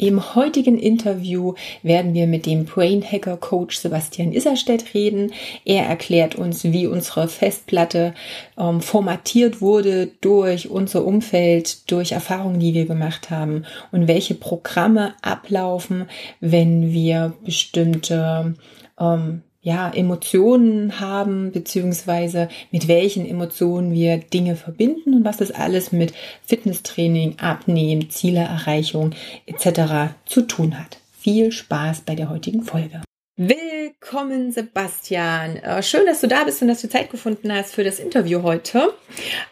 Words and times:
Im 0.00 0.34
heutigen 0.34 0.78
Interview 0.78 1.52
werden 1.82 2.14
wir 2.14 2.26
mit 2.26 2.46
dem 2.46 2.64
Brain 2.64 3.04
Hacker 3.04 3.36
Coach 3.36 3.76
Sebastian 3.76 4.32
Isserstedt 4.32 4.94
reden. 4.94 5.30
Er 5.66 5.84
erklärt 5.84 6.36
uns, 6.36 6.64
wie 6.64 6.86
unsere 6.86 7.28
Festplatte 7.28 8.14
ähm, 8.56 8.80
formatiert 8.80 9.60
wurde 9.60 10.06
durch 10.22 10.70
unser 10.70 11.04
Umfeld, 11.04 11.90
durch 11.90 12.12
Erfahrungen, 12.12 12.60
die 12.60 12.72
wir 12.72 12.86
gemacht 12.86 13.28
haben 13.28 13.66
und 13.92 14.08
welche 14.08 14.34
Programme 14.34 15.12
ablaufen, 15.20 16.06
wenn 16.40 16.94
wir 16.94 17.34
bestimmte 17.44 18.54
ähm, 18.98 19.42
ja, 19.62 19.90
Emotionen 19.92 21.00
haben, 21.00 21.52
beziehungsweise 21.52 22.48
mit 22.70 22.88
welchen 22.88 23.26
Emotionen 23.26 23.92
wir 23.92 24.18
Dinge 24.18 24.56
verbinden 24.56 25.14
und 25.14 25.24
was 25.24 25.36
das 25.36 25.50
alles 25.50 25.92
mit 25.92 26.14
Fitnesstraining, 26.42 27.38
Abnehmen, 27.38 28.08
Zielererreichung 28.08 29.10
etc. 29.46 30.14
zu 30.24 30.42
tun 30.42 30.78
hat. 30.78 30.98
Viel 31.12 31.52
Spaß 31.52 32.02
bei 32.02 32.14
der 32.14 32.30
heutigen 32.30 32.62
Folge. 32.62 33.02
Willkommen, 33.42 34.52
Sebastian. 34.52 35.56
Äh, 35.56 35.82
schön, 35.82 36.04
dass 36.04 36.20
du 36.20 36.26
da 36.26 36.44
bist 36.44 36.60
und 36.60 36.68
dass 36.68 36.82
du 36.82 36.90
Zeit 36.90 37.10
gefunden 37.10 37.50
hast 37.50 37.74
für 37.74 37.82
das 37.82 37.98
Interview 37.98 38.42
heute. 38.42 38.92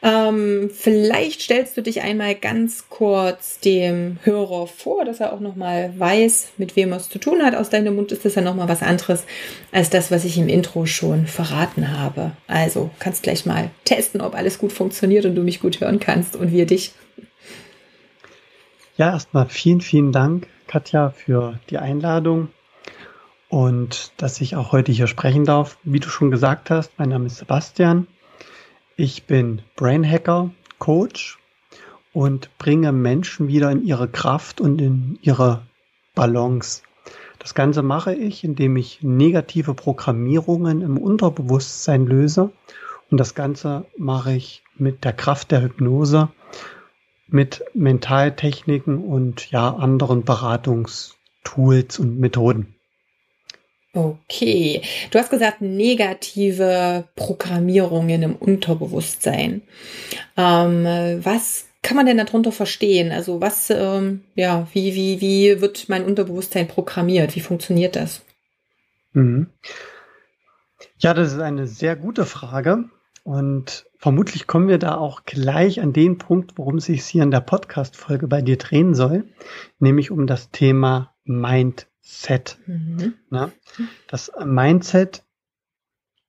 Ähm, 0.02 0.68
vielleicht 0.70 1.40
stellst 1.40 1.74
du 1.74 1.80
dich 1.80 2.02
einmal 2.02 2.34
ganz 2.34 2.90
kurz 2.90 3.60
dem 3.60 4.18
Hörer 4.24 4.66
vor, 4.66 5.06
dass 5.06 5.20
er 5.20 5.32
auch 5.32 5.40
nochmal 5.40 5.94
weiß, 5.98 6.48
mit 6.58 6.76
wem 6.76 6.92
er 6.92 6.98
es 6.98 7.08
zu 7.08 7.18
tun 7.18 7.42
hat. 7.42 7.54
Aus 7.54 7.70
deinem 7.70 7.96
Mund 7.96 8.12
ist 8.12 8.26
das 8.26 8.34
ja 8.34 8.42
nochmal 8.42 8.68
was 8.68 8.82
anderes 8.82 9.24
als 9.72 9.88
das, 9.88 10.10
was 10.10 10.26
ich 10.26 10.36
im 10.36 10.50
Intro 10.50 10.84
schon 10.84 11.26
verraten 11.26 11.98
habe. 11.98 12.32
Also 12.46 12.90
kannst 12.98 13.22
gleich 13.22 13.46
mal 13.46 13.70
testen, 13.86 14.20
ob 14.20 14.34
alles 14.34 14.58
gut 14.58 14.74
funktioniert 14.74 15.24
und 15.24 15.34
du 15.34 15.40
mich 15.40 15.60
gut 15.60 15.80
hören 15.80 15.98
kannst 15.98 16.36
und 16.36 16.52
wir 16.52 16.66
dich. 16.66 16.92
Ja, 18.98 19.14
erstmal 19.14 19.48
vielen, 19.48 19.80
vielen 19.80 20.12
Dank, 20.12 20.46
Katja, 20.66 21.08
für 21.08 21.58
die 21.70 21.78
Einladung 21.78 22.50
und 23.48 24.12
dass 24.16 24.40
ich 24.40 24.56
auch 24.56 24.72
heute 24.72 24.92
hier 24.92 25.06
sprechen 25.06 25.44
darf. 25.44 25.78
Wie 25.84 26.00
du 26.00 26.08
schon 26.08 26.30
gesagt 26.30 26.70
hast, 26.70 26.92
mein 26.98 27.08
Name 27.08 27.26
ist 27.26 27.38
Sebastian. 27.38 28.06
Ich 28.96 29.24
bin 29.24 29.62
Brain 29.76 30.08
Hacker, 30.08 30.50
Coach 30.78 31.38
und 32.12 32.50
bringe 32.58 32.92
Menschen 32.92 33.48
wieder 33.48 33.70
in 33.70 33.84
ihre 33.84 34.08
Kraft 34.08 34.60
und 34.60 34.80
in 34.80 35.18
ihre 35.22 35.62
Balance. 36.14 36.82
Das 37.38 37.54
Ganze 37.54 37.82
mache 37.82 38.14
ich, 38.14 38.42
indem 38.44 38.76
ich 38.76 39.02
negative 39.02 39.74
Programmierungen 39.74 40.82
im 40.82 40.98
Unterbewusstsein 40.98 42.06
löse. 42.06 42.50
Und 43.10 43.18
das 43.18 43.34
Ganze 43.34 43.86
mache 43.96 44.32
ich 44.34 44.64
mit 44.76 45.04
der 45.04 45.12
Kraft 45.12 45.50
der 45.52 45.62
Hypnose, 45.62 46.28
mit 47.28 47.64
Mentaltechniken 47.74 48.98
und 48.98 49.50
ja, 49.50 49.72
anderen 49.72 50.24
Beratungstools 50.24 51.98
und 52.00 52.18
Methoden. 52.18 52.74
Okay, 53.94 54.82
du 55.10 55.18
hast 55.18 55.30
gesagt 55.30 55.62
negative 55.62 57.08
Programmierungen 57.16 58.22
im 58.22 58.36
Unterbewusstsein. 58.36 59.62
Ähm, 60.36 60.84
was 61.24 61.68
kann 61.82 61.96
man 61.96 62.06
denn 62.06 62.18
darunter 62.18 62.52
verstehen? 62.52 63.12
Also 63.12 63.40
was, 63.40 63.70
ähm, 63.70 64.24
ja, 64.34 64.68
wie, 64.72 64.94
wie, 64.94 65.20
wie 65.20 65.60
wird 65.60 65.88
mein 65.88 66.04
Unterbewusstsein 66.04 66.68
programmiert? 66.68 67.34
Wie 67.34 67.40
funktioniert 67.40 67.96
das? 67.96 68.22
Mhm. 69.12 69.48
Ja, 70.98 71.14
das 71.14 71.32
ist 71.32 71.40
eine 71.40 71.66
sehr 71.66 71.96
gute 71.96 72.26
Frage. 72.26 72.84
Und 73.24 73.86
vermutlich 73.98 74.46
kommen 74.46 74.68
wir 74.68 74.78
da 74.78 74.96
auch 74.96 75.24
gleich 75.24 75.80
an 75.80 75.92
den 75.92 76.18
Punkt, 76.18 76.52
worum 76.56 76.76
es 76.76 76.86
sich 76.86 77.04
hier 77.04 77.22
in 77.22 77.30
der 77.30 77.40
Podcast-Folge 77.40 78.26
bei 78.26 78.42
dir 78.42 78.56
drehen 78.56 78.94
soll, 78.94 79.24
nämlich 79.78 80.10
um 80.10 80.26
das 80.26 80.50
Thema 80.50 81.14
Mind 81.28 81.86
Set. 82.00 82.58
Mhm. 82.66 83.14
Na, 83.30 83.52
das 84.08 84.32
Mindset 84.44 85.24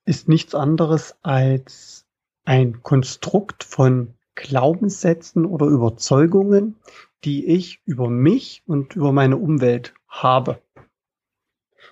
ist 0.06 0.28
nichts 0.28 0.54
anderes 0.56 1.16
als 1.22 2.06
ein 2.44 2.84
Konstrukt 2.84 3.64
von 3.64 4.16
Glaubenssätzen 4.36 5.46
oder 5.46 5.68
Überzeugungen, 5.68 6.76
die 7.24 7.46
ich 7.46 7.82
über 7.86 8.10
mich 8.10 8.64
und 8.66 8.96
über 8.96 9.12
meine 9.12 9.38
Umwelt 9.38 9.94
habe. 10.08 10.62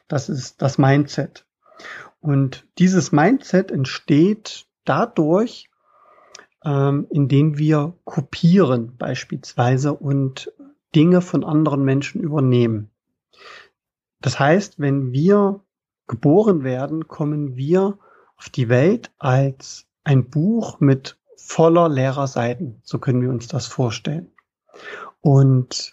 Das 0.07 0.29
ist 0.29 0.62
das 0.62 0.78
Mindset. 0.78 1.45
Und 2.19 2.66
dieses 2.78 3.12
Mindset 3.12 3.72
entsteht 3.72 4.68
dadurch, 4.85 5.69
ähm, 6.63 7.07
indem 7.09 7.57
wir 7.57 7.94
kopieren 8.03 8.97
beispielsweise 8.97 9.94
und 9.94 10.51
Dinge 10.95 11.22
von 11.22 11.44
anderen 11.44 11.84
Menschen 11.84 12.22
übernehmen. 12.22 12.89
Das 14.19 14.39
heißt, 14.39 14.79
wenn 14.79 15.11
wir 15.11 15.61
geboren 16.07 16.63
werden, 16.63 17.07
kommen 17.07 17.55
wir 17.55 17.99
auf 18.35 18.49
die 18.49 18.69
Welt 18.69 19.11
als 19.17 19.87
ein 20.03 20.29
Buch 20.29 20.79
mit 20.79 21.17
voller 21.35 21.89
leerer 21.89 22.27
Seiten. 22.27 22.81
So 22.83 22.99
können 22.99 23.21
wir 23.21 23.29
uns 23.29 23.47
das 23.47 23.67
vorstellen. 23.67 24.31
Und 25.21 25.91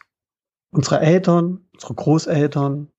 unsere 0.71 1.00
Eltern, 1.00 1.66
unsere 1.72 1.94
Großeltern, 1.94 2.91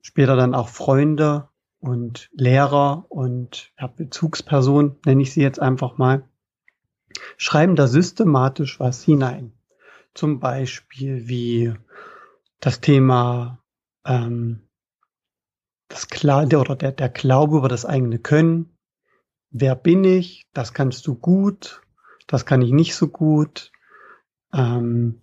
später 0.00 0.36
dann 0.36 0.54
auch 0.54 0.68
Freunde 0.68 1.48
und 1.80 2.30
Lehrer 2.32 3.06
und 3.08 3.72
ja, 3.78 3.86
Bezugspersonen, 3.86 4.96
nenne 5.04 5.22
ich 5.22 5.32
sie 5.32 5.42
jetzt 5.42 5.60
einfach 5.60 5.98
mal, 5.98 6.28
schreiben 7.36 7.76
da 7.76 7.86
systematisch 7.86 8.80
was 8.80 9.02
hinein. 9.02 9.52
Zum 10.14 10.40
Beispiel 10.40 11.28
wie 11.28 11.74
das 12.64 12.80
Thema 12.80 13.62
ähm, 14.06 14.66
das 15.88 16.08
Klar 16.08 16.46
oder 16.46 16.76
der, 16.76 16.92
der 16.92 17.10
Glaube 17.10 17.58
über 17.58 17.68
das 17.68 17.84
eigene 17.84 18.18
Können. 18.18 18.78
Wer 19.50 19.76
bin 19.76 20.02
ich? 20.02 20.48
Das 20.54 20.72
kannst 20.72 21.06
du 21.06 21.14
gut, 21.14 21.82
das 22.26 22.46
kann 22.46 22.62
ich 22.62 22.72
nicht 22.72 22.94
so 22.94 23.08
gut. 23.08 23.70
Ähm, 24.54 25.20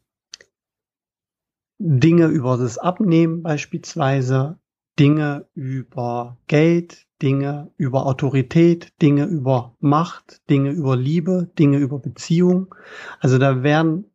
Dinge 1.79 2.27
über 2.27 2.57
das 2.57 2.77
Abnehmen 2.77 3.41
beispielsweise, 3.41 4.59
Dinge 4.99 5.49
über 5.55 6.37
Geld, 6.45 7.07
Dinge 7.23 7.73
über 7.75 8.05
Autorität, 8.05 8.93
Dinge 9.01 9.25
über 9.25 9.75
Macht, 9.79 10.47
Dinge 10.47 10.69
über 10.69 10.95
Liebe, 10.95 11.49
Dinge 11.57 11.79
über 11.79 11.97
Beziehung. 11.97 12.75
Also 13.19 13.39
da 13.39 13.63
werden 13.63 14.11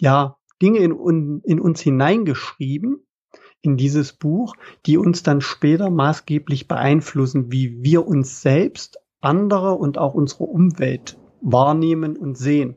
ja 0.00 0.38
Dinge 0.62 0.78
in, 0.78 1.40
in 1.44 1.60
uns 1.60 1.80
hineingeschrieben, 1.80 3.04
in 3.60 3.76
dieses 3.76 4.12
Buch, 4.12 4.54
die 4.86 4.96
uns 4.96 5.22
dann 5.22 5.40
später 5.40 5.90
maßgeblich 5.90 6.68
beeinflussen, 6.68 7.52
wie 7.52 7.82
wir 7.82 8.06
uns 8.06 8.42
selbst, 8.42 8.98
andere 9.20 9.74
und 9.74 9.98
auch 9.98 10.14
unsere 10.14 10.44
Umwelt 10.44 11.18
wahrnehmen 11.40 12.16
und 12.16 12.36
sehen. 12.36 12.76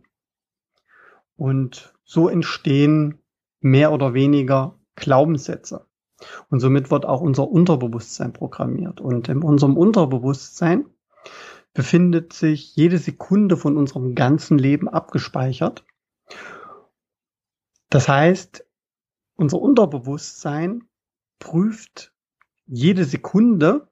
Und 1.36 1.94
so 2.04 2.30
entstehen 2.30 3.20
mehr 3.60 3.92
oder 3.92 4.14
weniger 4.14 4.80
Glaubenssätze. 4.96 5.86
Und 6.50 6.60
somit 6.60 6.92
wird 6.92 7.06
auch 7.06 7.22
unser 7.22 7.50
Unterbewusstsein 7.50 8.32
programmiert. 8.32 9.02
Und 9.02 9.28
in 9.28 9.44
unserem 9.44 9.76
Unterbewusstsein 9.76 10.86
befindet 11.74 12.32
sich 12.32 12.76
jede 12.76 13.00
Sekunde 13.00 13.58
von 13.58 13.76
unserem 13.76 14.16
ganzen 14.16 14.58
Leben 14.58 14.88
abgespeichert. 14.88 15.84
Das 17.90 18.08
heißt, 18.08 18.66
unser 19.36 19.60
Unterbewusstsein 19.60 20.88
prüft 21.40 22.14
jede 22.66 23.06
Sekunde 23.06 23.88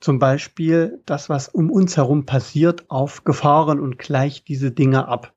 zum 0.00 0.18
Beispiel 0.18 1.02
das, 1.06 1.30
was 1.30 1.48
um 1.48 1.70
uns 1.70 1.96
herum 1.96 2.26
passiert, 2.26 2.90
auf 2.90 3.24
Gefahren 3.24 3.80
und 3.80 3.98
gleicht 3.98 4.48
diese 4.48 4.70
Dinge 4.70 5.08
ab. 5.08 5.34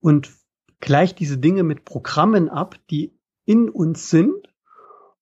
Und 0.00 0.32
gleicht 0.80 1.18
diese 1.18 1.36
Dinge 1.36 1.62
mit 1.62 1.84
Programmen 1.84 2.48
ab, 2.48 2.76
die 2.90 3.18
in 3.44 3.68
uns 3.68 4.08
sind 4.08 4.54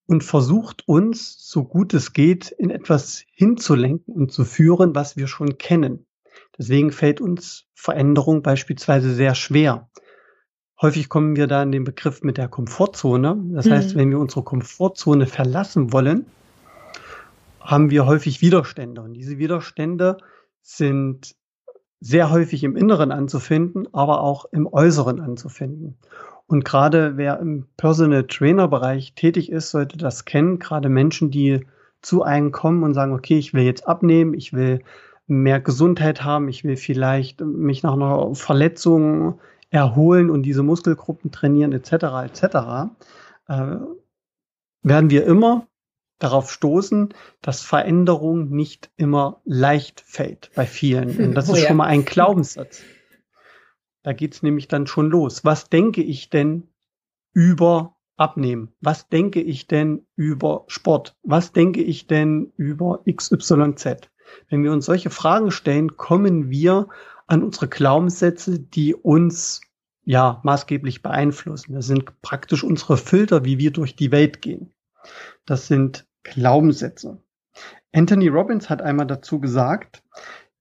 und 0.06 0.22
versucht 0.22 0.86
uns, 0.86 1.36
so 1.48 1.64
gut 1.64 1.94
es 1.94 2.12
geht, 2.12 2.50
in 2.52 2.70
etwas 2.70 3.24
hinzulenken 3.32 4.14
und 4.14 4.32
zu 4.32 4.44
führen, 4.44 4.94
was 4.94 5.16
wir 5.16 5.26
schon 5.26 5.58
kennen. 5.58 6.06
Deswegen 6.58 6.92
fällt 6.92 7.20
uns 7.20 7.66
Veränderung 7.74 8.42
beispielsweise 8.42 9.12
sehr 9.12 9.34
schwer. 9.34 9.90
Häufig 10.84 11.08
kommen 11.08 11.34
wir 11.34 11.46
da 11.46 11.62
in 11.62 11.72
den 11.72 11.84
Begriff 11.84 12.22
mit 12.22 12.36
der 12.36 12.46
Komfortzone. 12.46 13.42
Das 13.52 13.64
mhm. 13.64 13.70
heißt, 13.70 13.96
wenn 13.96 14.10
wir 14.10 14.18
unsere 14.18 14.42
Komfortzone 14.42 15.24
verlassen 15.24 15.94
wollen, 15.94 16.26
haben 17.58 17.88
wir 17.88 18.04
häufig 18.04 18.42
Widerstände. 18.42 19.00
Und 19.00 19.14
diese 19.14 19.38
Widerstände 19.38 20.18
sind 20.60 21.36
sehr 22.00 22.30
häufig 22.30 22.64
im 22.64 22.76
Inneren 22.76 23.12
anzufinden, 23.12 23.88
aber 23.94 24.20
auch 24.20 24.44
im 24.52 24.70
Äußeren 24.70 25.20
anzufinden. 25.20 25.96
Und 26.48 26.66
gerade 26.66 27.16
wer 27.16 27.40
im 27.40 27.64
Personal 27.78 28.24
Trainer 28.24 28.68
Bereich 28.68 29.14
tätig 29.14 29.50
ist, 29.50 29.70
sollte 29.70 29.96
das 29.96 30.26
kennen. 30.26 30.58
Gerade 30.58 30.90
Menschen, 30.90 31.30
die 31.30 31.64
zu 32.02 32.24
einem 32.24 32.52
kommen 32.52 32.82
und 32.82 32.92
sagen, 32.92 33.14
okay, 33.14 33.38
ich 33.38 33.54
will 33.54 33.62
jetzt 33.62 33.88
abnehmen, 33.88 34.34
ich 34.34 34.52
will 34.52 34.80
mehr 35.26 35.60
Gesundheit 35.60 36.24
haben, 36.24 36.50
ich 36.50 36.62
will 36.62 36.76
vielleicht 36.76 37.40
mich 37.40 37.82
nach 37.82 37.94
einer 37.94 38.34
Verletzung 38.34 39.40
erholen 39.74 40.30
und 40.30 40.44
diese 40.44 40.62
Muskelgruppen 40.62 41.32
trainieren, 41.32 41.72
etc., 41.72 41.92
etc., 42.26 42.44
äh, 43.48 43.76
werden 44.84 45.10
wir 45.10 45.26
immer 45.26 45.66
darauf 46.20 46.52
stoßen, 46.52 47.12
dass 47.42 47.62
Veränderung 47.62 48.50
nicht 48.50 48.92
immer 48.96 49.42
leicht 49.44 50.00
fällt 50.00 50.52
bei 50.54 50.64
vielen. 50.64 51.18
Und 51.18 51.34
das 51.34 51.48
oh, 51.50 51.54
ist 51.54 51.62
ja. 51.62 51.68
schon 51.68 51.78
mal 51.78 51.86
ein 51.86 52.04
Glaubenssatz. 52.04 52.82
Da 54.04 54.12
geht's 54.12 54.44
nämlich 54.44 54.68
dann 54.68 54.86
schon 54.86 55.10
los. 55.10 55.44
Was 55.44 55.68
denke 55.70 56.02
ich 56.02 56.30
denn 56.30 56.68
über 57.32 57.96
Abnehmen? 58.16 58.72
Was 58.80 59.08
denke 59.08 59.40
ich 59.40 59.66
denn 59.66 60.06
über 60.14 60.66
Sport? 60.68 61.16
Was 61.24 61.50
denke 61.50 61.82
ich 61.82 62.06
denn 62.06 62.52
über 62.56 63.02
XYZ? 63.10 64.08
Wenn 64.48 64.62
wir 64.62 64.72
uns 64.72 64.86
solche 64.86 65.10
Fragen 65.10 65.50
stellen, 65.50 65.96
kommen 65.96 66.48
wir 66.48 66.88
an 67.26 67.42
unsere 67.42 67.68
Glaubenssätze, 67.68 68.60
die 68.60 68.94
uns 68.94 69.60
ja 70.04 70.40
maßgeblich 70.42 71.02
beeinflussen. 71.02 71.74
Das 71.74 71.86
sind 71.86 72.20
praktisch 72.22 72.64
unsere 72.64 72.96
Filter, 72.96 73.44
wie 73.44 73.58
wir 73.58 73.72
durch 73.72 73.96
die 73.96 74.12
Welt 74.12 74.42
gehen. 74.42 74.72
Das 75.46 75.66
sind 75.66 76.06
Glaubenssätze. 76.22 77.18
Anthony 77.92 78.28
Robbins 78.28 78.70
hat 78.70 78.82
einmal 78.82 79.06
dazu 79.06 79.40
gesagt, 79.40 80.02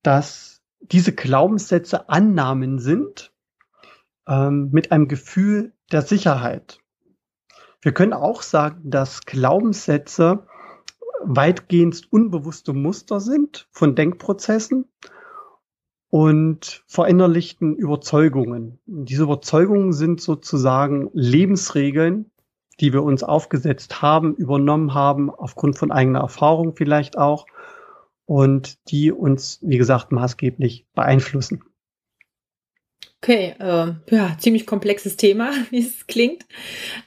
dass 0.04 0.62
diese 0.80 1.14
Glaubenssätze 1.14 2.10
Annahmen 2.10 2.80
sind 2.80 3.34
ähm, 4.28 4.70
mit 4.72 4.92
einem 4.92 5.08
Gefühl 5.08 5.74
der 5.92 6.02
Sicherheit. 6.02 6.80
Wir 7.82 7.94
können 7.94 8.14
auch 8.14 8.42
sagen, 8.42 8.90
dass 8.90 9.22
Glaubenssätze 9.26 10.46
weitgehend 11.26 12.12
unbewusste 12.12 12.74
Muster 12.74 13.20
sind 13.20 13.68
von 13.72 13.96
Denkprozessen 13.96 14.86
und 16.14 16.84
verinnerlichten 16.86 17.76
Überzeugungen. 17.76 18.78
Diese 18.86 19.24
Überzeugungen 19.24 19.94
sind 19.94 20.22
sozusagen 20.22 21.10
Lebensregeln, 21.14 22.30
die 22.80 22.94
wir 22.94 23.02
uns 23.02 23.24
aufgesetzt 23.24 24.04
haben, 24.04 24.36
übernommen 24.36 24.94
haben, 24.94 25.32
aufgrund 25.32 25.76
von 25.76 25.92
eigener 25.92 26.20
Erfahrung 26.20 26.76
vielleicht 26.76 27.18
auch, 27.18 27.48
und 28.26 28.78
die 28.92 29.12
uns, 29.12 29.58
wie 29.64 29.80
gesagt, 29.80 30.12
maßgeblich 30.12 30.86
beeinflussen. 30.94 31.64
Okay, 33.24 33.56
äh, 33.58 33.94
ja, 34.14 34.36
ziemlich 34.38 34.66
komplexes 34.66 35.16
Thema, 35.16 35.54
wie 35.70 35.80
es 35.80 36.08
klingt. 36.08 36.46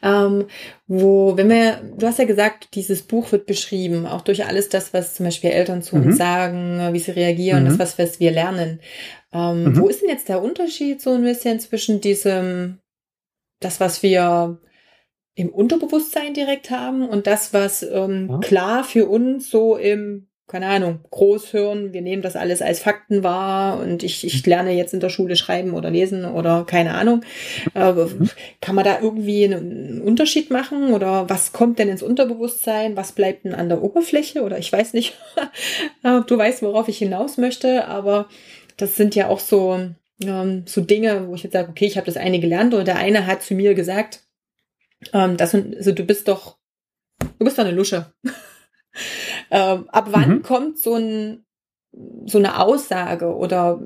Ähm, 0.03 0.47
wo, 0.87 1.37
wenn 1.37 1.51
wir, 1.51 1.83
du 1.95 2.07
hast 2.07 2.19
ja 2.19 2.25
gesagt, 2.25 2.75
dieses 2.75 3.03
Buch 3.03 3.33
wird 3.33 3.45
beschrieben, 3.45 4.07
auch 4.07 4.23
durch 4.23 4.47
alles 4.47 4.71
das, 4.71 4.95
was 4.95 5.15
zum 5.15 5.27
Beispiel 5.27 5.51
Eltern 5.51 5.83
zu 5.83 5.97
mhm. 5.97 6.07
uns 6.07 6.17
sagen, 6.17 6.95
wie 6.95 7.01
sie 7.01 7.11
reagieren, 7.11 7.65
mhm. 7.65 7.77
das, 7.77 7.99
was, 7.99 8.19
wir 8.19 8.31
lernen. 8.31 8.81
Ähm, 9.31 9.65
mhm. 9.65 9.79
Wo 9.79 9.89
ist 9.89 10.01
denn 10.01 10.09
jetzt 10.09 10.31
der 10.31 10.41
Unterschied 10.41 11.03
so 11.03 11.13
ein 11.13 11.23
bisschen 11.23 11.61
zwischen 11.61 12.01
diesem, 12.01 12.79
das, 13.61 13.79
was 13.79 14.03
wir 14.03 14.59
im 15.35 15.51
Unterbewusstsein 15.51 16.33
direkt 16.33 16.71
haben 16.71 17.07
und 17.07 17.27
das, 17.27 17.53
was 17.53 17.83
ähm, 17.83 18.29
ja. 18.31 18.39
klar 18.39 18.85
für 18.85 19.07
uns 19.07 19.51
so 19.51 19.77
im, 19.77 20.29
keine 20.49 20.69
Ahnung, 20.69 21.01
Großhirn, 21.11 21.93
wir 21.93 22.03
nehmen 22.03 22.23
das 22.23 22.37
alles 22.37 22.63
als 22.63 22.79
Fakten 22.79 23.25
wahr 23.25 23.81
und 23.81 24.05
ich, 24.05 24.25
ich 24.25 24.47
lerne 24.47 24.73
jetzt 24.73 24.95
in 24.95 25.01
der 25.01 25.09
Schule 25.09 25.35
schreiben 25.35 25.75
oder 25.75 25.91
lesen 25.91 26.25
oder 26.25 26.65
keine 26.65 26.95
Ahnung. 26.95 27.25
Äh, 27.75 27.93
kann 28.61 28.77
man 28.77 28.85
da 28.85 29.01
irgendwie 29.01 29.45
einen 29.45 30.01
Unterschied 30.01 30.51
machen 30.51 30.93
oder 30.93 31.29
was 31.29 31.53
kommt 31.53 31.81
denn 31.81 31.89
ins 31.89 32.03
Unterbewusstsein? 32.03 32.97
Was 32.97 33.11
bleibt 33.11 33.45
denn 33.45 33.55
an 33.55 33.69
der 33.69 33.83
Oberfläche? 33.83 34.43
Oder 34.43 34.59
ich 34.59 34.73
weiß 34.73 34.93
nicht, 34.93 35.15
ob 36.05 36.27
du 36.29 36.39
weißt, 36.39 36.63
worauf 36.63 36.87
ich 36.87 36.99
hinaus 36.99 37.39
möchte, 37.39 37.89
aber 37.89 38.29
das 38.77 38.95
sind 38.95 39.17
ja 39.17 39.27
auch 39.27 39.41
so, 39.41 39.81
ähm, 40.23 40.63
so 40.67 40.81
Dinge, 40.81 41.27
wo 41.27 41.35
ich 41.35 41.43
jetzt 41.43 41.55
sage, 41.55 41.71
okay, 41.71 41.87
ich 41.87 41.97
habe 41.97 42.07
das 42.07 42.17
eine 42.17 42.39
gelernt 42.39 42.73
oder 42.73 42.85
der 42.85 42.99
eine 42.99 43.27
hat 43.27 43.43
zu 43.43 43.55
mir 43.55 43.75
gesagt, 43.75 44.21
ähm, 45.13 45.37
das, 45.37 45.57
also 45.57 45.91
du 45.91 46.05
bist 46.05 46.29
doch, 46.29 46.57
du 47.19 47.45
bist 47.45 47.59
doch 47.59 47.65
eine 47.65 47.75
Lusche. 47.75 48.13
ähm, 49.51 49.89
ab 49.91 50.09
wann 50.11 50.37
mhm. 50.37 50.43
kommt 50.43 50.79
so 50.79 50.95
ein, 50.95 51.45
so 52.27 52.39
eine 52.39 52.61
Aussage 52.61 53.35
oder 53.35 53.81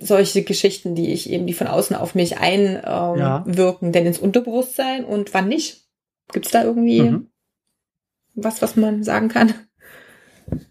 solche 0.00 0.42
Geschichten, 0.42 0.94
die 0.94 1.12
ich 1.12 1.30
eben, 1.30 1.46
die 1.46 1.54
von 1.54 1.66
außen 1.66 1.96
auf 1.96 2.14
mich 2.14 2.38
einwirken, 2.38 3.88
ähm, 3.88 3.92
ja. 3.92 3.92
denn 3.92 4.06
ins 4.06 4.18
Unterbewusstsein 4.18 5.04
und 5.04 5.34
wann 5.34 5.48
nicht? 5.48 5.88
Gibt 6.32 6.46
es 6.46 6.52
da 6.52 6.62
irgendwie 6.62 7.02
mhm. 7.02 7.30
was, 8.34 8.62
was 8.62 8.76
man 8.76 9.02
sagen 9.02 9.28
kann? 9.28 9.54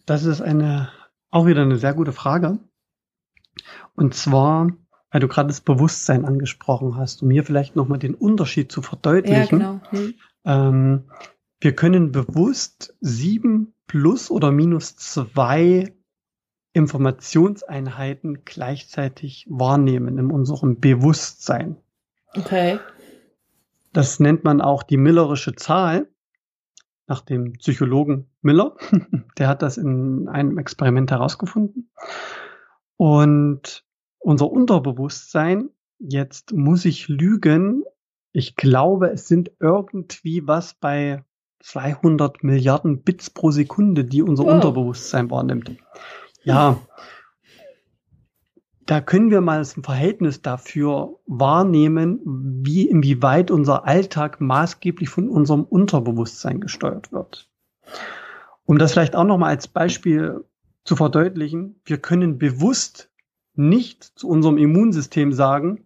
Das 0.05 0.23
ist 0.23 0.41
eine, 0.41 0.89
auch 1.29 1.45
wieder 1.45 1.61
eine 1.61 1.77
sehr 1.77 1.93
gute 1.93 2.13
Frage. 2.13 2.59
Und 3.95 4.13
zwar 4.13 4.71
weil 5.11 5.21
du 5.21 5.27
gerade 5.27 5.47
das 5.47 5.61
Bewusstsein 5.61 6.25
angesprochen 6.25 6.97
hast, 6.97 7.23
um 7.23 7.31
hier 7.31 7.43
vielleicht 7.43 7.75
nochmal 7.75 7.99
den 7.99 8.13
Unterschied 8.13 8.71
zu 8.71 8.81
verdeutlichen. 8.81 9.61
Ja, 9.61 9.79
genau. 9.79 9.81
Hm. 9.89 10.13
Ähm, 10.45 11.03
wir 11.59 11.75
können 11.75 12.11
bewusst 12.11 12.95
sieben 13.01 13.73
plus 13.87 14.29
oder 14.29 14.51
minus 14.51 14.95
zwei 14.95 15.93
Informationseinheiten 16.73 18.45
gleichzeitig 18.45 19.47
wahrnehmen 19.49 20.19
in 20.19 20.31
unserem 20.31 20.79
Bewusstsein. 20.79 21.77
Okay. 22.35 22.79
Das 23.93 24.19
nennt 24.19 24.43
man 24.43 24.61
auch 24.61 24.83
die 24.83 24.97
Millerische 24.97 25.55
Zahl 25.55 26.07
nach 27.07 27.21
dem 27.21 27.53
Psychologen 27.53 28.29
Miller. 28.41 28.75
Der 29.39 29.47
hat 29.47 29.63
das 29.63 29.77
in 29.77 30.27
einem 30.27 30.59
Experiment 30.59 31.09
herausgefunden. 31.09 31.89
Und 32.97 33.85
unser 34.19 34.51
Unterbewusstsein, 34.51 35.69
jetzt 35.97 36.53
muss 36.53 36.85
ich 36.85 37.07
lügen, 37.07 37.83
ich 38.33 38.55
glaube, 38.55 39.09
es 39.09 39.27
sind 39.27 39.51
irgendwie 39.59 40.45
was 40.45 40.75
bei 40.75 41.23
200 41.67 42.43
Milliarden 42.43 43.01
Bits 43.01 43.29
pro 43.29 43.51
Sekunde, 43.51 44.05
die 44.05 44.21
unser 44.21 44.45
wow. 44.45 44.53
Unterbewusstsein 44.53 45.29
wahrnimmt. 45.29 45.71
Ja, 46.43 46.79
da 48.85 49.01
können 49.01 49.31
wir 49.31 49.41
mal 49.41 49.59
ein 49.59 49.83
Verhältnis 49.83 50.41
dafür 50.41 51.19
wahrnehmen, 51.25 52.21
wie 52.63 52.87
inwieweit 52.87 53.51
unser 53.51 53.85
Alltag 53.85 54.39
maßgeblich 54.39 55.09
von 55.09 55.27
unserem 55.27 55.65
Unterbewusstsein 55.65 56.61
gesteuert 56.61 57.11
wird. 57.11 57.49
Um 58.65 58.77
das 58.77 58.93
vielleicht 58.93 59.17
auch 59.17 59.25
nochmal 59.25 59.49
als 59.49 59.67
Beispiel 59.67 60.45
zu 60.85 60.95
verdeutlichen, 60.95 61.81
wir 61.83 61.97
können 61.97 62.37
bewusst 62.37 63.11
nicht 63.55 64.03
zu 64.03 64.29
unserem 64.29 64.57
Immunsystem 64.57 65.33
sagen, 65.33 65.85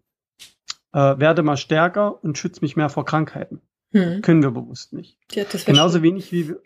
äh, 0.94 1.18
werde 1.18 1.42
mal 1.42 1.58
stärker 1.58 2.24
und 2.24 2.38
schütze 2.38 2.62
mich 2.62 2.76
mehr 2.76 2.90
vor 2.90 3.06
Krankheiten. 3.06 3.62
Hm. 3.92 4.22
Können 4.22 4.42
wir 4.42 4.52
bewusst 4.52 4.94
nicht. 4.94 5.18
Ja, 5.32 5.44
genauso 5.66 6.02
wenig 6.02 6.32
wie 6.32 6.50
wir, 6.50 6.62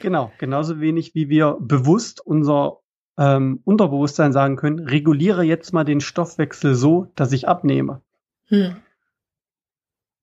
genau, 0.00 0.32
genauso 0.38 0.80
wenig 0.80 1.14
wie 1.14 1.28
wir 1.28 1.56
bewusst 1.60 2.24
unser 2.24 2.78
ähm, 3.18 3.60
Unterbewusstsein 3.64 4.32
sagen 4.32 4.56
können, 4.56 4.80
reguliere 4.80 5.42
jetzt 5.42 5.72
mal 5.72 5.84
den 5.84 6.00
Stoffwechsel 6.00 6.74
so, 6.74 7.12
dass 7.14 7.32
ich 7.32 7.48
abnehme. 7.48 8.00
Hm. 8.46 8.76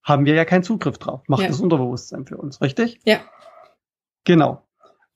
Haben 0.02 0.24
wir 0.24 0.34
ja 0.34 0.44
keinen 0.44 0.62
Zugriff 0.62 0.98
drauf. 0.98 1.22
Macht 1.28 1.42
ja. 1.42 1.48
das 1.48 1.60
Unterbewusstsein 1.60 2.26
für 2.26 2.36
uns, 2.36 2.60
richtig? 2.60 3.00
Ja. 3.04 3.20
Genau. 4.24 4.66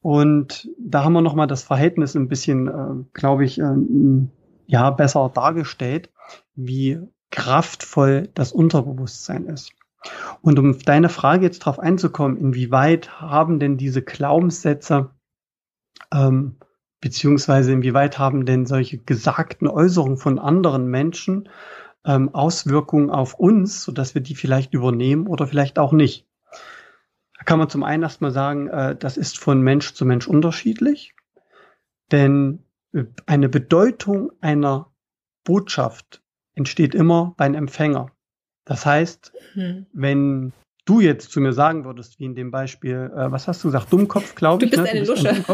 Und 0.01 0.69
da 0.79 1.05
haben 1.05 1.15
wir 1.15 1.23
nochmal 1.23 1.47
das 1.47 1.63
Verhältnis 1.63 2.15
ein 2.15 2.29
bisschen, 2.29 2.69
äh, 2.69 3.05
glaube 3.13 3.45
ich, 3.45 3.59
äh, 3.59 3.75
ja 4.67 4.91
besser 4.91 5.31
dargestellt, 5.35 6.11
wie 6.55 7.01
kraftvoll 7.31 8.29
das 8.35 8.53
Unterbewusstsein 8.53 9.47
ist. 9.47 9.73
Und 10.43 10.59
um 10.59 10.79
deine 10.79 11.09
Frage 11.09 11.45
jetzt 11.45 11.61
darauf 11.61 11.79
einzukommen, 11.79 12.37
inwieweit 12.37 13.21
haben 13.21 13.59
denn 13.59 13.77
diese 13.77 14.03
Glaubenssätze, 14.03 15.11
ähm, 16.13 16.57
beziehungsweise 17.01 17.73
inwieweit 17.73 18.19
haben 18.19 18.47
denn 18.47 18.67
solche 18.67 18.99
gesagten 18.99 19.67
Äußerungen 19.69 20.17
von 20.17 20.39
anderen 20.39 20.87
Menschen 20.87 21.49
ähm, 22.05 22.35
Auswirkungen 22.35 23.11
auf 23.11 23.35
uns, 23.35 23.83
sodass 23.83 24.15
wir 24.15 24.23
die 24.23 24.35
vielleicht 24.35 24.75
übernehmen 24.75 25.27
oder 25.27 25.47
vielleicht 25.47 25.79
auch 25.79 25.93
nicht? 25.93 26.27
Da 27.39 27.45
kann 27.45 27.59
man 27.59 27.71
zum 27.71 27.83
einen 27.83 28.03
erstmal 28.03 28.31
sagen, 28.31 28.69
äh, 28.69 28.97
das 28.97 29.17
ist 29.17 29.39
von 29.39 29.61
Mensch 29.63 29.95
zu 29.95 30.05
Mensch 30.05 30.27
unterschiedlich, 30.29 31.15
denn 32.13 32.65
eine 33.27 33.49
Bedeutung 33.49 34.31
einer 34.41 34.93
Botschaft 35.45 36.23
entsteht 36.55 36.95
immer 36.95 37.35
beim 37.37 37.55
Empfänger. 37.55 38.14
Das 38.65 38.87
heißt, 38.87 39.33
hm. 39.55 39.87
wenn 39.93 40.53
du 40.85 41.01
jetzt 41.01 41.31
zu 41.31 41.41
mir 41.41 41.53
sagen 41.53 41.85
würdest, 41.85 42.19
wie 42.19 42.25
in 42.25 42.35
dem 42.35 42.51
Beispiel, 42.51 43.11
äh, 43.15 43.31
was 43.31 43.49
hast 43.49 43.63
du 43.65 43.69
gesagt, 43.69 43.93
Dummkopf, 43.93 44.35
glaube 44.35 44.65
ich. 44.65 44.71
Du 44.71 44.77
bist 44.77 44.93
ne? 44.93 44.99
eine 44.99 45.05
du 45.05 45.13
bist 45.13 45.25
Lusche. 45.25 45.45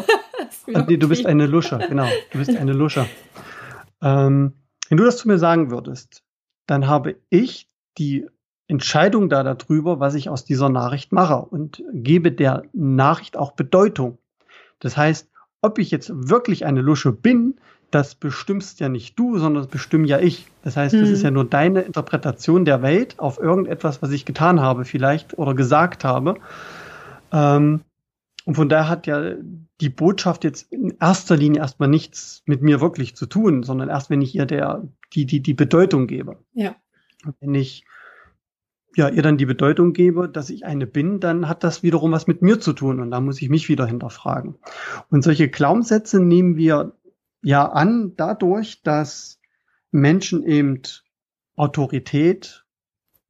Ein 0.67 0.75
äh, 0.75 0.85
nee, 0.89 0.97
du 0.97 1.09
bist 1.09 1.27
eine 1.27 1.47
Lusche, 1.47 1.79
genau. 1.89 2.09
Du 2.33 2.39
bist 2.39 2.57
eine 2.57 2.73
Lusche. 2.83 3.07
Ähm, 4.03 4.55
Wenn 4.89 4.99
du 4.99 5.05
das 5.05 5.19
zu 5.19 5.29
mir 5.29 5.39
sagen 5.39 5.71
würdest, 5.71 6.23
dann 6.67 6.87
habe 6.87 7.17
ich 7.31 7.69
die 7.99 8.27
Entscheidung 8.69 9.29
da 9.29 9.43
darüber, 9.43 9.99
was 9.99 10.15
ich 10.15 10.29
aus 10.29 10.45
dieser 10.45 10.69
Nachricht 10.69 11.13
mache 11.13 11.39
und 11.39 11.83
gebe 11.93 12.31
der 12.31 12.63
Nachricht 12.73 13.37
auch 13.37 13.53
Bedeutung. 13.53 14.19
Das 14.79 14.97
heißt, 14.97 15.29
ob 15.61 15.79
ich 15.79 15.91
jetzt 15.91 16.11
wirklich 16.15 16.65
eine 16.65 16.81
Lusche 16.81 17.13
bin, 17.13 17.61
das 17.91 18.15
bestimmst 18.15 18.81
ja 18.81 18.89
nicht 18.89 19.19
du, 19.19 19.39
sondern 19.39 19.63
das 19.63 19.71
bestimme 19.71 20.07
ja 20.07 20.19
ich. 20.19 20.47
Das 20.63 20.77
heißt, 20.77 20.95
mhm. 20.95 21.01
das 21.01 21.11
ist 21.11 21.19
hm. 21.21 21.25
ja 21.25 21.31
nur 21.31 21.45
deine 21.45 21.83
Interpretation 21.83 22.65
der 22.65 22.83
Welt 22.83 23.19
auf 23.19 23.39
irgendetwas, 23.39 24.03
was 24.03 24.11
ich 24.11 24.25
getan 24.25 24.61
habe 24.61 24.85
vielleicht 24.85 25.39
oder 25.39 25.55
gesagt 25.55 26.05
habe. 26.05 26.37
Ähm, 27.33 27.81
und 28.45 28.55
von 28.55 28.69
daher 28.69 28.89
hat 28.89 29.07
ja 29.07 29.35
die 29.81 29.89
Botschaft 29.89 30.45
jetzt 30.45 30.73
in 30.73 30.97
erster 31.01 31.37
Linie 31.37 31.61
erstmal 31.61 31.89
nichts 31.89 32.43
mit 32.47 32.63
mir 32.63 32.81
wirklich 32.81 33.17
zu 33.17 33.27
tun, 33.27 33.63
sondern 33.63 33.89
erst, 33.89 34.11
wenn 34.11 34.23
ich 34.23 34.35
ihr 34.35 34.47
der, 34.47 34.83
die, 35.15 35.27
die, 35.27 35.41
die 35.41 35.55
Bedeutung 35.55 36.07
gebe. 36.07 36.39
Ja. 36.53 36.77
Wenn 37.41 37.55
ich 37.55 37.85
ja, 38.97 39.09
ihr 39.09 39.23
dann 39.23 39.37
die 39.37 39.47
Bedeutung 39.47 39.93
gebe, 39.93 40.29
dass 40.29 40.51
ich 40.51 40.65
eine 40.65 40.87
bin, 40.87 41.21
dann 41.21 41.49
hat 41.49 41.63
das 41.63 41.83
wiederum 41.83 42.13
was 42.13 42.27
mit 42.27 42.43
mir 42.43 42.59
zu 42.61 42.73
tun 42.73 43.01
und 43.01 43.11
da 43.11 43.21
muss 43.21 43.41
ich 43.41 43.49
mich 43.49 43.69
wieder 43.69 43.87
hinterfragen. 43.87 44.57
Und 45.11 45.23
solche 45.23 45.49
Glaubenssätze 45.49 46.21
nehmen 46.21 46.57
wir 46.57 46.93
ja 47.43 47.67
an 47.71 48.15
dadurch, 48.17 48.83
dass 48.83 49.41
Menschen 49.91 50.45
eben 50.45 50.83
Autorität, 51.57 52.65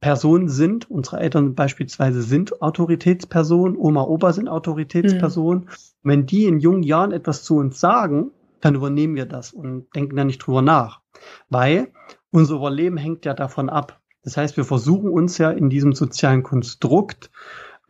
Personen 0.00 0.48
sind. 0.48 0.90
Unsere 0.90 1.20
Eltern 1.20 1.54
beispielsweise 1.54 2.22
sind 2.22 2.62
Autoritätspersonen, 2.62 3.76
Oma, 3.76 4.02
Opa 4.02 4.32
sind 4.32 4.48
Autoritätspersonen. 4.48 5.64
Mhm. 5.64 5.68
Wenn 6.02 6.26
die 6.26 6.46
in 6.46 6.58
jungen 6.58 6.82
Jahren 6.82 7.12
etwas 7.12 7.44
zu 7.44 7.56
uns 7.56 7.78
sagen, 7.78 8.30
dann 8.60 8.74
übernehmen 8.74 9.14
wir 9.14 9.26
das 9.26 9.52
und 9.52 9.94
denken 9.94 10.16
da 10.16 10.24
nicht 10.24 10.38
drüber 10.38 10.62
nach. 10.62 11.00
Weil 11.48 11.92
unser 12.30 12.56
Überleben 12.56 12.96
hängt 12.96 13.24
ja 13.24 13.34
davon 13.34 13.68
ab. 13.68 14.00
Das 14.22 14.36
heißt, 14.36 14.56
wir 14.56 14.64
versuchen 14.64 15.10
uns 15.10 15.38
ja 15.38 15.50
in 15.50 15.70
diesem 15.70 15.92
sozialen 15.92 16.42
Konstrukt 16.42 17.30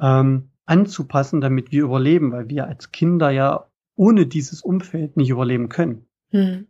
ähm, 0.00 0.50
anzupassen, 0.66 1.40
damit 1.40 1.72
wir 1.72 1.82
überleben, 1.82 2.32
weil 2.32 2.48
wir 2.48 2.66
als 2.66 2.92
Kinder 2.92 3.30
ja 3.30 3.66
ohne 3.96 4.26
dieses 4.26 4.62
Umfeld 4.62 5.16
nicht 5.16 5.30
überleben 5.30 5.68
können. 5.68 6.06
Hm. 6.30 6.66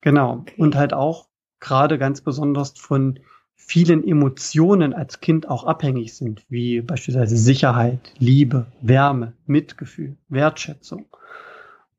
Genau. 0.00 0.38
Okay. 0.38 0.54
Und 0.58 0.74
halt 0.74 0.92
auch 0.92 1.28
gerade 1.60 1.98
ganz 1.98 2.20
besonders 2.20 2.72
von 2.78 3.20
vielen 3.54 4.06
Emotionen 4.06 4.92
als 4.92 5.20
Kind 5.20 5.48
auch 5.48 5.64
abhängig 5.64 6.14
sind, 6.14 6.44
wie 6.48 6.80
beispielsweise 6.82 7.36
Sicherheit, 7.36 8.12
Liebe, 8.18 8.66
Wärme, 8.82 9.32
Mitgefühl, 9.46 10.16
Wertschätzung 10.28 11.06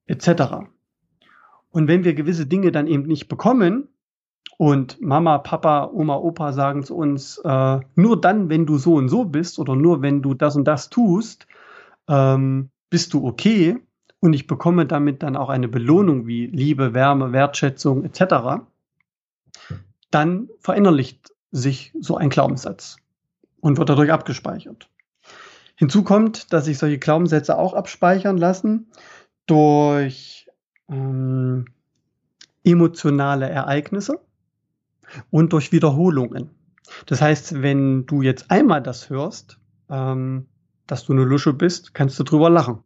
etc. 0.06 0.70
Und 1.72 1.88
wenn 1.88 2.04
wir 2.04 2.14
gewisse 2.14 2.46
Dinge 2.46 2.72
dann 2.72 2.88
eben 2.88 3.04
nicht 3.04 3.28
bekommen, 3.28 3.90
und 4.58 5.00
Mama, 5.02 5.38
Papa, 5.38 5.92
Oma, 5.94 6.16
Opa 6.18 6.52
sagen 6.52 6.84
zu 6.84 6.96
uns, 6.96 7.38
äh, 7.44 7.80
nur 7.96 8.20
dann, 8.20 8.50
wenn 8.50 8.66
du 8.66 8.78
so 8.78 8.96
und 8.96 9.08
so 9.08 9.24
bist 9.24 9.60
oder 9.60 9.76
nur 9.76 10.02
wenn 10.02 10.22
du 10.24 10.34
das 10.34 10.56
und 10.56 10.66
das 10.66 10.90
tust, 10.90 11.48
ähm, 12.08 12.70
bist 12.90 13.14
du 13.14 13.26
okay. 13.26 13.78
Und 14.20 14.34
ich 14.34 14.48
bekomme 14.48 14.86
damit 14.86 15.22
dann 15.24 15.36
auch 15.36 15.50
eine 15.50 15.68
Belohnung 15.68 16.26
wie 16.26 16.48
Liebe, 16.48 16.94
Wärme, 16.94 17.34
Wertschätzung 17.34 18.04
etc. 18.04 18.64
Dann 20.10 20.50
verinnerlicht 20.60 21.34
sich 21.52 21.94
so 22.00 22.18
ein 22.18 22.30
Glaubenssatz 22.30 22.98
und 23.60 23.78
wird 23.78 23.90
dadurch 23.90 24.12
abgespeichert. 24.12 24.90
Hinzu 25.76 26.04
kommt, 26.04 26.52
dass 26.54 26.66
sich 26.66 26.78
solche 26.80 26.98
Glaubenssätze 26.98 27.58
auch 27.58 27.74
abspeichern 27.74 28.38
lassen 28.38 28.88
durch 29.46 30.48
ähm, 30.90 31.66
emotionale 32.64 33.48
Ereignisse 33.50 34.20
und 35.30 35.54
durch 35.54 35.72
Wiederholungen. 35.72 36.50
Das 37.06 37.22
heißt, 37.22 37.62
wenn 37.62 38.06
du 38.06 38.22
jetzt 38.22 38.50
einmal 38.50 38.82
das 38.82 39.10
hörst, 39.10 39.60
ähm, 39.90 40.48
dass 40.88 41.06
du 41.06 41.14
eine 41.14 41.24
Lusche 41.24 41.54
bist, 41.54 41.94
kannst 41.94 42.20
du 42.20 42.24
drüber 42.24 42.50
lachen. 42.50 42.80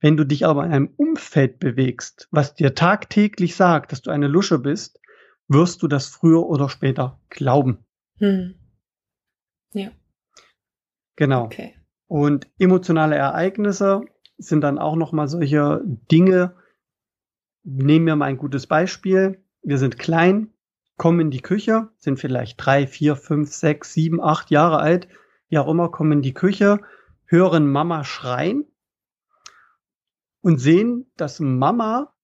Wenn 0.00 0.16
du 0.16 0.24
dich 0.24 0.46
aber 0.46 0.64
in 0.64 0.72
einem 0.72 0.94
Umfeld 0.96 1.58
bewegst, 1.58 2.28
was 2.30 2.54
dir 2.54 2.74
tagtäglich 2.74 3.56
sagt, 3.56 3.92
dass 3.92 4.02
du 4.02 4.10
eine 4.10 4.28
Lusche 4.28 4.58
bist, 4.58 5.00
wirst 5.48 5.82
du 5.82 5.88
das 5.88 6.06
früher 6.06 6.46
oder 6.46 6.68
später 6.68 7.20
glauben. 7.30 7.84
Hm. 8.18 8.54
Ja. 9.72 9.90
Genau. 11.16 11.44
Okay. 11.44 11.74
Und 12.06 12.46
emotionale 12.58 13.16
Ereignisse 13.16 14.02
sind 14.38 14.62
dann 14.62 14.78
auch 14.78 14.96
noch 14.96 15.12
mal 15.12 15.28
solche 15.28 15.82
Dinge. 15.84 16.54
Nehmen 17.64 18.06
wir 18.06 18.16
mal 18.16 18.26
ein 18.26 18.38
gutes 18.38 18.66
Beispiel. 18.66 19.42
Wir 19.62 19.78
sind 19.78 19.98
klein, 19.98 20.52
kommen 20.96 21.20
in 21.20 21.30
die 21.30 21.42
Küche, 21.42 21.88
sind 21.96 22.18
vielleicht 22.18 22.64
drei, 22.64 22.86
vier, 22.86 23.16
fünf, 23.16 23.52
sechs, 23.52 23.92
sieben, 23.92 24.22
acht 24.22 24.50
Jahre 24.50 24.78
alt, 24.78 25.08
wie 25.48 25.58
auch 25.58 25.68
immer, 25.68 25.90
kommen 25.90 26.12
in 26.12 26.22
die 26.22 26.34
Küche, 26.34 26.80
hören 27.26 27.70
Mama 27.70 28.04
schreien 28.04 28.64
und 30.48 30.56
sehen, 30.56 31.04
dass 31.18 31.40
Mama, 31.40 32.14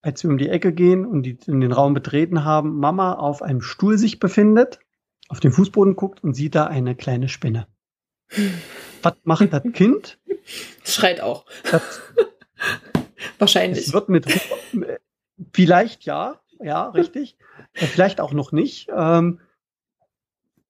als 0.00 0.24
wir 0.24 0.30
um 0.30 0.38
die 0.38 0.48
Ecke 0.48 0.72
gehen 0.72 1.04
und 1.04 1.24
die 1.24 1.36
in 1.46 1.60
den 1.60 1.72
Raum 1.72 1.92
betreten 1.92 2.42
haben, 2.42 2.78
Mama 2.78 3.12
auf 3.12 3.42
einem 3.42 3.60
Stuhl 3.60 3.98
sich 3.98 4.18
befindet, 4.18 4.80
auf 5.28 5.40
den 5.40 5.52
Fußboden 5.52 5.94
guckt 5.94 6.24
und 6.24 6.32
sieht 6.32 6.54
da 6.54 6.64
eine 6.64 6.96
kleine 6.96 7.28
Spinne. 7.28 7.66
Was 9.02 9.12
macht 9.24 9.52
das 9.52 9.62
Kind? 9.74 10.18
Schreit 10.84 11.20
auch. 11.20 11.44
Das, 11.70 12.00
Wahrscheinlich. 13.38 13.88
Es 13.88 13.92
wird 13.92 14.08
mit, 14.08 14.26
vielleicht 15.52 16.06
ja, 16.06 16.40
ja, 16.58 16.88
richtig. 16.88 17.36
Äh, 17.74 17.84
vielleicht 17.84 18.22
auch 18.22 18.32
noch 18.32 18.52
nicht. 18.52 18.88
Ähm, 18.96 19.40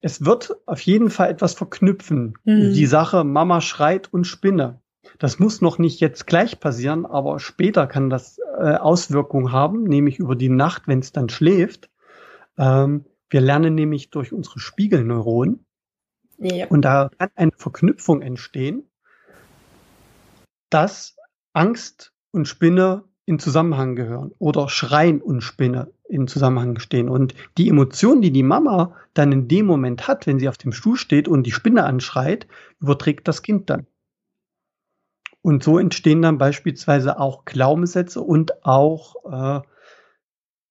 es 0.00 0.24
wird 0.24 0.56
auf 0.66 0.80
jeden 0.80 1.10
Fall 1.10 1.30
etwas 1.30 1.54
verknüpfen. 1.54 2.34
Mhm. 2.42 2.72
Die 2.72 2.86
Sache 2.86 3.22
Mama 3.22 3.60
schreit 3.60 4.12
und 4.12 4.24
Spinne. 4.24 4.80
Das 5.18 5.38
muss 5.38 5.60
noch 5.60 5.78
nicht 5.78 6.00
jetzt 6.00 6.26
gleich 6.26 6.60
passieren, 6.60 7.06
aber 7.06 7.38
später 7.38 7.86
kann 7.86 8.10
das 8.10 8.38
äh, 8.58 8.74
Auswirkungen 8.74 9.52
haben, 9.52 9.84
nämlich 9.84 10.18
über 10.18 10.36
die 10.36 10.48
Nacht, 10.48 10.88
wenn 10.88 10.98
es 10.98 11.12
dann 11.12 11.28
schläft. 11.28 11.90
Ähm, 12.58 13.04
wir 13.30 13.40
lernen 13.40 13.74
nämlich 13.74 14.10
durch 14.10 14.32
unsere 14.32 14.60
Spiegelneuronen. 14.60 15.64
Ja. 16.38 16.66
Und 16.68 16.82
da 16.82 17.10
kann 17.18 17.30
eine 17.34 17.52
Verknüpfung 17.56 18.20
entstehen, 18.20 18.84
dass 20.70 21.16
Angst 21.54 22.12
und 22.32 22.46
Spinne 22.46 23.04
in 23.24 23.38
Zusammenhang 23.38 23.96
gehören 23.96 24.32
oder 24.38 24.68
Schreien 24.68 25.20
und 25.20 25.40
Spinne 25.40 25.90
in 26.08 26.28
Zusammenhang 26.28 26.78
stehen. 26.78 27.08
Und 27.08 27.34
die 27.58 27.68
Emotion, 27.68 28.20
die 28.20 28.30
die 28.30 28.42
Mama 28.42 28.94
dann 29.14 29.32
in 29.32 29.48
dem 29.48 29.66
Moment 29.66 30.06
hat, 30.06 30.26
wenn 30.26 30.38
sie 30.38 30.48
auf 30.48 30.58
dem 30.58 30.72
Stuhl 30.72 30.96
steht 30.96 31.26
und 31.26 31.44
die 31.44 31.52
Spinne 31.52 31.84
anschreit, 31.84 32.46
überträgt 32.80 33.26
das 33.26 33.42
Kind 33.42 33.70
dann. 33.70 33.86
Und 35.46 35.62
so 35.62 35.78
entstehen 35.78 36.22
dann 36.22 36.38
beispielsweise 36.38 37.20
auch 37.20 37.44
Glaubenssätze 37.44 38.20
und 38.20 38.64
auch, 38.64 39.14
äh, 39.30 39.60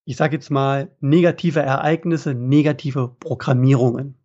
ich 0.03 0.17
sage 0.17 0.36
jetzt 0.36 0.50
mal, 0.50 0.91
negative 1.00 1.62
Ereignisse, 1.62 2.34
negative 2.34 3.15
Programmierungen, 3.17 4.15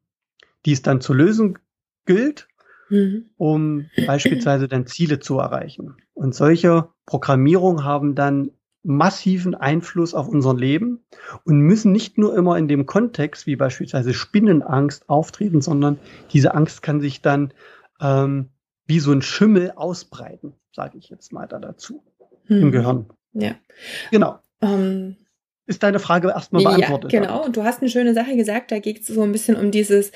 die 0.67 0.73
es 0.73 0.83
dann 0.83 1.01
zu 1.01 1.15
lösen 1.15 1.57
gilt 2.05 2.49
mhm. 2.89 3.27
um 3.37 3.87
beispielsweise 4.09 4.67
dann 4.67 4.89
Ziele 4.89 5.21
zu 5.21 5.39
erreichen. 5.39 5.95
Und 6.15 6.35
solche 6.35 6.89
Programmierungen 7.07 7.85
haben 7.85 8.17
dann 8.17 8.51
massiven 8.83 9.55
Einfluss 9.55 10.15
auf 10.15 10.27
unser 10.27 10.57
Leben 10.57 11.05
und 11.45 11.61
müssen 11.61 11.93
nicht 11.93 12.19
nur 12.19 12.37
immer 12.37 12.59
in 12.59 12.67
dem 12.67 12.87
Kontext 12.87 13.47
wie 13.47 13.55
beispielsweise 13.55 14.15
Spinnenangst 14.15 15.09
auftreten, 15.09 15.61
sondern 15.61 16.01
diese 16.33 16.55
Angst 16.57 16.83
kann 16.83 17.01
sich 17.01 17.23
dann 17.23 17.55
ähm, 18.01 18.49
wie 18.91 18.99
so 18.99 19.13
ein 19.13 19.23
Schimmel 19.23 19.73
ausbreiten, 19.77 20.53
sage 20.75 20.99
ich 20.99 21.09
jetzt 21.11 21.33
mal 21.33 21.47
da 21.47 21.61
dazu, 21.61 22.03
hm. 22.47 22.61
im 22.61 22.73
Gehirn. 22.73 23.07
Ja. 23.33 23.55
Genau. 24.11 24.41
Ähm, 24.61 25.15
ist 25.67 25.85
deine 25.85 26.01
Frage 26.01 26.31
erstmal 26.31 26.65
beantwortet. 26.65 27.13
Ja, 27.13 27.21
genau. 27.21 27.45
Und 27.45 27.57
du 27.57 27.63
hast 27.63 27.81
eine 27.81 27.89
schöne 27.89 28.15
Sache 28.15 28.35
gesagt, 28.35 28.73
da 28.73 28.81
geht 28.81 29.03
es 29.03 29.07
so 29.07 29.23
ein 29.23 29.31
bisschen 29.31 29.55
um 29.55 29.71
dieses 29.71 30.11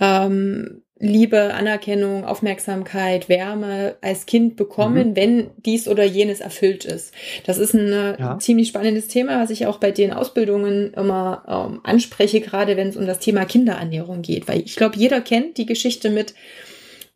ähm, 0.00 0.80
Liebe, 0.98 1.52
Anerkennung, 1.52 2.24
Aufmerksamkeit, 2.24 3.28
Wärme 3.28 3.96
als 4.00 4.24
Kind 4.24 4.56
bekommen, 4.56 5.10
mhm. 5.10 5.16
wenn 5.16 5.50
dies 5.58 5.86
oder 5.86 6.04
jenes 6.04 6.40
erfüllt 6.40 6.86
ist. 6.86 7.12
Das 7.44 7.58
ist 7.58 7.74
ein 7.74 7.90
ja. 8.18 8.38
ziemlich 8.38 8.68
spannendes 8.68 9.06
Thema, 9.08 9.42
was 9.42 9.50
ich 9.50 9.66
auch 9.66 9.76
bei 9.76 9.90
den 9.90 10.14
Ausbildungen 10.14 10.94
immer 10.94 11.42
ähm, 11.46 11.80
anspreche, 11.84 12.40
gerade 12.40 12.78
wenn 12.78 12.88
es 12.88 12.96
um 12.96 13.06
das 13.06 13.18
Thema 13.18 13.44
Kinderernährung 13.44 14.22
geht. 14.22 14.48
Weil 14.48 14.62
ich 14.62 14.76
glaube, 14.76 14.96
jeder 14.96 15.20
kennt 15.20 15.58
die 15.58 15.66
Geschichte 15.66 16.08
mit, 16.08 16.34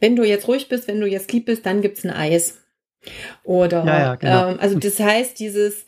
wenn 0.00 0.17
du 0.17 0.25
jetzt 0.25 0.49
ruhig 0.49 0.69
bist, 0.69 0.88
wenn 0.88 1.00
du 1.00 1.07
jetzt 1.07 1.33
lieb 1.33 1.47
bist, 1.47 1.67
dann 1.67 1.83
gibt's 1.83 2.05
ein 2.05 2.11
Eis. 2.11 2.59
Oder 3.45 3.85
ja, 3.85 3.99
ja, 3.99 4.14
genau. 4.17 4.50
ähm, 4.50 4.59
also 4.61 4.78
das 4.78 4.99
heißt, 4.99 5.38
dieses 5.38 5.87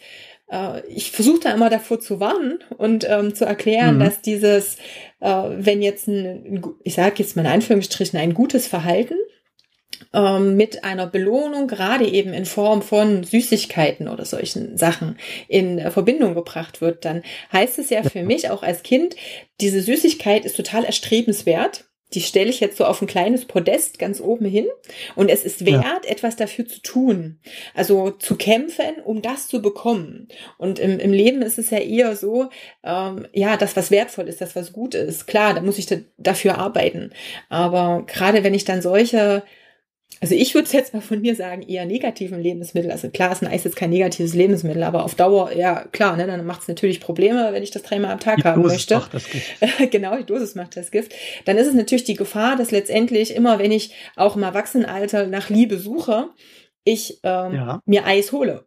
äh, 0.50 0.86
ich 0.88 1.10
versuche 1.12 1.40
da 1.40 1.52
immer 1.52 1.70
davor 1.70 2.00
zu 2.00 2.20
warnen 2.20 2.58
und 2.76 3.08
ähm, 3.08 3.34
zu 3.34 3.44
erklären, 3.44 3.96
mhm. 3.96 4.00
dass 4.00 4.20
dieses, 4.20 4.76
äh, 5.20 5.28
wenn 5.28 5.82
jetzt 5.82 6.08
ein, 6.08 6.62
ich 6.82 6.94
sage 6.94 7.16
jetzt 7.18 7.36
mal 7.36 7.42
in 7.42 7.50
Anführungsstrichen, 7.50 8.18
ein 8.18 8.34
gutes 8.34 8.66
Verhalten 8.66 9.14
ähm, 10.12 10.56
mit 10.56 10.84
einer 10.84 11.06
Belohnung, 11.06 11.68
gerade 11.68 12.06
eben 12.06 12.32
in 12.32 12.44
Form 12.44 12.82
von 12.82 13.22
Süßigkeiten 13.22 14.08
oder 14.08 14.24
solchen 14.24 14.76
Sachen, 14.76 15.18
in 15.48 15.78
äh, 15.78 15.90
Verbindung 15.90 16.34
gebracht 16.34 16.80
wird, 16.80 17.04
dann 17.04 17.22
heißt 17.52 17.78
es 17.78 17.90
ja 17.90 18.02
für 18.02 18.22
mich 18.22 18.50
auch 18.50 18.62
als 18.62 18.82
Kind, 18.82 19.16
diese 19.60 19.80
Süßigkeit 19.80 20.44
ist 20.44 20.56
total 20.56 20.84
erstrebenswert 20.84 21.89
die 22.14 22.20
stelle 22.20 22.50
ich 22.50 22.60
jetzt 22.60 22.76
so 22.76 22.84
auf 22.84 23.00
ein 23.00 23.06
kleines 23.06 23.44
Podest 23.44 23.98
ganz 23.98 24.20
oben 24.20 24.44
hin 24.44 24.66
und 25.14 25.30
es 25.30 25.44
ist 25.44 25.64
wert, 25.64 26.04
ja. 26.04 26.10
etwas 26.10 26.36
dafür 26.36 26.66
zu 26.66 26.80
tun. 26.82 27.38
Also 27.74 28.10
zu 28.10 28.36
kämpfen, 28.36 28.96
um 29.04 29.22
das 29.22 29.48
zu 29.48 29.62
bekommen. 29.62 30.28
Und 30.58 30.78
im, 30.78 30.98
im 30.98 31.12
Leben 31.12 31.42
ist 31.42 31.58
es 31.58 31.70
ja 31.70 31.78
eher 31.78 32.16
so, 32.16 32.50
ähm, 32.82 33.26
ja, 33.32 33.56
das, 33.56 33.76
was 33.76 33.90
wertvoll 33.90 34.28
ist, 34.28 34.40
das, 34.40 34.56
was 34.56 34.72
gut 34.72 34.94
ist. 34.94 35.26
Klar, 35.26 35.54
da 35.54 35.60
muss 35.60 35.78
ich 35.78 35.86
da, 35.86 35.96
dafür 36.18 36.58
arbeiten. 36.58 37.10
Aber 37.48 38.04
gerade 38.06 38.42
wenn 38.42 38.54
ich 38.54 38.64
dann 38.64 38.82
solche 38.82 39.42
also 40.22 40.34
ich 40.34 40.54
würde 40.54 40.68
jetzt 40.70 40.92
mal 40.92 41.00
von 41.00 41.22
mir 41.22 41.34
sagen, 41.34 41.62
eher 41.62 41.86
negativen 41.86 42.40
Lebensmittel. 42.40 42.90
Also 42.90 43.08
klar 43.08 43.32
ist 43.32 43.42
ein 43.42 43.48
Eis 43.48 43.64
jetzt 43.64 43.76
kein 43.76 43.88
negatives 43.88 44.34
Lebensmittel, 44.34 44.82
aber 44.82 45.04
auf 45.04 45.14
Dauer, 45.14 45.52
ja 45.52 45.86
klar, 45.92 46.16
ne, 46.16 46.26
dann 46.26 46.44
macht 46.44 46.62
es 46.62 46.68
natürlich 46.68 47.00
Probleme, 47.00 47.52
wenn 47.52 47.62
ich 47.62 47.70
das 47.70 47.82
dreimal 47.82 48.12
am 48.12 48.20
Tag 48.20 48.36
die 48.36 48.44
haben 48.44 48.62
Dosis 48.62 48.76
möchte. 48.76 48.94
Macht 48.96 49.14
das 49.14 49.30
Gift. 49.30 49.50
genau, 49.90 50.16
die 50.18 50.26
Dosis 50.26 50.54
macht 50.54 50.76
das 50.76 50.90
Gift. 50.90 51.14
Dann 51.46 51.56
ist 51.56 51.68
es 51.68 51.74
natürlich 51.74 52.04
die 52.04 52.16
Gefahr, 52.16 52.56
dass 52.56 52.70
letztendlich 52.70 53.34
immer, 53.34 53.58
wenn 53.58 53.72
ich 53.72 53.94
auch 54.14 54.36
im 54.36 54.42
Erwachsenenalter 54.42 55.26
nach 55.26 55.48
Liebe 55.48 55.78
suche, 55.78 56.28
ich 56.84 57.20
ähm, 57.22 57.54
ja. 57.54 57.82
mir 57.86 58.04
Eis 58.04 58.32
hole 58.32 58.66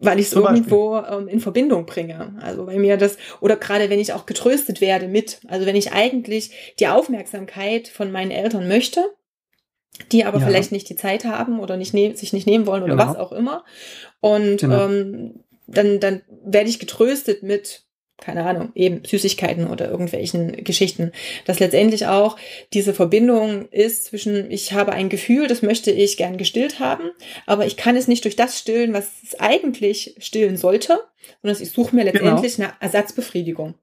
weil 0.00 0.18
ich 0.18 0.26
es 0.26 0.32
irgendwo 0.32 0.98
ähm, 0.98 1.28
in 1.28 1.40
Verbindung 1.40 1.86
bringe. 1.86 2.36
Also 2.40 2.66
bei 2.66 2.78
mir 2.78 2.96
das, 2.96 3.16
oder 3.40 3.56
gerade 3.56 3.90
wenn 3.90 4.00
ich 4.00 4.12
auch 4.12 4.26
getröstet 4.26 4.80
werde 4.80 5.08
mit, 5.08 5.40
also 5.48 5.66
wenn 5.66 5.76
ich 5.76 5.92
eigentlich 5.92 6.74
die 6.78 6.88
Aufmerksamkeit 6.88 7.88
von 7.88 8.12
meinen 8.12 8.30
Eltern 8.30 8.68
möchte, 8.68 9.04
die 10.12 10.24
aber 10.24 10.38
ja. 10.38 10.46
vielleicht 10.46 10.72
nicht 10.72 10.88
die 10.88 10.96
Zeit 10.96 11.24
haben 11.24 11.60
oder 11.60 11.76
nicht 11.76 11.94
ne 11.94 12.16
sich 12.16 12.32
nicht 12.32 12.46
nehmen 12.46 12.66
wollen 12.66 12.82
oder 12.82 12.96
genau. 12.96 13.08
was 13.08 13.16
auch 13.16 13.32
immer. 13.32 13.64
Und 14.20 14.58
genau. 14.58 14.86
ähm, 14.86 15.44
dann, 15.66 16.00
dann 16.00 16.22
werde 16.44 16.70
ich 16.70 16.78
getröstet 16.78 17.42
mit, 17.42 17.82
keine 18.18 18.44
Ahnung, 18.46 18.70
eben 18.74 19.04
Süßigkeiten 19.04 19.66
oder 19.68 19.90
irgendwelchen 19.90 20.64
Geschichten. 20.64 21.12
Dass 21.44 21.60
letztendlich 21.60 22.06
auch 22.06 22.36
diese 22.72 22.94
Verbindung 22.94 23.68
ist 23.68 24.04
zwischen, 24.04 24.50
ich 24.50 24.72
habe 24.72 24.92
ein 24.92 25.08
Gefühl, 25.08 25.46
das 25.46 25.62
möchte 25.62 25.90
ich 25.90 26.16
gern 26.16 26.38
gestillt 26.38 26.80
haben, 26.80 27.10
aber 27.46 27.66
ich 27.66 27.76
kann 27.76 27.96
es 27.96 28.08
nicht 28.08 28.24
durch 28.24 28.36
das 28.36 28.58
stillen, 28.58 28.94
was 28.94 29.10
es 29.22 29.38
eigentlich 29.38 30.16
stillen 30.18 30.56
sollte, 30.56 31.00
sondern 31.42 31.62
ich 31.62 31.70
suche 31.70 31.94
mir 31.94 32.04
genau. 32.04 32.14
letztendlich 32.14 32.56
genau. 32.56 32.68
eine 32.68 32.76
Ersatzbefriedigung. 32.80 33.74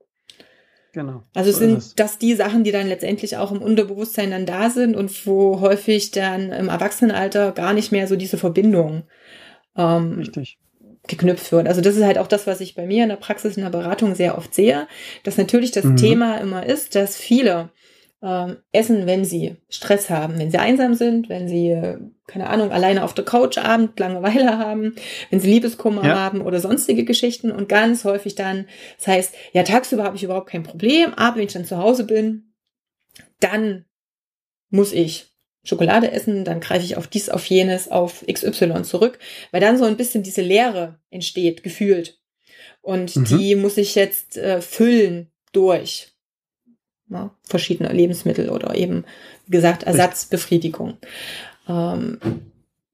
Genau. 0.96 1.24
Also 1.34 1.52
so 1.52 1.60
sind 1.60 2.00
das 2.00 2.20
die 2.20 2.36
Sachen, 2.36 2.64
die 2.64 2.72
dann 2.72 2.88
letztendlich 2.88 3.36
auch 3.36 3.52
im 3.52 3.62
Unterbewusstsein 3.62 4.32
dann 4.32 4.46
da 4.46 4.70
sind 4.70 4.96
und 4.96 5.28
wo 5.28 5.60
häufig 5.60 6.12
dann 6.12 6.54
im 6.54 6.70
Erwachsenenalter 6.70 7.52
gar 7.52 7.74
nicht 7.74 7.92
mehr 7.92 8.08
so 8.08 8.16
diese 8.16 8.38
Verbindung 8.38 9.04
ähm, 9.76 10.14
Richtig. 10.20 10.58
geknüpft 11.06 11.52
wird. 11.52 11.68
Also 11.68 11.82
das 11.82 11.98
ist 11.98 12.06
halt 12.06 12.18
auch 12.18 12.28
das, 12.28 12.48
was 12.48 12.62
ich 12.62 12.76
bei 12.76 12.86
mir 12.86 13.04
in 13.04 13.10
der 13.10 13.18
Praxis, 13.18 13.58
in 13.58 13.64
der 13.64 13.72
Beratung 13.72 14.16
sehr 14.16 14.38
oft 14.38 14.56
sehe, 14.56 14.88
dass 15.24 15.38
natürlich 15.38 15.72
das 15.72 15.84
mhm. 15.84 15.98
Thema 15.98 16.38
immer 16.38 16.66
ist, 16.66 16.96
dass 16.96 17.18
viele 17.18 17.72
ähm, 18.26 18.58
essen, 18.72 19.06
wenn 19.06 19.24
sie 19.24 19.58
Stress 19.70 20.10
haben, 20.10 20.40
wenn 20.40 20.50
sie 20.50 20.58
einsam 20.58 20.96
sind, 20.96 21.30
wenn 21.30 21.48
sie, 21.48 21.70
äh, 21.70 22.00
keine 22.26 22.50
Ahnung, 22.50 22.72
alleine 22.72 23.04
auf 23.04 23.14
der 23.14 23.24
Couch 23.24 23.60
abend 23.60 24.00
Langeweile 24.00 24.58
haben, 24.58 24.96
wenn 25.30 25.40
sie 25.40 25.52
Liebeskummer 25.52 26.04
ja. 26.04 26.16
haben 26.16 26.42
oder 26.42 26.60
sonstige 26.60 27.06
Geschichten 27.06 27.52
und 27.52 27.70
ganz 27.70 28.04
häufig 28.04 28.34
dann, 28.34 28.68
das 28.98 29.08
heißt, 29.08 29.36
ja, 29.54 29.62
tagsüber 29.62 30.04
habe 30.04 30.16
ich 30.16 30.24
überhaupt 30.24 30.50
kein 30.50 30.64
Problem, 30.64 31.14
aber 31.14 31.38
wenn 31.38 31.46
ich 31.46 31.54
dann 31.54 31.66
zu 31.66 31.78
Hause 31.78 32.06
bin, 32.06 32.52
dann 33.40 33.86
muss 34.72 34.92
ich 34.92 35.28
Schokolade 35.64 36.12
essen, 36.12 36.46
dann 36.46 36.62
greife 36.62 36.84
ich 36.84 36.98
auf 36.98 37.06
dies, 37.06 37.30
auf 37.30 37.46
jenes, 37.46 37.92
auf 37.92 38.26
XY 38.32 38.82
zurück, 38.82 39.20
weil 39.52 39.62
dann 39.62 39.78
so 39.78 39.86
ein 39.86 39.98
bisschen 39.98 40.24
diese 40.24 40.42
Leere 40.42 41.00
entsteht, 41.12 41.62
gefühlt. 41.62 42.20
Und 42.82 43.16
mhm. 43.16 43.26
die 43.26 43.56
muss 43.56 43.78
ich 43.78 43.94
jetzt 43.94 44.38
äh, 44.38 44.62
füllen 44.62 45.32
durch 45.52 46.15
ne, 47.16 47.32
verschiedene 47.44 47.92
Lebensmittel 47.92 48.50
oder 48.50 48.76
eben, 48.76 49.06
wie 49.48 49.52
gesagt, 49.52 49.84
Ersatzbefriedigung. 49.84 50.98
Ähm, 51.68 52.20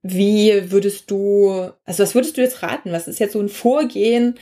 wie 0.04 0.72
würdest 0.72 1.12
du, 1.12 1.69
also 1.86 2.04
was 2.04 2.15
würdest 2.15 2.38
du 2.38 2.41
jetzt 2.41 2.63
raten? 2.63 2.91
Was 2.91 3.08
ist 3.08 3.19
jetzt 3.19 3.34
so 3.34 3.39
ein 3.39 3.50
Vorgehen? 3.50 4.36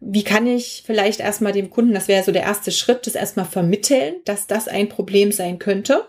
Wie 0.00 0.24
kann 0.24 0.46
ich 0.46 0.82
vielleicht 0.84 1.20
erstmal 1.20 1.52
dem 1.52 1.70
Kunden, 1.70 1.94
das 1.94 2.08
wäre 2.08 2.24
so 2.24 2.32
der 2.32 2.42
erste 2.42 2.72
Schritt, 2.72 3.06
das 3.06 3.14
erstmal 3.14 3.46
vermitteln, 3.46 4.14
dass 4.24 4.46
das 4.46 4.68
ein 4.68 4.88
Problem 4.88 5.30
sein 5.30 5.58
könnte? 5.58 6.06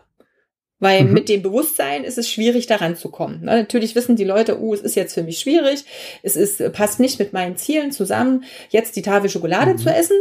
Weil 0.79 1.05
mhm. 1.05 1.13
mit 1.13 1.29
dem 1.29 1.41
Bewusstsein 1.41 2.03
ist 2.03 2.17
es 2.17 2.29
schwierig, 2.29 2.67
daran 2.67 2.95
zu 2.95 3.09
kommen. 3.09 3.41
Na, 3.43 3.55
natürlich 3.55 3.95
wissen 3.95 4.15
die 4.15 4.25
Leute, 4.25 4.59
oh, 4.59 4.73
es 4.73 4.81
ist 4.81 4.95
jetzt 4.95 5.13
für 5.13 5.23
mich 5.23 5.39
schwierig, 5.39 5.85
es 6.21 6.35
ist, 6.35 6.73
passt 6.73 6.99
nicht 6.99 7.17
mit 7.19 7.31
meinen 7.31 7.55
Zielen 7.55 7.91
zusammen, 7.91 8.43
jetzt 8.69 8.95
die 8.95 9.01
Tafel 9.01 9.29
Schokolade 9.29 9.73
mhm. 9.73 9.77
zu 9.77 9.89
essen. 9.89 10.17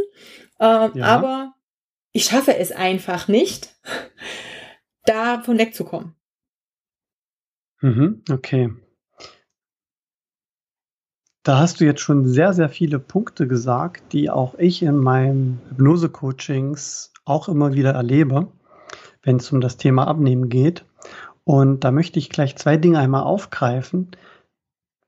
Äh, 0.60 0.64
ja. 0.64 0.92
Aber 1.00 1.54
ich 2.14 2.24
schaffe 2.26 2.56
es 2.56 2.70
einfach 2.72 3.28
nicht, 3.28 3.74
davon 5.04 5.58
wegzukommen. 5.58 6.14
Mhm, 7.82 8.22
okay. 8.30 8.72
Da 11.42 11.58
hast 11.58 11.80
du 11.80 11.84
jetzt 11.84 12.00
schon 12.00 12.24
sehr, 12.24 12.54
sehr 12.54 12.70
viele 12.70 12.98
Punkte 12.98 13.46
gesagt, 13.46 14.12
die 14.12 14.30
auch 14.30 14.54
ich 14.54 14.82
in 14.82 14.96
meinen 14.96 15.60
Hypnose-Coachings 15.70 17.12
auch 17.26 17.48
immer 17.48 17.74
wieder 17.74 17.90
erlebe, 17.90 18.50
wenn 19.22 19.36
es 19.36 19.52
um 19.52 19.60
das 19.60 19.76
Thema 19.76 20.06
Abnehmen 20.06 20.48
geht. 20.48 20.86
Und 21.42 21.82
da 21.82 21.90
möchte 21.90 22.18
ich 22.20 22.30
gleich 22.30 22.56
zwei 22.56 22.76
Dinge 22.76 23.00
einmal 23.00 23.24
aufgreifen. 23.24 24.12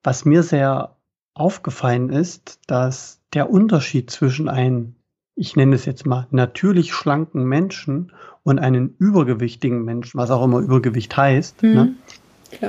Was 0.03 0.25
mir 0.25 0.43
sehr 0.43 0.97
aufgefallen 1.35 2.11
ist, 2.11 2.61
dass 2.67 3.23
der 3.33 3.49
Unterschied 3.49 4.11
zwischen 4.11 4.49
einem 4.49 4.96
ich 5.37 5.55
nenne 5.55 5.77
es 5.77 5.85
jetzt 5.85 6.07
mal, 6.07 6.27
natürlich 6.31 6.93
schlanken 6.95 7.45
Menschen 7.45 8.13
und 8.43 8.59
einen 8.59 8.97
übergewichtigen 8.99 9.85
Menschen, 9.85 10.19
was 10.19 10.31
auch 10.31 10.43
immer 10.43 10.61
Übergewicht 10.61 11.15
heißt, 11.17 11.63
mhm. 11.63 11.73
ne, 11.75 11.95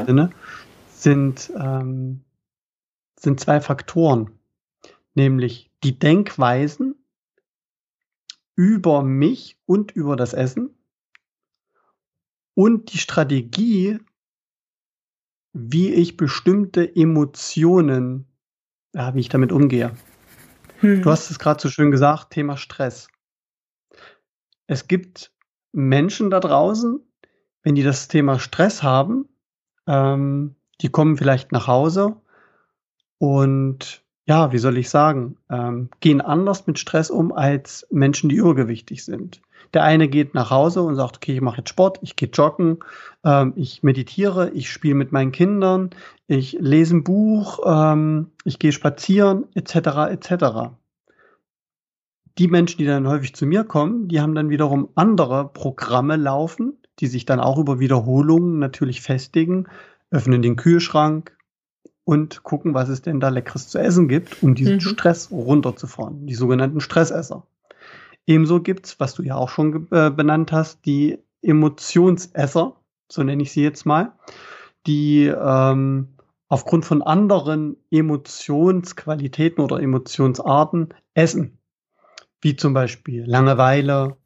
Sinne, 0.05 0.31
sind, 0.89 1.51
ähm, 1.57 2.25
sind 3.17 3.39
zwei 3.39 3.61
Faktoren, 3.61 4.31
nämlich 5.15 5.71
die 5.83 5.97
Denkweisen 5.97 6.95
über 8.55 9.01
mich 9.01 9.57
und 9.65 9.91
über 9.91 10.17
das 10.17 10.33
Essen 10.33 10.71
und 12.53 12.91
die 12.91 12.97
Strategie, 12.97 13.99
wie 15.53 15.93
ich 15.93 16.17
bestimmte 16.17 16.95
Emotionen, 16.95 18.25
ja, 18.93 19.13
wie 19.15 19.21
ich 19.21 19.29
damit 19.29 19.53
umgehe. 19.53 19.95
Hm. 20.79 21.01
Du 21.01 21.09
hast 21.09 21.29
es 21.29 21.39
gerade 21.39 21.61
so 21.61 21.69
schön 21.69 21.91
gesagt, 21.91 22.31
Thema 22.31 22.57
Stress. 22.57 23.07
Es 24.67 24.87
gibt 24.87 25.31
Menschen 25.71 26.29
da 26.29 26.39
draußen, 26.39 26.99
wenn 27.63 27.75
die 27.75 27.83
das 27.83 28.07
Thema 28.07 28.39
Stress 28.39 28.83
haben, 28.83 29.27
ähm, 29.87 30.55
die 30.81 30.89
kommen 30.89 31.17
vielleicht 31.17 31.51
nach 31.51 31.67
Hause 31.67 32.17
und 33.17 34.03
ja, 34.27 34.51
wie 34.51 34.57
soll 34.57 34.77
ich 34.77 34.89
sagen, 34.89 35.37
ähm, 35.49 35.89
gehen 36.01 36.19
anders 36.21 36.67
mit 36.67 36.77
Stress 36.77 37.09
um 37.09 37.31
als 37.31 37.87
Menschen, 37.89 38.29
die 38.29 38.35
übergewichtig 38.35 39.05
sind. 39.05 39.41
Der 39.73 39.83
eine 39.83 40.07
geht 40.07 40.33
nach 40.33 40.51
Hause 40.51 40.81
und 40.81 40.95
sagt, 40.95 41.17
okay, 41.17 41.33
ich 41.33 41.41
mache 41.41 41.57
jetzt 41.57 41.69
Sport, 41.69 41.99
ich 42.01 42.15
gehe 42.15 42.29
joggen, 42.29 42.79
ähm, 43.23 43.53
ich 43.55 43.83
meditiere, 43.83 44.49
ich 44.51 44.69
spiele 44.69 44.95
mit 44.95 45.11
meinen 45.11 45.31
Kindern, 45.31 45.89
ich 46.27 46.57
lese 46.59 46.97
ein 46.97 47.03
Buch, 47.03 47.59
ähm, 47.65 48.31
ich 48.43 48.59
gehe 48.59 48.71
spazieren, 48.71 49.45
etc., 49.55 49.75
etc. 50.11 50.71
Die 52.37 52.47
Menschen, 52.47 52.77
die 52.77 52.85
dann 52.85 53.07
häufig 53.07 53.35
zu 53.35 53.45
mir 53.45 53.63
kommen, 53.63 54.07
die 54.07 54.21
haben 54.21 54.35
dann 54.35 54.49
wiederum 54.49 54.89
andere 54.95 55.49
Programme 55.49 56.15
laufen, 56.15 56.77
die 56.99 57.07
sich 57.07 57.25
dann 57.25 57.39
auch 57.39 57.57
über 57.57 57.79
Wiederholungen 57.79 58.59
natürlich 58.59 59.01
festigen, 59.01 59.67
öffnen 60.11 60.41
den 60.41 60.55
Kühlschrank 60.55 61.35
und 62.03 62.43
gucken, 62.43 62.73
was 62.73 62.89
es 62.89 63.01
denn 63.01 63.19
da 63.19 63.29
Leckeres 63.29 63.67
zu 63.67 63.79
essen 63.79 64.07
gibt, 64.07 64.41
um 64.41 64.55
diesen 64.55 64.75
mhm. 64.75 64.81
Stress 64.81 65.29
runterzufahren, 65.29 66.25
die 66.25 66.35
sogenannten 66.35 66.79
Stressesser. 66.79 67.45
Ebenso 68.27 68.61
gibt's, 68.61 68.99
was 68.99 69.15
du 69.15 69.23
ja 69.23 69.35
auch 69.35 69.49
schon 69.49 69.87
äh, 69.91 70.11
benannt 70.11 70.51
hast, 70.51 70.85
die 70.85 71.17
Emotionsesser, 71.41 72.75
so 73.09 73.23
nenne 73.23 73.41
ich 73.41 73.53
sie 73.53 73.63
jetzt 73.63 73.85
mal, 73.85 74.17
die 74.85 75.25
ähm, 75.27 76.17
aufgrund 76.49 76.85
von 76.85 77.01
anderen 77.01 77.77
Emotionsqualitäten 77.89 79.63
oder 79.63 79.79
Emotionsarten 79.79 80.93
essen. 81.13 81.57
Wie 82.41 82.57
zum 82.57 82.73
Beispiel 82.73 83.25
Langeweile, 83.25 84.17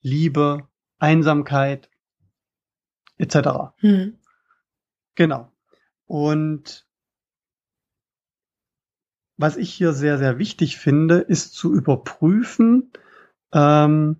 Liebe, 0.00 0.68
Einsamkeit, 0.98 1.90
etc. 3.18 3.72
Hm. 3.78 4.16
Genau. 5.16 5.52
Und 6.06 6.86
was 9.36 9.56
ich 9.56 9.72
hier 9.72 9.92
sehr, 9.92 10.18
sehr 10.18 10.38
wichtig 10.38 10.76
finde, 10.78 11.18
ist 11.18 11.54
zu 11.54 11.74
überprüfen, 11.74 12.92
ähm, 13.52 14.16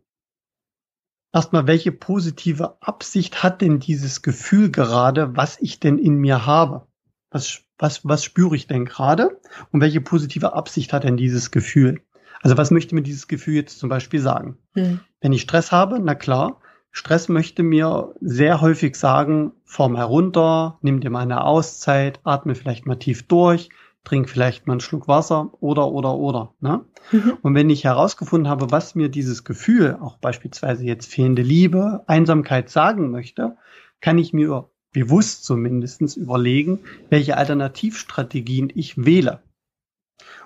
erstmal, 1.33 1.67
welche 1.67 1.93
positive 1.93 2.77
Absicht 2.81 3.43
hat 3.43 3.61
denn 3.61 3.79
dieses 3.79 4.23
Gefühl 4.23 4.71
gerade, 4.71 5.37
was 5.37 5.59
ich 5.61 5.81
denn 5.81 5.99
in 5.99 6.17
mir 6.17 6.47
habe? 6.47 6.87
Was, 7.31 7.63
was, 7.79 8.07
was 8.07 8.25
spüre 8.25 8.57
ich 8.57 8.67
denn 8.67 8.85
gerade? 8.85 9.41
Und 9.71 9.81
welche 9.81 10.01
positive 10.01 10.55
Absicht 10.55 10.93
hat 10.93 11.05
denn 11.05 11.17
dieses 11.17 11.51
Gefühl? 11.51 12.01
Also 12.43 12.57
was 12.57 12.71
möchte 12.71 12.95
mir 12.95 13.03
dieses 13.03 13.29
Gefühl 13.29 13.55
jetzt 13.55 13.79
zum 13.79 13.89
Beispiel 13.89 14.21
sagen? 14.21 14.57
Hm. 14.75 15.01
Wenn 15.21 15.33
ich 15.33 15.43
Stress 15.43 15.73
habe, 15.73 16.01
na 16.01 16.15
klar, 16.15 16.61
Stress 16.91 17.29
möchte 17.29 17.63
mir 17.63 18.15
sehr 18.21 18.61
häufig 18.61 18.97
sagen, 18.97 19.53
fahr 19.65 19.89
mal 19.89 20.03
runter, 20.03 20.79
nimm 20.83 21.01
dir 21.01 21.11
mal 21.11 21.21
eine 21.21 21.45
Auszeit, 21.45 22.21
atme 22.25 22.55
vielleicht 22.55 22.87
mal 22.87 22.97
tief 22.97 23.29
durch, 23.29 23.69
trink 24.05 24.29
vielleicht 24.29 24.67
mal 24.67 24.75
einen 24.75 24.81
Schluck 24.81 25.09
Wasser 25.09 25.53
oder, 25.61 25.89
oder, 25.89 26.17
oder. 26.17 26.55
Ne? 26.61 26.85
Mhm. 27.13 27.39
Und 27.43 27.55
wenn 27.55 27.71
ich 27.71 27.85
herausgefunden 27.85 28.49
habe, 28.49 28.71
was 28.71 28.95
mir 28.95 29.09
dieses 29.09 29.45
Gefühl, 29.45 29.99
auch 30.01 30.17
beispielsweise 30.19 30.85
jetzt 30.85 31.13
fehlende 31.13 31.43
Liebe, 31.43 32.05
Einsamkeit 32.07 32.71
sagen 32.71 33.11
möchte, 33.11 33.57
kann 34.01 34.19
ich 34.19 34.33
mir 34.33 34.71
bewusst 34.93 35.45
zumindestens 35.45 36.17
überlegen, 36.17 36.81
welche 37.11 37.37
Alternativstrategien 37.37 38.73
ich 38.75 39.05
wähle, 39.05 39.43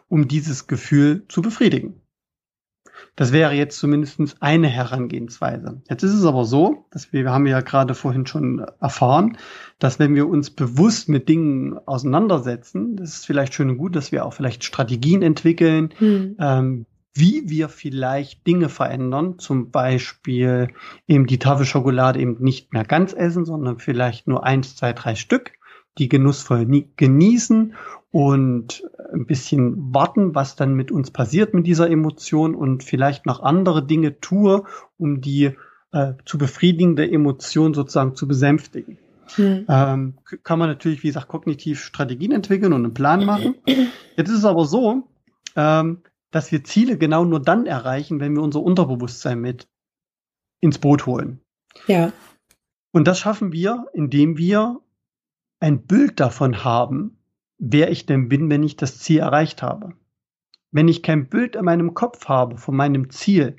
um 0.09 0.29
dieses 0.29 0.67
Gefühl 0.67 1.25
zu 1.29 1.41
befriedigen. 1.41 2.01
Das 3.17 3.31
wäre 3.33 3.55
jetzt 3.55 3.79
zumindest 3.79 4.21
eine 4.41 4.67
Herangehensweise. 4.67 5.81
Jetzt 5.89 6.03
ist 6.03 6.15
es 6.15 6.25
aber 6.25 6.45
so, 6.45 6.87
dass 6.91 7.13
wir, 7.13 7.25
wir 7.25 7.33
haben 7.33 7.47
ja 7.47 7.61
gerade 7.61 7.95
vorhin 7.95 8.27
schon 8.27 8.67
erfahren, 8.81 9.39
dass 9.79 9.99
wenn 9.99 10.15
wir 10.17 10.29
uns 10.29 10.51
bewusst 10.51 11.09
mit 11.09 11.29
Dingen 11.29 11.79
auseinandersetzen, 11.87 12.97
das 12.97 13.17
ist 13.17 13.27
vielleicht 13.27 13.55
schön 13.55 13.71
und 13.71 13.79
gut, 13.79 13.95
dass 13.95 14.11
wir 14.11 14.25
auch 14.25 14.35
vielleicht 14.35 14.65
Strategien 14.65 15.23
entwickeln, 15.23 15.91
hm. 15.99 16.37
ähm, 16.41 16.87
wie 17.15 17.49
wir 17.49 17.69
vielleicht 17.69 18.45
Dinge 18.47 18.69
verändern, 18.69 19.39
zum 19.39 19.71
Beispiel 19.71 20.69
eben 21.07 21.27
die 21.27 21.39
Tafelschokolade 21.39 22.19
eben 22.19 22.43
nicht 22.43 22.73
mehr 22.73 22.85
ganz 22.85 23.13
essen, 23.13 23.45
sondern 23.45 23.79
vielleicht 23.79 24.27
nur 24.27 24.45
eins, 24.45 24.75
zwei, 24.75 24.93
drei 24.93 25.15
Stück, 25.15 25.53
die 25.99 26.09
genussvoll 26.09 26.67
genießen 26.97 27.75
und 28.11 28.83
ein 29.13 29.27
bisschen 29.27 29.93
warten, 29.95 30.35
was 30.35 30.57
dann 30.57 30.75
mit 30.75 30.91
uns 30.93 31.11
passiert 31.11 31.55
mit 31.55 31.67
dieser 31.67 31.91
Emotion 31.91 32.55
und 32.55 32.85
vielleicht 32.85 33.27
noch 33.27 33.43
andere 33.43 33.85
Dinge 33.85 34.21
tue, 34.21 34.65
um 34.99 35.21
die 35.21 35.57
äh, 35.93 36.15
zu 36.25 36.39
befriedigende 36.39 37.11
Emotion 37.11 37.75
sozusagen 37.75 38.15
zu 38.15 38.29
besänftigen. 38.29 38.99
Hm. 39.37 39.65
Ähm, 39.69 40.15
kann 40.43 40.59
man 40.59 40.69
natürlich, 40.69 41.03
wie 41.03 41.09
gesagt, 41.09 41.29
kognitiv 41.29 41.83
Strategien 41.83 42.33
entwickeln 42.33 42.73
und 42.73 42.85
einen 42.85 42.95
Plan 42.95 43.25
machen. 43.25 43.55
Jetzt 44.17 44.29
ist 44.29 44.39
es 44.39 44.45
aber 44.45 44.65
so, 44.65 45.09
ähm, 45.57 46.03
dass 46.31 46.53
wir 46.53 46.65
Ziele 46.65 46.99
genau 46.99 47.25
nur 47.25 47.41
dann 47.41 47.67
erreichen, 47.67 48.21
wenn 48.21 48.35
wir 48.35 48.43
unser 48.43 48.63
Unterbewusstsein 48.63 49.41
mit 49.41 49.69
ins 50.61 50.79
Boot 50.79 51.07
holen. 51.07 51.41
Ja. 51.87 52.13
Und 52.93 53.09
das 53.09 53.19
schaffen 53.19 53.53
wir, 53.53 53.87
indem 53.93 54.37
wir 54.37 54.81
ein 55.65 55.87
Bild 55.87 56.21
davon 56.21 56.63
haben, 56.63 57.17
wer 57.57 57.91
ich 57.91 58.05
denn 58.05 58.29
bin, 58.29 58.51
wenn 58.51 58.63
ich 58.63 58.77
das 58.77 58.99
Ziel 58.99 59.21
erreicht 59.21 59.63
habe. 59.63 59.95
Wenn 60.73 60.89
ich 60.89 61.03
kein 61.03 61.31
Bild 61.31 61.57
in 61.57 61.65
meinem 61.65 61.95
Kopf 61.95 62.29
habe 62.29 62.59
von 62.59 62.77
meinem 62.77 63.09
Ziel 63.09 63.57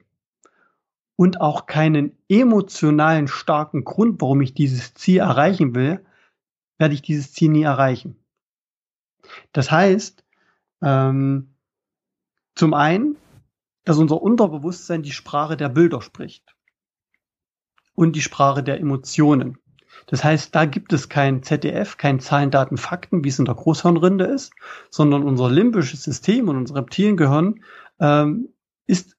und 1.16 1.42
auch 1.42 1.66
keinen 1.66 2.16
emotionalen 2.30 3.28
starken 3.28 3.86
Grund, 3.86 4.22
warum 4.22 4.42
ich 4.42 4.54
dieses 4.54 4.94
Ziel 4.94 5.18
erreichen 5.18 5.74
will, 5.74 6.06
werde 6.78 6.94
ich 6.94 7.02
dieses 7.02 7.34
Ziel 7.34 7.50
nie 7.50 7.64
erreichen. 7.64 8.24
Das 9.52 9.72
heißt, 9.72 10.24
ähm, 10.84 11.56
zum 12.54 12.76
einen, 12.76 13.16
dass 13.84 13.98
unser 13.98 14.22
Unterbewusstsein 14.22 15.02
die 15.02 15.12
Sprache 15.12 15.58
der 15.58 15.70
Bilder 15.70 16.04
spricht 16.04 16.56
und 17.96 18.16
die 18.16 18.22
Sprache 18.22 18.62
der 18.62 18.80
Emotionen. 18.80 19.58
Das 20.08 20.24
heißt, 20.24 20.54
da 20.54 20.66
gibt 20.66 20.94
es 20.94 21.10
kein 21.10 21.42
ZDF, 21.42 21.98
kein 21.98 22.20
Zahlen, 22.20 22.52
Daten, 22.52 22.78
Fakten, 22.78 23.24
wie 23.24 23.30
es 23.30 23.40
in 23.40 23.46
der 23.46 23.56
Großhirnrinde 23.56 24.26
ist, 24.26 24.54
sondern 24.90 25.24
unser 25.24 25.50
limbisches 25.50 26.04
System 26.04 26.48
und 26.48 26.58
unser 26.58 26.76
Reptiliengehirn 26.76 27.64
ähm, 28.00 28.50
ist 28.86 29.18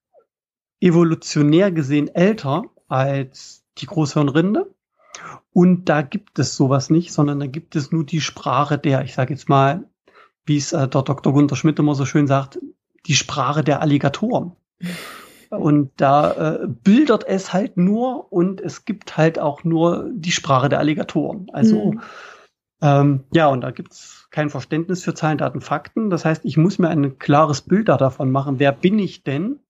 evolutionär 0.80 1.72
gesehen 1.72 2.08
älter 2.14 2.64
als 2.88 3.64
die 3.78 3.86
Großhirnrinde. 3.86 4.72
Und 5.52 5.86
da 5.86 6.02
gibt 6.02 6.38
es 6.38 6.54
sowas 6.54 6.90
nicht, 6.90 7.12
sondern 7.12 7.40
da 7.40 7.46
gibt 7.46 7.76
es 7.76 7.90
nur 7.90 8.04
die 8.04 8.20
Sprache 8.20 8.78
der, 8.78 9.02
ich 9.02 9.14
sage 9.14 9.32
jetzt 9.32 9.48
mal, 9.48 9.88
wie 10.44 10.58
es 10.58 10.72
äh, 10.72 10.86
der 10.88 11.02
Dr. 11.02 11.32
Gunter 11.32 11.56
Schmidt 11.56 11.78
immer 11.78 11.94
so 11.94 12.04
schön 12.04 12.26
sagt, 12.26 12.58
die 13.06 13.14
Sprache 13.14 13.64
der 13.64 13.80
Alligatoren. 13.80 14.52
Und 15.50 15.92
da 15.96 16.32
äh, 16.32 16.66
bildert 16.66 17.24
es 17.26 17.52
halt 17.52 17.76
nur 17.76 18.32
und 18.32 18.60
es 18.60 18.84
gibt 18.84 19.16
halt 19.16 19.38
auch 19.38 19.64
nur 19.64 20.10
die 20.12 20.32
Sprache 20.32 20.68
der 20.68 20.78
Alligatoren. 20.78 21.48
Also 21.52 21.92
mhm. 21.92 22.00
ähm, 22.82 23.24
ja, 23.32 23.48
und 23.48 23.60
da 23.60 23.70
gibt's 23.70 24.28
kein 24.30 24.50
Verständnis 24.50 25.04
für 25.04 25.14
Zahlen, 25.14 25.38
Daten, 25.38 25.60
Fakten. 25.60 26.10
Das 26.10 26.24
heißt, 26.24 26.44
ich 26.44 26.56
muss 26.56 26.78
mir 26.78 26.88
ein 26.88 27.18
klares 27.18 27.62
Bild 27.62 27.88
davon 27.88 28.30
machen, 28.30 28.58
wer 28.58 28.72
bin 28.72 28.98
ich 28.98 29.22
denn, 29.22 29.60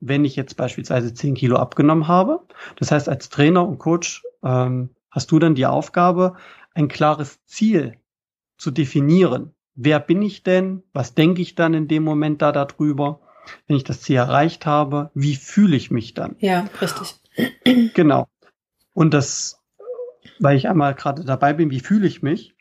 wenn 0.00 0.24
ich 0.24 0.36
jetzt 0.36 0.56
beispielsweise 0.56 1.14
10 1.14 1.34
Kilo 1.34 1.56
abgenommen 1.56 2.08
habe. 2.08 2.40
Das 2.76 2.90
heißt, 2.90 3.08
als 3.08 3.28
Trainer 3.28 3.66
und 3.66 3.78
Coach 3.78 4.24
ähm, 4.42 4.90
hast 5.10 5.30
du 5.30 5.38
dann 5.38 5.54
die 5.54 5.66
Aufgabe, 5.66 6.34
ein 6.74 6.88
klares 6.88 7.44
Ziel 7.44 7.94
zu 8.56 8.70
definieren. 8.70 9.54
Wer 9.74 10.00
bin 10.00 10.22
ich 10.22 10.42
denn? 10.42 10.82
Was 10.92 11.14
denke 11.14 11.40
ich 11.42 11.54
dann 11.54 11.74
in 11.74 11.88
dem 11.88 12.02
Moment 12.02 12.42
da 12.42 12.52
darüber? 12.52 13.20
Wenn 13.66 13.76
ich 13.76 13.84
das 13.84 14.02
Ziel 14.02 14.16
erreicht 14.16 14.66
habe, 14.66 15.10
wie 15.14 15.36
fühle 15.36 15.76
ich 15.76 15.90
mich 15.90 16.14
dann? 16.14 16.36
Ja, 16.38 16.68
richtig. 16.80 17.14
Genau. 17.94 18.28
Und 18.92 19.14
das, 19.14 19.60
weil 20.38 20.56
ich 20.56 20.68
einmal 20.68 20.94
gerade 20.94 21.24
dabei 21.24 21.52
bin, 21.52 21.70
wie 21.70 21.80
fühle 21.80 22.06
ich 22.06 22.22
mich? 22.22 22.54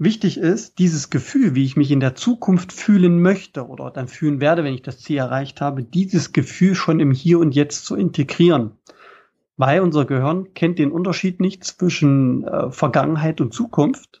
Wichtig 0.00 0.38
ist, 0.38 0.78
dieses 0.78 1.10
Gefühl, 1.10 1.56
wie 1.56 1.64
ich 1.64 1.76
mich 1.76 1.90
in 1.90 1.98
der 1.98 2.14
Zukunft 2.14 2.72
fühlen 2.72 3.20
möchte 3.20 3.66
oder 3.66 3.90
dann 3.90 4.06
fühlen 4.06 4.40
werde, 4.40 4.62
wenn 4.62 4.74
ich 4.74 4.82
das 4.82 5.00
Ziel 5.00 5.18
erreicht 5.18 5.60
habe, 5.60 5.82
dieses 5.82 6.32
Gefühl 6.32 6.76
schon 6.76 7.00
im 7.00 7.10
Hier 7.10 7.40
und 7.40 7.52
Jetzt 7.54 7.84
zu 7.84 7.96
integrieren. 7.96 8.72
Weil 9.56 9.80
unser 9.80 10.04
Gehirn 10.04 10.54
kennt 10.54 10.78
den 10.78 10.92
Unterschied 10.92 11.40
nicht 11.40 11.64
zwischen 11.64 12.44
äh, 12.44 12.70
Vergangenheit 12.70 13.40
und 13.40 13.52
Zukunft. 13.52 14.20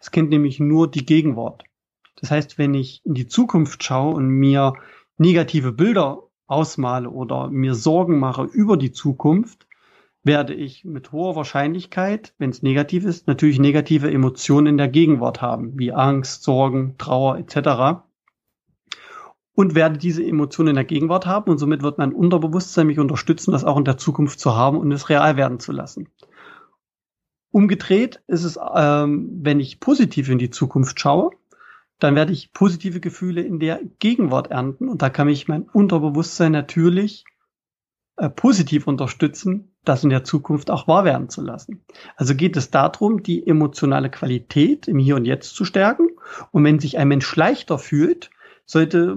Es 0.00 0.10
kennt 0.10 0.30
nämlich 0.30 0.58
nur 0.58 0.90
die 0.90 1.04
Gegenwart. 1.04 1.64
Das 2.16 2.30
heißt, 2.30 2.56
wenn 2.56 2.72
ich 2.72 3.04
in 3.04 3.12
die 3.12 3.26
Zukunft 3.26 3.84
schaue 3.84 4.14
und 4.14 4.26
mir 4.26 4.72
negative 5.20 5.72
Bilder 5.72 6.22
ausmale 6.46 7.10
oder 7.10 7.50
mir 7.50 7.74
Sorgen 7.74 8.18
mache 8.18 8.44
über 8.44 8.76
die 8.76 8.90
Zukunft, 8.90 9.68
werde 10.22 10.54
ich 10.54 10.84
mit 10.84 11.12
hoher 11.12 11.36
Wahrscheinlichkeit, 11.36 12.34
wenn 12.38 12.50
es 12.50 12.62
negativ 12.62 13.04
ist, 13.04 13.26
natürlich 13.26 13.58
negative 13.58 14.10
Emotionen 14.10 14.66
in 14.66 14.76
der 14.78 14.88
Gegenwart 14.88 15.40
haben, 15.42 15.78
wie 15.78 15.92
Angst, 15.92 16.42
Sorgen, 16.42 16.96
Trauer 16.98 17.38
etc. 17.38 18.02
Und 19.54 19.74
werde 19.74 19.98
diese 19.98 20.24
Emotionen 20.24 20.70
in 20.70 20.76
der 20.76 20.84
Gegenwart 20.84 21.26
haben 21.26 21.50
und 21.50 21.58
somit 21.58 21.82
wird 21.82 21.98
mein 21.98 22.14
Unterbewusstsein 22.14 22.86
mich 22.86 22.98
unterstützen, 22.98 23.52
das 23.52 23.64
auch 23.64 23.76
in 23.76 23.84
der 23.84 23.98
Zukunft 23.98 24.40
zu 24.40 24.56
haben 24.56 24.78
und 24.78 24.90
es 24.90 25.10
real 25.10 25.36
werden 25.36 25.60
zu 25.60 25.72
lassen. 25.72 26.08
Umgedreht 27.52 28.22
ist 28.26 28.44
es, 28.44 28.58
ähm, 28.74 29.28
wenn 29.42 29.60
ich 29.60 29.80
positiv 29.80 30.30
in 30.30 30.38
die 30.38 30.50
Zukunft 30.50 30.98
schaue, 30.98 31.30
dann 32.00 32.16
werde 32.16 32.32
ich 32.32 32.52
positive 32.52 33.00
Gefühle 33.00 33.42
in 33.42 33.60
der 33.60 33.80
Gegenwart 33.98 34.50
ernten 34.50 34.88
und 34.88 35.02
da 35.02 35.10
kann 35.10 35.26
mich 35.26 35.48
mein 35.48 35.62
Unterbewusstsein 35.62 36.52
natürlich 36.52 37.24
äh, 38.16 38.28
positiv 38.28 38.86
unterstützen, 38.86 39.72
das 39.84 40.04
in 40.04 40.10
der 40.10 40.24
Zukunft 40.24 40.70
auch 40.70 40.88
wahr 40.88 41.04
werden 41.04 41.28
zu 41.28 41.42
lassen. 41.42 41.84
Also 42.16 42.34
geht 42.34 42.56
es 42.56 42.70
darum, 42.70 43.22
die 43.22 43.46
emotionale 43.46 44.10
Qualität 44.10 44.88
im 44.88 44.98
Hier 44.98 45.16
und 45.16 45.24
Jetzt 45.24 45.54
zu 45.54 45.64
stärken. 45.64 46.08
Und 46.50 46.64
wenn 46.64 46.78
sich 46.78 46.98
ein 46.98 47.08
Mensch 47.08 47.34
leichter 47.34 47.78
fühlt, 47.78 48.30
sollte 48.66 49.16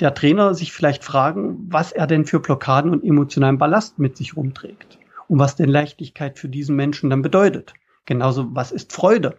der 0.00 0.14
Trainer 0.14 0.54
sich 0.54 0.72
vielleicht 0.72 1.04
fragen, 1.04 1.66
was 1.68 1.92
er 1.92 2.06
denn 2.06 2.24
für 2.24 2.40
Blockaden 2.40 2.90
und 2.90 3.04
emotionalen 3.04 3.58
Ballast 3.58 3.98
mit 3.98 4.16
sich 4.16 4.36
rumträgt 4.36 4.98
und 5.28 5.38
was 5.38 5.56
denn 5.56 5.68
Leichtigkeit 5.68 6.38
für 6.38 6.48
diesen 6.48 6.76
Menschen 6.76 7.10
dann 7.10 7.22
bedeutet. 7.22 7.74
Genauso, 8.04 8.54
was 8.54 8.72
ist 8.72 8.92
Freude? 8.92 9.36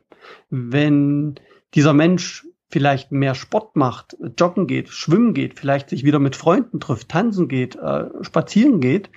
Wenn 0.50 1.40
dieser 1.74 1.94
Mensch 1.94 2.47
vielleicht 2.70 3.12
mehr 3.12 3.36
Sport 3.36 3.76
macht, 3.76 4.18
joggen 4.38 4.68
geht, 4.68 4.90
schwimmen 4.90 5.34
geht, 5.34 5.60
vielleicht 5.60 5.90
sich 5.90 6.04
wieder 6.04 6.20
mit 6.20 6.36
Freunden 6.36 6.80
trifft, 6.80 7.10
tanzen 7.10 7.48
geht, 7.48 7.76
äh, 7.76 8.06
spazieren 8.22 8.82
geht, 8.82 9.10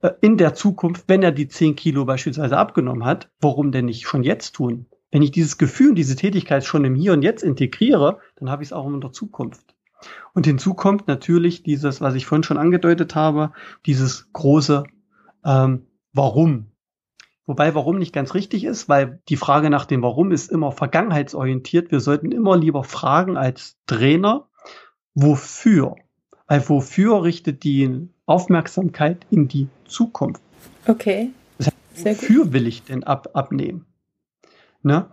äh, 0.00 0.10
in 0.20 0.36
der 0.36 0.54
Zukunft, 0.54 1.04
wenn 1.08 1.22
er 1.22 1.32
die 1.32 1.48
10 1.48 1.76
Kilo 1.76 2.04
beispielsweise 2.04 2.56
abgenommen 2.56 3.04
hat, 3.04 3.30
warum 3.40 3.72
denn 3.72 3.86
nicht 3.86 4.06
schon 4.06 4.22
jetzt 4.22 4.52
tun? 4.52 4.86
Wenn 5.10 5.22
ich 5.22 5.30
dieses 5.30 5.58
Gefühl, 5.58 5.94
diese 5.94 6.16
Tätigkeit 6.16 6.64
schon 6.64 6.84
im 6.84 6.94
Hier 6.94 7.12
und 7.12 7.22
Jetzt 7.22 7.42
integriere, 7.42 8.18
dann 8.36 8.50
habe 8.50 8.62
ich 8.62 8.68
es 8.68 8.72
auch 8.72 8.86
in 8.86 9.00
der 9.00 9.12
Zukunft. 9.12 9.74
Und 10.32 10.46
hinzu 10.46 10.74
kommt 10.74 11.08
natürlich 11.08 11.62
dieses, 11.62 12.00
was 12.00 12.14
ich 12.14 12.26
vorhin 12.26 12.42
schon 12.42 12.58
angedeutet 12.58 13.14
habe, 13.14 13.52
dieses 13.86 14.32
große 14.32 14.84
ähm, 15.44 15.86
Warum. 16.12 16.73
Wobei 17.46 17.74
warum 17.74 17.98
nicht 17.98 18.12
ganz 18.12 18.34
richtig 18.34 18.64
ist, 18.64 18.88
weil 18.88 19.20
die 19.28 19.36
Frage 19.36 19.68
nach 19.68 19.84
dem 19.84 20.02
Warum 20.02 20.32
ist 20.32 20.50
immer 20.50 20.72
vergangenheitsorientiert. 20.72 21.90
Wir 21.90 22.00
sollten 22.00 22.32
immer 22.32 22.56
lieber 22.56 22.84
fragen 22.84 23.36
als 23.36 23.76
Trainer, 23.86 24.48
wofür? 25.14 25.96
Weil 26.46 26.66
wofür 26.68 27.22
richtet 27.22 27.64
die 27.64 28.08
Aufmerksamkeit 28.26 29.26
in 29.30 29.48
die 29.48 29.68
Zukunft. 29.86 30.42
Okay. 30.86 31.30
Das 31.58 31.68
heißt, 32.04 32.22
wofür 32.22 32.52
will 32.52 32.66
ich 32.66 32.82
denn 32.82 33.04
ab, 33.04 33.28
abnehmen? 33.34 33.84
Ne? 34.82 35.06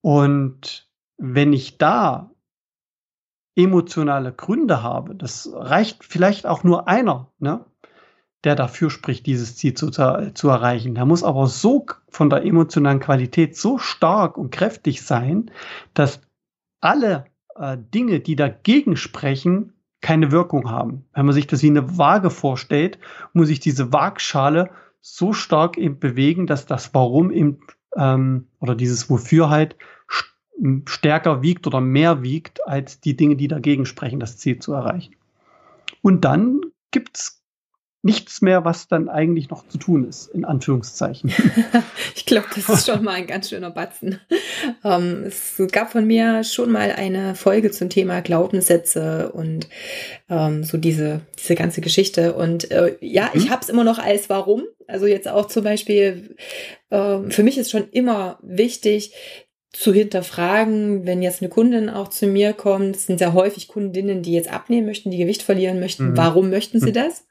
Und 0.00 0.88
wenn 1.16 1.52
ich 1.52 1.78
da 1.78 2.30
emotionale 3.56 4.32
Gründe 4.32 4.82
habe, 4.82 5.14
das 5.14 5.50
reicht 5.52 6.04
vielleicht 6.04 6.46
auch 6.46 6.64
nur 6.64 6.88
einer, 6.88 7.30
ne, 7.38 7.64
der 8.44 8.54
dafür 8.54 8.90
spricht, 8.90 9.26
dieses 9.26 9.56
Ziel 9.56 9.74
zu, 9.74 9.90
zu 9.90 10.48
erreichen. 10.48 10.94
Der 10.94 11.06
muss 11.06 11.22
aber 11.22 11.46
so 11.46 11.86
von 12.08 12.30
der 12.30 12.44
emotionalen 12.44 13.00
Qualität 13.00 13.56
so 13.56 13.78
stark 13.78 14.36
und 14.36 14.50
kräftig 14.50 15.02
sein, 15.02 15.50
dass 15.94 16.20
alle 16.80 17.26
äh, 17.56 17.76
Dinge, 17.78 18.20
die 18.20 18.36
dagegen 18.36 18.96
sprechen, 18.96 19.72
keine 20.00 20.30
Wirkung 20.30 20.70
haben. 20.70 21.06
Wenn 21.14 21.24
man 21.24 21.34
sich 21.34 21.46
das 21.46 21.62
wie 21.62 21.70
eine 21.70 21.96
Waage 21.96 22.28
vorstellt, 22.28 22.98
muss 23.32 23.48
sich 23.48 23.60
diese 23.60 23.92
Waagschale 23.92 24.70
so 25.00 25.32
stark 25.32 25.78
eben 25.78 25.98
bewegen, 25.98 26.46
dass 26.46 26.66
das 26.66 26.92
Warum 26.92 27.30
eben, 27.30 27.60
ähm, 27.96 28.48
oder 28.60 28.74
dieses 28.74 29.08
Wofür 29.08 29.48
halt 29.48 29.76
stärker 30.86 31.42
wiegt 31.42 31.66
oder 31.66 31.80
mehr 31.80 32.22
wiegt 32.22 32.66
als 32.66 33.00
die 33.00 33.16
Dinge, 33.16 33.36
die 33.36 33.48
dagegen 33.48 33.86
sprechen, 33.86 34.20
das 34.20 34.36
Ziel 34.36 34.58
zu 34.58 34.72
erreichen. 34.72 35.16
Und 36.02 36.24
dann 36.24 36.60
gibt's 36.90 37.43
nichts 38.04 38.42
mehr, 38.42 38.64
was 38.66 38.86
dann 38.86 39.08
eigentlich 39.08 39.48
noch 39.48 39.66
zu 39.66 39.78
tun 39.78 40.06
ist, 40.06 40.28
in 40.28 40.44
Anführungszeichen. 40.44 41.32
ich 42.14 42.26
glaube, 42.26 42.46
das 42.54 42.68
ist 42.68 42.86
schon 42.86 43.02
mal 43.02 43.14
ein 43.14 43.26
ganz 43.26 43.48
schöner 43.48 43.70
Batzen. 43.70 44.20
Ähm, 44.84 45.24
es 45.26 45.60
gab 45.72 45.90
von 45.90 46.06
mir 46.06 46.44
schon 46.44 46.70
mal 46.70 46.92
eine 46.92 47.34
Folge 47.34 47.70
zum 47.70 47.88
Thema 47.88 48.20
Glaubenssätze 48.20 49.32
und 49.32 49.68
ähm, 50.28 50.64
so 50.64 50.76
diese, 50.76 51.22
diese 51.38 51.54
ganze 51.54 51.80
Geschichte. 51.80 52.34
Und 52.34 52.70
äh, 52.70 52.96
ja, 53.00 53.30
mhm. 53.32 53.40
ich 53.40 53.50
habe 53.50 53.62
es 53.62 53.70
immer 53.70 53.84
noch 53.84 53.98
als 53.98 54.28
Warum. 54.28 54.64
Also 54.86 55.06
jetzt 55.06 55.26
auch 55.26 55.46
zum 55.46 55.64
Beispiel, 55.64 56.36
äh, 56.90 57.18
für 57.30 57.42
mich 57.42 57.56
ist 57.56 57.70
schon 57.70 57.88
immer 57.90 58.38
wichtig, 58.42 59.14
zu 59.74 59.92
hinterfragen, 59.92 61.04
wenn 61.04 61.20
jetzt 61.20 61.42
eine 61.42 61.48
Kundin 61.48 61.90
auch 61.90 62.08
zu 62.08 62.28
mir 62.28 62.52
kommt, 62.52 62.94
es 62.94 63.06
sind 63.06 63.18
sehr 63.18 63.32
häufig 63.32 63.66
Kundinnen, 63.66 64.22
die 64.22 64.32
jetzt 64.32 64.52
abnehmen 64.52 64.86
möchten, 64.86 65.10
die 65.10 65.18
Gewicht 65.18 65.42
verlieren 65.42 65.80
möchten. 65.80 66.10
Mhm. 66.10 66.16
Warum 66.16 66.48
möchten 66.48 66.78
sie 66.78 66.90
mhm. 66.90 66.94
das? 66.94 67.26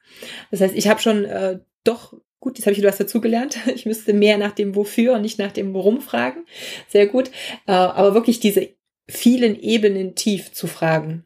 Das 0.52 0.60
heißt, 0.60 0.76
ich 0.76 0.90
habe 0.90 1.02
schon 1.02 1.24
äh, 1.24 1.60
doch 1.86 2.14
gut, 2.42 2.58
jetzt 2.58 2.68
habe 2.68 2.76
ich 2.76 2.84
was 2.84 2.98
dazugelernt. 2.98 3.58
Ich 3.74 3.86
müsste 3.86 4.14
mehr 4.14 4.38
nach 4.38 4.52
dem 4.52 4.76
Wofür 4.76 5.14
und 5.14 5.22
nicht 5.22 5.40
nach 5.40 5.54
dem 5.54 5.74
Warum 5.74 6.02
fragen. 6.02 6.44
Sehr 6.90 7.08
gut. 7.08 7.30
Äh, 7.66 7.72
aber 7.72 8.14
wirklich 8.14 8.42
diese 8.42 8.70
vielen 9.08 9.58
Ebenen 9.58 10.16
tief 10.16 10.52
zu 10.52 10.68
fragen. 10.68 11.26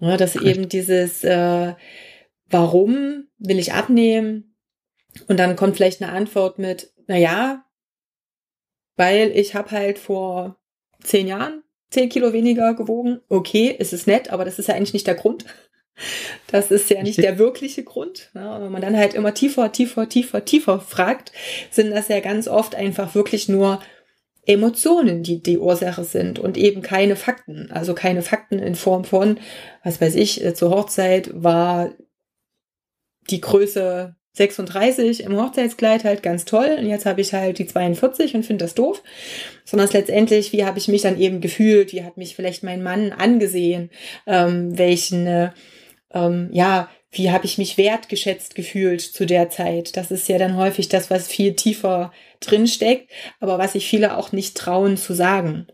Ja, 0.00 0.16
dass 0.16 0.34
Richtig. 0.34 0.50
eben 0.50 0.68
dieses 0.68 1.24
äh, 1.24 1.74
Warum 2.48 3.28
will 3.38 3.58
ich 3.58 3.74
abnehmen? 3.74 4.56
Und 5.28 5.38
dann 5.38 5.56
kommt 5.56 5.76
vielleicht 5.76 6.02
eine 6.02 6.12
Antwort 6.12 6.58
mit, 6.58 6.90
na 7.06 7.18
ja, 7.18 7.64
weil 8.96 9.30
ich 9.36 9.54
habe 9.54 9.70
halt 9.70 9.98
vor 9.98 10.56
zehn 11.02 11.26
Jahren 11.26 11.62
zehn 11.92 12.08
Kilo 12.08 12.32
weniger 12.32 12.74
gewogen. 12.74 13.20
Okay, 13.28 13.76
es 13.78 13.92
ist 13.92 14.06
nett, 14.06 14.30
aber 14.30 14.44
das 14.44 14.58
ist 14.58 14.68
ja 14.68 14.74
eigentlich 14.74 14.94
nicht 14.94 15.06
der 15.06 15.14
Grund. 15.14 15.44
Das 16.46 16.70
ist 16.70 16.88
ja 16.88 17.02
nicht 17.02 17.22
der 17.22 17.38
wirkliche 17.38 17.84
Grund. 17.84 18.30
Ja, 18.34 18.62
wenn 18.62 18.72
man 18.72 18.80
dann 18.80 18.96
halt 18.96 19.12
immer 19.12 19.34
tiefer, 19.34 19.72
tiefer, 19.72 20.08
tiefer, 20.08 20.42
tiefer 20.42 20.80
fragt, 20.80 21.32
sind 21.70 21.90
das 21.90 22.08
ja 22.08 22.20
ganz 22.20 22.48
oft 22.48 22.74
einfach 22.74 23.14
wirklich 23.14 23.46
nur 23.46 23.78
Emotionen, 24.46 25.22
die 25.22 25.42
die 25.42 25.58
Ursache 25.58 26.04
sind 26.04 26.38
und 26.38 26.56
eben 26.56 26.80
keine 26.80 27.14
Fakten. 27.14 27.70
Also 27.70 27.94
keine 27.94 28.22
Fakten 28.22 28.58
in 28.58 28.74
Form 28.74 29.04
von, 29.04 29.38
was 29.84 30.00
weiß 30.00 30.14
ich, 30.14 30.42
äh, 30.42 30.54
zur 30.54 30.70
Hochzeit 30.70 31.30
war 31.34 31.92
die 33.28 33.42
Größe 33.42 34.16
36 34.34 35.24
im 35.24 35.36
Hochzeitskleid 35.36 36.04
halt 36.04 36.22
ganz 36.22 36.44
toll 36.44 36.76
und 36.78 36.86
jetzt 36.86 37.04
habe 37.04 37.20
ich 37.20 37.34
halt 37.34 37.58
die 37.58 37.66
42 37.66 38.34
und 38.34 38.46
finde 38.46 38.64
das 38.64 38.74
doof, 38.74 39.02
sondern 39.64 39.86
es 39.86 39.92
letztendlich, 39.92 40.52
wie 40.52 40.64
habe 40.64 40.78
ich 40.78 40.88
mich 40.88 41.02
dann 41.02 41.20
eben 41.20 41.40
gefühlt, 41.40 41.92
wie 41.92 42.02
hat 42.02 42.16
mich 42.16 42.34
vielleicht 42.34 42.62
mein 42.62 42.82
Mann 42.82 43.12
angesehen, 43.12 43.90
ähm, 44.26 44.76
welchen, 44.78 45.26
äh, 45.26 45.50
ähm, 46.14 46.48
ja, 46.52 46.88
wie 47.10 47.30
habe 47.30 47.44
ich 47.44 47.58
mich 47.58 47.76
wertgeschätzt 47.76 48.54
gefühlt 48.54 49.02
zu 49.02 49.26
der 49.26 49.50
Zeit. 49.50 49.98
Das 49.98 50.10
ist 50.10 50.28
ja 50.28 50.38
dann 50.38 50.56
häufig 50.56 50.88
das, 50.88 51.10
was 51.10 51.28
viel 51.28 51.52
tiefer 51.52 52.10
drin 52.40 52.66
steckt, 52.66 53.10
aber 53.38 53.58
was 53.58 53.74
sich 53.74 53.86
viele 53.86 54.16
auch 54.16 54.32
nicht 54.32 54.56
trauen 54.56 54.96
zu 54.96 55.12
sagen. 55.12 55.66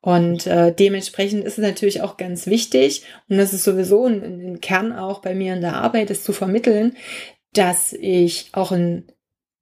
Und 0.00 0.46
äh, 0.46 0.72
dementsprechend 0.72 1.44
ist 1.44 1.58
es 1.58 1.62
natürlich 1.64 2.00
auch 2.00 2.16
ganz 2.16 2.46
wichtig, 2.46 3.02
und 3.28 3.36
das 3.36 3.52
ist 3.52 3.64
sowieso 3.64 4.06
ein, 4.06 4.22
ein 4.22 4.60
Kern 4.62 4.92
auch 4.92 5.20
bei 5.20 5.34
mir 5.34 5.52
in 5.52 5.60
der 5.60 5.76
Arbeit, 5.76 6.10
es 6.10 6.24
zu 6.24 6.32
vermitteln, 6.32 6.96
dass 7.58 7.92
ich 7.92 8.50
auch 8.52 8.72
ein 8.72 9.10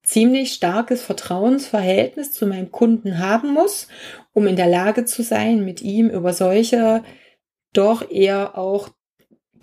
ziemlich 0.03 0.53
starkes 0.53 1.03
Vertrauensverhältnis 1.03 2.33
zu 2.33 2.47
meinem 2.47 2.71
Kunden 2.71 3.19
haben 3.19 3.53
muss, 3.53 3.89
um 4.33 4.47
in 4.47 4.57
der 4.57 4.69
Lage 4.69 5.05
zu 5.05 5.23
sein, 5.23 5.65
mit 5.65 5.83
ihm 5.83 6.11
über 6.11 6.33
solche 6.33 7.03
doch 7.73 8.09
eher 8.11 8.57
auch 8.57 8.91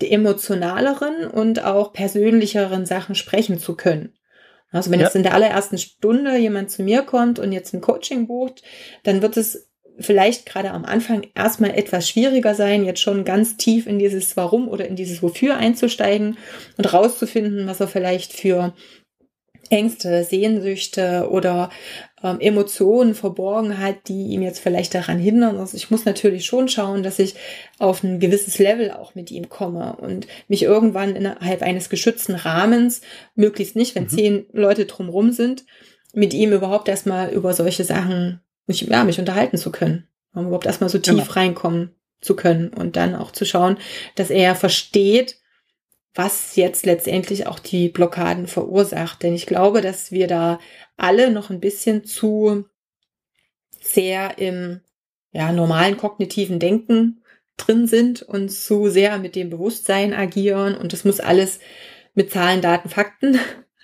emotionaleren 0.00 1.28
und 1.28 1.64
auch 1.64 1.92
persönlicheren 1.92 2.84
Sachen 2.84 3.14
sprechen 3.14 3.58
zu 3.58 3.76
können. 3.76 4.18
Also 4.70 4.90
wenn 4.90 4.98
ja. 4.98 5.06
jetzt 5.06 5.14
in 5.14 5.22
der 5.22 5.34
allerersten 5.34 5.78
Stunde 5.78 6.36
jemand 6.36 6.70
zu 6.70 6.82
mir 6.82 7.02
kommt 7.02 7.38
und 7.38 7.52
jetzt 7.52 7.72
ein 7.72 7.80
Coaching 7.80 8.26
bucht, 8.26 8.62
dann 9.04 9.22
wird 9.22 9.36
es 9.36 9.70
vielleicht 9.98 10.46
gerade 10.46 10.70
am 10.72 10.84
Anfang 10.84 11.26
erstmal 11.34 11.70
etwas 11.70 12.08
schwieriger 12.08 12.54
sein, 12.54 12.84
jetzt 12.84 13.00
schon 13.00 13.24
ganz 13.24 13.56
tief 13.56 13.86
in 13.86 13.98
dieses 13.98 14.36
Warum 14.36 14.68
oder 14.68 14.86
in 14.86 14.96
dieses 14.96 15.22
Wofür 15.22 15.56
einzusteigen 15.56 16.36
und 16.76 16.92
rauszufinden, 16.92 17.66
was 17.66 17.80
er 17.80 17.88
vielleicht 17.88 18.32
für 18.32 18.74
Ängste, 19.70 20.24
Sehnsüchte 20.24 21.28
oder 21.30 21.70
ähm, 22.22 22.40
Emotionen 22.40 23.14
verborgen 23.14 23.78
hat, 23.78 24.08
die 24.08 24.28
ihm 24.28 24.42
jetzt 24.42 24.60
vielleicht 24.60 24.94
daran 24.94 25.18
hindern. 25.18 25.58
Also 25.58 25.76
ich 25.76 25.90
muss 25.90 26.04
natürlich 26.04 26.44
schon 26.44 26.68
schauen, 26.68 27.02
dass 27.02 27.18
ich 27.18 27.34
auf 27.78 28.02
ein 28.02 28.20
gewisses 28.20 28.58
Level 28.58 28.90
auch 28.90 29.14
mit 29.14 29.30
ihm 29.30 29.48
komme 29.48 29.96
und 29.96 30.26
mich 30.48 30.62
irgendwann 30.62 31.16
innerhalb 31.16 31.62
eines 31.62 31.88
geschützten 31.88 32.34
Rahmens, 32.34 33.00
möglichst 33.34 33.76
nicht, 33.76 33.94
wenn 33.94 34.04
mhm. 34.04 34.08
zehn 34.08 34.46
Leute 34.52 34.86
drumrum 34.86 35.32
sind, 35.32 35.64
mit 36.12 36.34
ihm 36.34 36.52
überhaupt 36.52 36.88
erstmal 36.88 37.30
über 37.30 37.52
solche 37.54 37.84
Sachen 37.84 38.40
mich, 38.66 38.82
ja, 38.82 39.04
mich 39.04 39.18
unterhalten 39.18 39.56
zu 39.56 39.70
können, 39.70 40.08
um 40.34 40.46
überhaupt 40.46 40.66
erstmal 40.66 40.90
so 40.90 40.98
tief 40.98 41.14
genau. 41.14 41.32
reinkommen 41.32 41.94
zu 42.20 42.36
können 42.36 42.68
und 42.68 42.96
dann 42.96 43.14
auch 43.14 43.32
zu 43.32 43.44
schauen, 43.44 43.76
dass 44.14 44.30
er 44.30 44.54
versteht, 44.54 45.38
was 46.14 46.56
jetzt 46.56 46.86
letztendlich 46.86 47.46
auch 47.46 47.58
die 47.58 47.88
Blockaden 47.88 48.46
verursacht. 48.46 49.22
Denn 49.22 49.34
ich 49.34 49.46
glaube, 49.46 49.80
dass 49.80 50.12
wir 50.12 50.26
da 50.26 50.60
alle 50.96 51.30
noch 51.30 51.50
ein 51.50 51.60
bisschen 51.60 52.04
zu 52.04 52.64
sehr 53.80 54.38
im 54.38 54.80
ja, 55.32 55.52
normalen 55.52 55.96
kognitiven 55.96 56.60
Denken 56.60 57.22
drin 57.56 57.86
sind 57.86 58.22
und 58.22 58.48
zu 58.48 58.88
sehr 58.88 59.18
mit 59.18 59.36
dem 59.36 59.50
Bewusstsein 59.50 60.12
agieren 60.12 60.76
und 60.76 60.92
das 60.92 61.04
muss 61.04 61.20
alles 61.20 61.60
mit 62.14 62.30
Zahlen, 62.30 62.62
Daten, 62.62 62.88
Fakten 62.88 63.38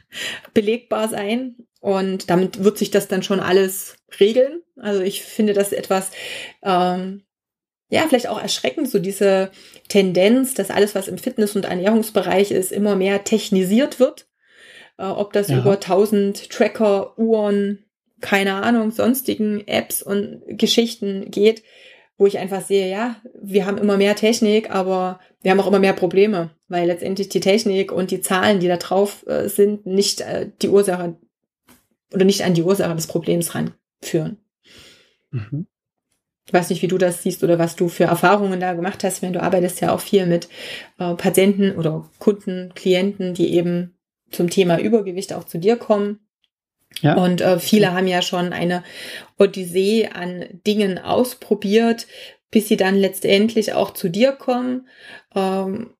belegbar 0.54 1.08
sein. 1.08 1.56
Und 1.80 2.30
damit 2.30 2.62
wird 2.62 2.78
sich 2.78 2.90
das 2.90 3.08
dann 3.08 3.22
schon 3.22 3.40
alles 3.40 3.96
regeln. 4.18 4.62
Also 4.80 5.02
ich 5.02 5.22
finde 5.22 5.52
das 5.52 5.72
etwas, 5.72 6.10
ähm, 6.62 7.22
ja, 7.90 8.06
vielleicht 8.08 8.28
auch 8.28 8.40
erschreckend, 8.40 8.88
so 8.88 8.98
diese 8.98 9.50
Tendenz, 9.88 10.54
dass 10.54 10.70
alles, 10.70 10.94
was 10.94 11.08
im 11.08 11.18
Fitness- 11.18 11.56
und 11.56 11.64
Ernährungsbereich 11.64 12.50
ist, 12.52 12.72
immer 12.72 12.96
mehr 12.96 13.24
technisiert 13.24 13.98
wird. 13.98 14.28
Äh, 14.96 15.06
ob 15.06 15.32
das 15.32 15.48
ja. 15.48 15.58
über 15.58 15.80
tausend 15.80 16.50
Tracker, 16.50 17.18
Uhren, 17.18 17.84
keine 18.20 18.54
Ahnung, 18.54 18.90
sonstigen 18.90 19.66
Apps 19.66 20.02
und 20.02 20.42
Geschichten 20.46 21.30
geht, 21.30 21.62
wo 22.16 22.26
ich 22.26 22.38
einfach 22.38 22.60
sehe, 22.60 22.88
ja, 22.88 23.16
wir 23.42 23.64
haben 23.64 23.78
immer 23.78 23.96
mehr 23.96 24.14
Technik, 24.14 24.70
aber 24.70 25.20
wir 25.40 25.50
haben 25.50 25.60
auch 25.60 25.66
immer 25.66 25.78
mehr 25.78 25.94
Probleme, 25.94 26.50
weil 26.68 26.86
letztendlich 26.86 27.30
die 27.30 27.40
Technik 27.40 27.92
und 27.92 28.10
die 28.10 28.20
Zahlen, 28.20 28.60
die 28.60 28.68
da 28.68 28.76
drauf 28.76 29.26
äh, 29.26 29.48
sind, 29.48 29.86
nicht 29.86 30.20
äh, 30.20 30.50
die 30.60 30.68
Ursache 30.68 31.16
oder 32.12 32.24
nicht 32.24 32.44
an 32.44 32.54
die 32.54 32.62
Ursache 32.62 32.94
des 32.94 33.06
Problems 33.06 33.54
ranführen. 33.54 34.36
Mhm. 35.30 35.66
Ich 36.46 36.52
weiß 36.52 36.70
nicht, 36.70 36.82
wie 36.82 36.88
du 36.88 36.98
das 36.98 37.22
siehst 37.22 37.44
oder 37.44 37.58
was 37.58 37.76
du 37.76 37.88
für 37.88 38.04
Erfahrungen 38.04 38.58
da 38.58 38.72
gemacht 38.72 39.04
hast, 39.04 39.22
wenn 39.22 39.32
du 39.32 39.42
arbeitest 39.42 39.80
ja 39.80 39.92
auch 39.92 40.00
viel 40.00 40.26
mit 40.26 40.48
äh, 40.98 41.14
Patienten 41.14 41.76
oder 41.76 42.08
Kunden, 42.18 42.72
Klienten, 42.74 43.34
die 43.34 43.54
eben 43.54 43.96
zum 44.30 44.50
Thema 44.50 44.80
Übergewicht 44.80 45.32
auch 45.32 45.44
zu 45.44 45.58
dir 45.58 45.76
kommen. 45.76 46.20
Ja. 47.02 47.14
Und 47.14 47.40
äh, 47.40 47.58
viele 47.58 47.92
haben 47.92 48.06
ja 48.06 48.20
schon 48.20 48.52
eine 48.52 48.82
Odyssee 49.38 50.08
an 50.08 50.44
Dingen 50.66 50.98
ausprobiert, 50.98 52.06
bis 52.50 52.68
sie 52.68 52.76
dann 52.76 52.96
letztendlich 52.96 53.74
auch 53.74 53.92
zu 53.92 54.08
dir 54.08 54.32
kommen. 54.32 54.88
Ähm, 55.34 55.94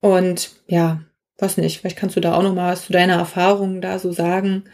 und 0.00 0.50
ja, 0.66 1.00
was 1.38 1.56
nicht, 1.56 1.80
vielleicht 1.80 1.98
kannst 1.98 2.16
du 2.16 2.20
da 2.20 2.34
auch 2.36 2.42
noch 2.42 2.54
mal 2.54 2.72
was 2.72 2.86
zu 2.86 2.92
deiner 2.92 3.14
Erfahrung 3.16 3.80
da 3.80 3.98
so 3.98 4.12
sagen, 4.12 4.64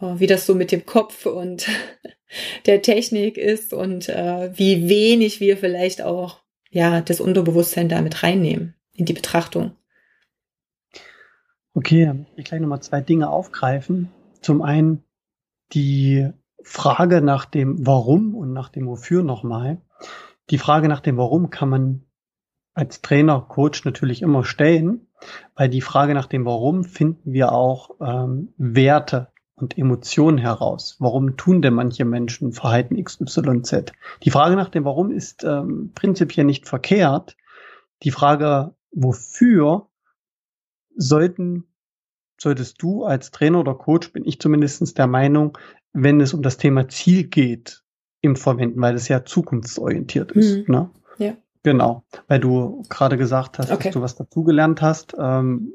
äh, 0.00 0.18
wie 0.18 0.26
das 0.26 0.46
so 0.46 0.54
mit 0.54 0.72
dem 0.72 0.86
Kopf 0.86 1.26
und 1.26 1.66
der 2.66 2.82
Technik 2.82 3.36
ist 3.36 3.72
und 3.72 4.08
äh, 4.08 4.50
wie 4.56 4.88
wenig 4.88 5.40
wir 5.40 5.56
vielleicht 5.56 6.02
auch 6.02 6.40
ja 6.70 7.00
das 7.00 7.20
Unterbewusstsein 7.20 7.88
damit 7.88 8.22
reinnehmen 8.22 8.74
in 8.94 9.04
die 9.04 9.12
Betrachtung. 9.12 9.72
Okay, 11.74 12.26
ich 12.36 12.44
gleich 12.44 12.60
nochmal 12.60 12.82
zwei 12.82 13.00
Dinge 13.00 13.30
aufgreifen. 13.30 14.10
Zum 14.40 14.62
einen 14.62 15.04
die 15.72 16.28
Frage 16.62 17.22
nach 17.22 17.44
dem 17.44 17.86
Warum 17.86 18.34
und 18.34 18.52
nach 18.52 18.68
dem 18.68 18.86
Wofür 18.86 19.22
nochmal. 19.22 19.80
Die 20.50 20.58
Frage 20.58 20.88
nach 20.88 21.00
dem 21.00 21.16
Warum 21.16 21.50
kann 21.50 21.68
man 21.68 22.04
als 22.74 23.02
Trainer, 23.02 23.40
Coach 23.40 23.84
natürlich 23.84 24.22
immer 24.22 24.44
stellen, 24.44 25.06
weil 25.54 25.68
die 25.68 25.80
Frage 25.80 26.14
nach 26.14 26.26
dem 26.26 26.44
Warum 26.44 26.84
finden 26.84 27.32
wir 27.32 27.52
auch 27.52 27.90
ähm, 28.00 28.52
Werte 28.56 29.28
und 29.60 29.78
Emotionen 29.78 30.38
heraus. 30.38 30.96
Warum 30.98 31.36
tun 31.36 31.62
denn 31.62 31.74
manche 31.74 32.04
Menschen 32.04 32.52
Verhalten 32.52 33.02
XYZ? 33.02 33.92
Die 34.22 34.30
Frage 34.30 34.56
nach 34.56 34.68
dem 34.68 34.84
Warum 34.84 35.10
ist 35.10 35.44
ähm, 35.44 35.92
prinzipiell 35.94 36.46
nicht 36.46 36.68
verkehrt. 36.68 37.36
Die 38.02 38.10
Frage, 38.10 38.74
wofür 38.92 39.88
sollten, 40.96 41.64
solltest 42.38 42.82
du 42.82 43.04
als 43.04 43.30
Trainer 43.30 43.60
oder 43.60 43.74
Coach, 43.74 44.12
bin 44.12 44.24
ich 44.24 44.40
zumindest 44.40 44.96
der 44.98 45.06
Meinung, 45.06 45.58
wenn 45.92 46.20
es 46.20 46.34
um 46.34 46.42
das 46.42 46.56
Thema 46.56 46.88
Ziel 46.88 47.24
geht, 47.24 47.82
im 48.22 48.36
Verwenden, 48.36 48.80
weil 48.80 48.94
es 48.94 49.08
ja 49.08 49.24
zukunftsorientiert 49.24 50.32
ist. 50.32 50.68
Mhm. 50.68 50.74
Ne? 50.74 50.90
Ja. 51.18 51.36
Genau, 51.62 52.04
weil 52.26 52.40
du 52.40 52.82
gerade 52.88 53.18
gesagt 53.18 53.58
hast, 53.58 53.70
okay. 53.70 53.84
dass 53.84 53.94
du 53.94 54.00
was 54.00 54.16
dazugelernt 54.16 54.80
hast. 54.80 55.14
Ähm, 55.18 55.72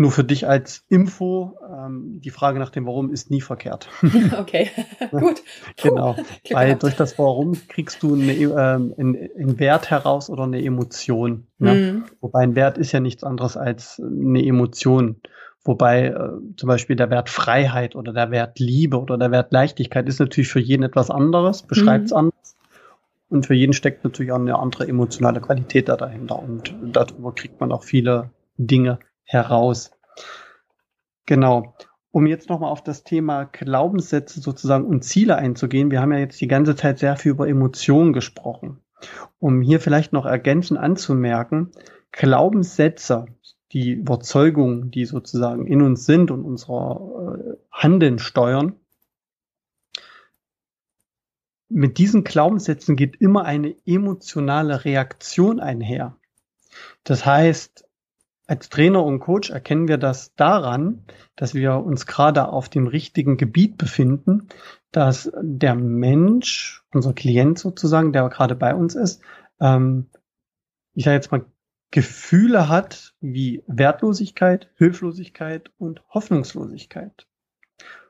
nur 0.00 0.10
für 0.10 0.24
dich 0.24 0.48
als 0.48 0.82
Info, 0.88 1.58
ähm, 1.70 2.22
die 2.24 2.30
Frage 2.30 2.58
nach 2.58 2.70
dem 2.70 2.86
Warum 2.86 3.12
ist 3.12 3.30
nie 3.30 3.42
verkehrt. 3.42 3.90
okay, 4.38 4.70
gut. 5.10 5.42
genau, 5.76 6.16
weil 6.50 6.76
durch 6.76 6.96
das 6.96 7.18
Warum 7.18 7.52
kriegst 7.68 8.02
du 8.02 8.14
eine, 8.14 8.32
ähm, 8.32 8.94
einen, 8.96 9.28
einen, 9.38 9.58
Wert 9.58 9.90
heraus 9.90 10.30
oder 10.30 10.44
eine 10.44 10.64
Emotion. 10.64 11.48
Ne? 11.58 11.74
Mhm. 11.74 12.04
Wobei 12.22 12.40
ein 12.40 12.54
Wert 12.54 12.78
ist 12.78 12.92
ja 12.92 13.00
nichts 13.00 13.24
anderes 13.24 13.58
als 13.58 14.00
eine 14.00 14.42
Emotion. 14.42 15.16
Wobei 15.64 16.06
äh, 16.06 16.30
zum 16.56 16.66
Beispiel 16.66 16.96
der 16.96 17.10
Wert 17.10 17.28
Freiheit 17.28 17.94
oder 17.94 18.14
der 18.14 18.30
Wert 18.30 18.58
Liebe 18.58 18.98
oder 18.98 19.18
der 19.18 19.30
Wert 19.30 19.52
Leichtigkeit 19.52 20.08
ist 20.08 20.18
natürlich 20.18 20.48
für 20.48 20.60
jeden 20.60 20.82
etwas 20.82 21.10
anderes, 21.10 21.62
beschreibt 21.62 22.06
es 22.06 22.12
mhm. 22.12 22.16
anders. 22.16 22.56
Und 23.28 23.44
für 23.44 23.54
jeden 23.54 23.74
steckt 23.74 24.02
natürlich 24.02 24.32
auch 24.32 24.40
eine 24.40 24.58
andere 24.58 24.88
emotionale 24.88 25.42
Qualität 25.42 25.90
da 25.90 25.98
dahinter. 25.98 26.38
Und 26.38 26.74
darüber 26.84 27.34
kriegt 27.34 27.60
man 27.60 27.70
auch 27.70 27.84
viele 27.84 28.30
Dinge 28.56 28.98
heraus. 29.30 29.92
Genau. 31.26 31.74
Um 32.10 32.26
jetzt 32.26 32.48
nochmal 32.48 32.72
auf 32.72 32.82
das 32.82 33.04
Thema 33.04 33.44
Glaubenssätze 33.44 34.40
sozusagen 34.40 34.84
und 34.84 35.04
Ziele 35.04 35.36
einzugehen. 35.36 35.92
Wir 35.92 36.00
haben 36.00 36.12
ja 36.12 36.18
jetzt 36.18 36.40
die 36.40 36.48
ganze 36.48 36.74
Zeit 36.74 36.98
sehr 36.98 37.16
viel 37.16 37.30
über 37.30 37.48
Emotionen 37.48 38.12
gesprochen. 38.12 38.80
Um 39.38 39.62
hier 39.62 39.78
vielleicht 39.78 40.12
noch 40.12 40.26
ergänzend 40.26 40.80
anzumerken, 40.80 41.70
Glaubenssätze, 42.10 43.26
die 43.70 43.92
Überzeugungen, 43.92 44.90
die 44.90 45.04
sozusagen 45.04 45.66
in 45.66 45.82
uns 45.82 46.04
sind 46.04 46.32
und 46.32 46.44
unser 46.44 47.38
äh, 47.38 47.56
Handeln 47.70 48.18
steuern, 48.18 48.74
mit 51.68 51.98
diesen 51.98 52.24
Glaubenssätzen 52.24 52.96
geht 52.96 53.20
immer 53.20 53.44
eine 53.44 53.76
emotionale 53.86 54.84
Reaktion 54.84 55.60
einher. 55.60 56.16
Das 57.04 57.24
heißt, 57.24 57.84
als 58.50 58.68
Trainer 58.68 59.04
und 59.04 59.20
Coach 59.20 59.50
erkennen 59.50 59.86
wir 59.86 59.96
das 59.96 60.34
daran, 60.34 61.04
dass 61.36 61.54
wir 61.54 61.76
uns 61.76 62.04
gerade 62.04 62.48
auf 62.48 62.68
dem 62.68 62.88
richtigen 62.88 63.36
Gebiet 63.36 63.78
befinden, 63.78 64.48
dass 64.90 65.30
der 65.40 65.76
Mensch, 65.76 66.82
unser 66.92 67.12
Klient 67.12 67.60
sozusagen, 67.60 68.12
der 68.12 68.28
gerade 68.28 68.56
bei 68.56 68.74
uns 68.74 68.96
ist, 68.96 69.22
ähm, 69.60 70.06
ich 70.94 71.04
sage 71.04 71.14
jetzt 71.14 71.30
mal, 71.30 71.44
Gefühle 71.92 72.68
hat 72.68 73.14
wie 73.20 73.62
Wertlosigkeit, 73.68 74.68
Hilflosigkeit 74.74 75.70
und 75.78 76.02
Hoffnungslosigkeit. 76.08 77.28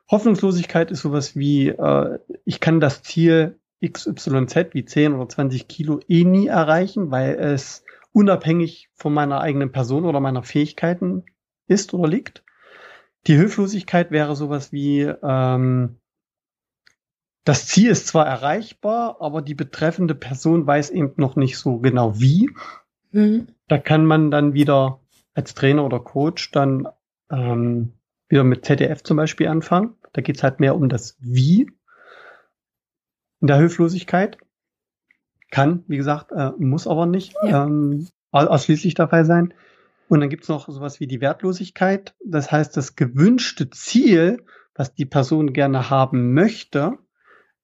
Hoffnungslosigkeit 0.09 0.89
ist 0.89 1.01
sowas 1.01 1.35
wie, 1.35 1.67
äh, 1.67 2.17
ich 2.45 2.59
kann 2.59 2.79
das 2.79 3.03
Ziel 3.03 3.59
XYZ 3.87 4.73
wie 4.73 4.85
10 4.85 5.13
oder 5.13 5.29
20 5.29 5.67
Kilo 5.67 5.99
eh 6.07 6.23
nie 6.23 6.47
erreichen, 6.47 7.11
weil 7.11 7.35
es 7.35 7.83
unabhängig 8.13 8.89
von 8.93 9.13
meiner 9.13 9.41
eigenen 9.41 9.71
Person 9.71 10.05
oder 10.05 10.19
meiner 10.19 10.43
Fähigkeiten 10.43 11.23
ist 11.67 11.93
oder 11.93 12.07
liegt. 12.07 12.43
Die 13.27 13.35
Hilflosigkeit 13.35 14.11
wäre 14.11 14.35
sowas 14.35 14.71
wie, 14.71 15.01
ähm, 15.01 15.97
das 17.43 17.67
Ziel 17.67 17.89
ist 17.89 18.07
zwar 18.07 18.27
erreichbar, 18.27 19.17
aber 19.19 19.41
die 19.41 19.55
betreffende 19.55 20.15
Person 20.15 20.67
weiß 20.67 20.91
eben 20.91 21.13
noch 21.17 21.35
nicht 21.35 21.57
so 21.57 21.79
genau 21.79 22.19
wie. 22.19 22.49
Mhm. 23.11 23.47
Da 23.67 23.77
kann 23.77 24.05
man 24.05 24.31
dann 24.31 24.53
wieder 24.53 24.99
als 25.33 25.53
Trainer 25.53 25.85
oder 25.85 25.99
Coach 25.99 26.51
dann 26.51 26.87
ähm, 27.31 27.93
wieder 28.27 28.43
mit 28.43 28.65
ZDF 28.65 29.03
zum 29.03 29.17
Beispiel 29.17 29.47
anfangen. 29.47 29.95
Da 30.13 30.21
geht's 30.21 30.43
halt 30.43 30.59
mehr 30.59 30.75
um 30.75 30.89
das 30.89 31.17
Wie 31.19 31.71
in 33.39 33.47
der 33.47 33.57
Hilflosigkeit. 33.57 34.37
Kann, 35.51 35.83
wie 35.87 35.97
gesagt, 35.97 36.31
äh, 36.31 36.51
muss 36.57 36.87
aber 36.87 37.05
nicht 37.05 37.35
ja. 37.43 37.65
ähm, 37.65 38.07
ausschließlich 38.31 38.95
dabei 38.95 39.23
sein. 39.23 39.53
Und 40.07 40.21
dann 40.21 40.29
gibt's 40.29 40.49
noch 40.49 40.67
sowas 40.67 40.99
wie 40.99 41.07
die 41.07 41.21
Wertlosigkeit. 41.21 42.15
Das 42.25 42.51
heißt, 42.51 42.75
das 42.75 42.95
gewünschte 42.95 43.69
Ziel, 43.69 44.43
was 44.73 44.95
die 44.95 45.05
Person 45.05 45.53
gerne 45.53 45.89
haben 45.89 46.33
möchte, 46.33 46.97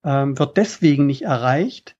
ähm, 0.03 0.37
wird 0.37 0.57
deswegen 0.57 1.05
nicht 1.05 1.23
erreicht, 1.23 1.95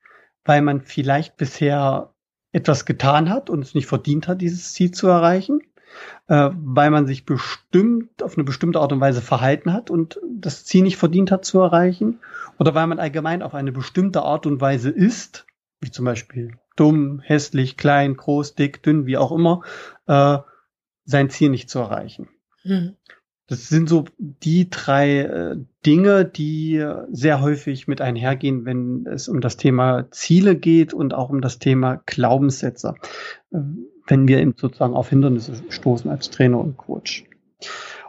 weil 0.45 0.61
man 0.61 0.81
vielleicht 0.81 1.37
bisher 1.37 2.13
etwas 2.51 2.85
getan 2.85 3.29
hat 3.29 3.49
und 3.49 3.61
es 3.61 3.75
nicht 3.75 3.87
verdient 3.87 4.27
hat, 4.27 4.41
dieses 4.41 4.73
Ziel 4.73 4.91
zu 4.91 5.07
erreichen, 5.07 5.61
äh, 6.27 6.49
weil 6.53 6.91
man 6.91 7.07
sich 7.07 7.25
bestimmt 7.25 8.23
auf 8.23 8.37
eine 8.37 8.43
bestimmte 8.43 8.79
Art 8.79 8.93
und 8.93 9.01
Weise 9.01 9.21
verhalten 9.21 9.73
hat 9.73 9.89
und 9.89 10.19
das 10.29 10.65
Ziel 10.65 10.83
nicht 10.83 10.97
verdient 10.97 11.31
hat 11.31 11.45
zu 11.45 11.59
erreichen, 11.59 12.19
oder 12.59 12.73
weil 12.75 12.87
man 12.87 12.99
allgemein 12.99 13.43
auf 13.43 13.53
eine 13.53 13.71
bestimmte 13.71 14.21
Art 14.21 14.45
und 14.45 14.61
Weise 14.61 14.89
ist, 14.89 15.46
wie 15.81 15.91
zum 15.91 16.05
Beispiel 16.05 16.51
dumm, 16.75 17.19
hässlich, 17.19 17.77
klein, 17.77 18.15
groß, 18.15 18.55
dick, 18.55 18.83
dünn, 18.83 19.05
wie 19.05 19.17
auch 19.17 19.31
immer, 19.31 19.63
äh, 20.07 20.37
sein 21.05 21.29
Ziel 21.29 21.49
nicht 21.49 21.69
zu 21.69 21.79
erreichen. 21.79 22.29
Mhm. 22.63 22.95
Das 23.47 23.69
sind 23.69 23.87
so 23.87 24.05
die 24.19 24.69
drei 24.69 25.19
äh, 25.19 25.55
Dinge, 25.85 26.25
die 26.25 26.85
sehr 27.09 27.41
häufig 27.41 27.87
mit 27.87 28.01
einhergehen, 28.01 28.65
wenn 28.65 29.05
es 29.07 29.29
um 29.29 29.39
das 29.39 29.55
Thema 29.55 30.11
Ziele 30.11 30.57
geht 30.57 30.93
und 30.93 31.13
auch 31.13 31.29
um 31.29 31.39
das 31.39 31.57
Thema 31.57 32.01
Glaubenssätze, 32.05 32.95
äh, 33.51 33.59
wenn 34.07 34.27
wir 34.27 34.39
eben 34.39 34.53
sozusagen 34.57 34.95
auf 34.95 35.09
Hindernisse 35.09 35.63
stoßen 35.69 36.11
als 36.11 36.29
Trainer 36.29 36.59
und 36.59 36.75
Coach. 36.75 37.23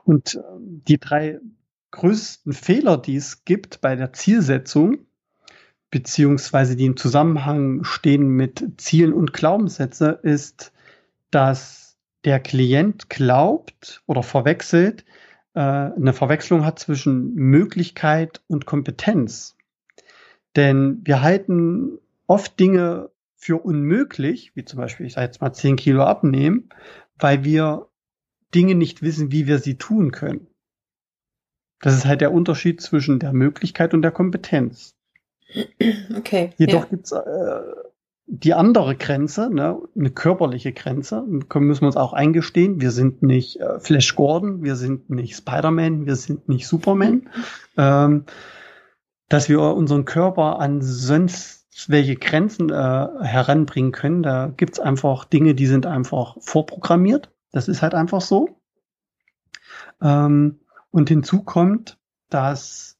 Und 0.04 0.34
äh, 0.34 0.40
die 0.58 0.98
drei 0.98 1.38
größten 1.92 2.52
Fehler, 2.52 2.98
die 2.98 3.16
es 3.16 3.44
gibt 3.44 3.80
bei 3.80 3.94
der 3.94 4.12
Zielsetzung, 4.12 5.06
beziehungsweise 5.90 6.76
die 6.76 6.86
im 6.86 6.96
Zusammenhang 6.96 7.84
stehen 7.84 8.28
mit 8.28 8.72
Zielen 8.76 9.12
und 9.12 9.32
Glaubenssätze, 9.32 10.18
ist, 10.22 10.72
dass 11.30 11.98
der 12.24 12.40
Klient 12.40 13.08
glaubt 13.08 14.02
oder 14.06 14.22
verwechselt, 14.22 15.04
äh, 15.54 15.60
eine 15.60 16.12
Verwechslung 16.12 16.64
hat 16.64 16.78
zwischen 16.78 17.34
Möglichkeit 17.34 18.42
und 18.48 18.66
Kompetenz. 18.66 19.56
Denn 20.56 21.00
wir 21.04 21.22
halten 21.22 21.98
oft 22.26 22.58
Dinge 22.58 23.10
für 23.36 23.56
unmöglich, 23.56 24.52
wie 24.54 24.64
zum 24.64 24.78
Beispiel, 24.78 25.06
ich 25.06 25.14
sage 25.14 25.26
jetzt 25.26 25.40
mal 25.40 25.52
10 25.52 25.76
Kilo 25.76 26.02
abnehmen, 26.02 26.68
weil 27.18 27.44
wir 27.44 27.88
Dinge 28.54 28.74
nicht 28.74 29.02
wissen, 29.02 29.30
wie 29.30 29.46
wir 29.46 29.58
sie 29.58 29.76
tun 29.76 30.10
können. 30.10 30.48
Das 31.80 31.94
ist 31.94 32.06
halt 32.06 32.20
der 32.20 32.32
Unterschied 32.32 32.80
zwischen 32.80 33.20
der 33.20 33.32
Möglichkeit 33.32 33.94
und 33.94 34.02
der 34.02 34.10
Kompetenz. 34.10 34.97
Okay. 36.16 36.50
Jedoch 36.58 36.82
ja. 36.82 36.86
gibt's 36.90 37.12
äh, 37.12 37.60
die 38.26 38.52
andere 38.52 38.94
Grenze, 38.94 39.48
ne, 39.50 39.80
eine 39.96 40.10
körperliche 40.10 40.72
Grenze, 40.72 41.22
müssen 41.22 41.80
wir 41.80 41.86
uns 41.86 41.96
auch 41.96 42.12
eingestehen. 42.12 42.80
Wir 42.80 42.90
sind 42.90 43.22
nicht 43.22 43.58
äh, 43.60 43.80
Flash 43.80 44.14
Gordon, 44.14 44.62
wir 44.62 44.76
sind 44.76 45.08
nicht 45.08 45.34
Spider-Man, 45.34 46.04
wir 46.04 46.16
sind 46.16 46.48
nicht 46.48 46.66
Superman. 46.66 47.28
Ähm, 47.80 48.24
dass 49.28 49.48
wir 49.48 49.60
unseren 49.60 50.04
Körper 50.04 50.58
an 50.58 50.82
sonst 50.82 51.86
welche 51.86 52.16
Grenzen 52.16 52.70
äh, 52.70 52.74
heranbringen 52.74 53.92
können, 53.92 54.24
da 54.24 54.52
gibt's 54.56 54.80
einfach 54.80 55.24
Dinge, 55.26 55.54
die 55.54 55.66
sind 55.66 55.86
einfach 55.86 56.36
vorprogrammiert. 56.40 57.30
Das 57.52 57.68
ist 57.68 57.82
halt 57.82 57.94
einfach 57.94 58.20
so. 58.20 58.60
Ähm, 60.02 60.58
und 60.90 61.08
hinzu 61.08 61.44
kommt, 61.44 61.98
dass 62.30 62.97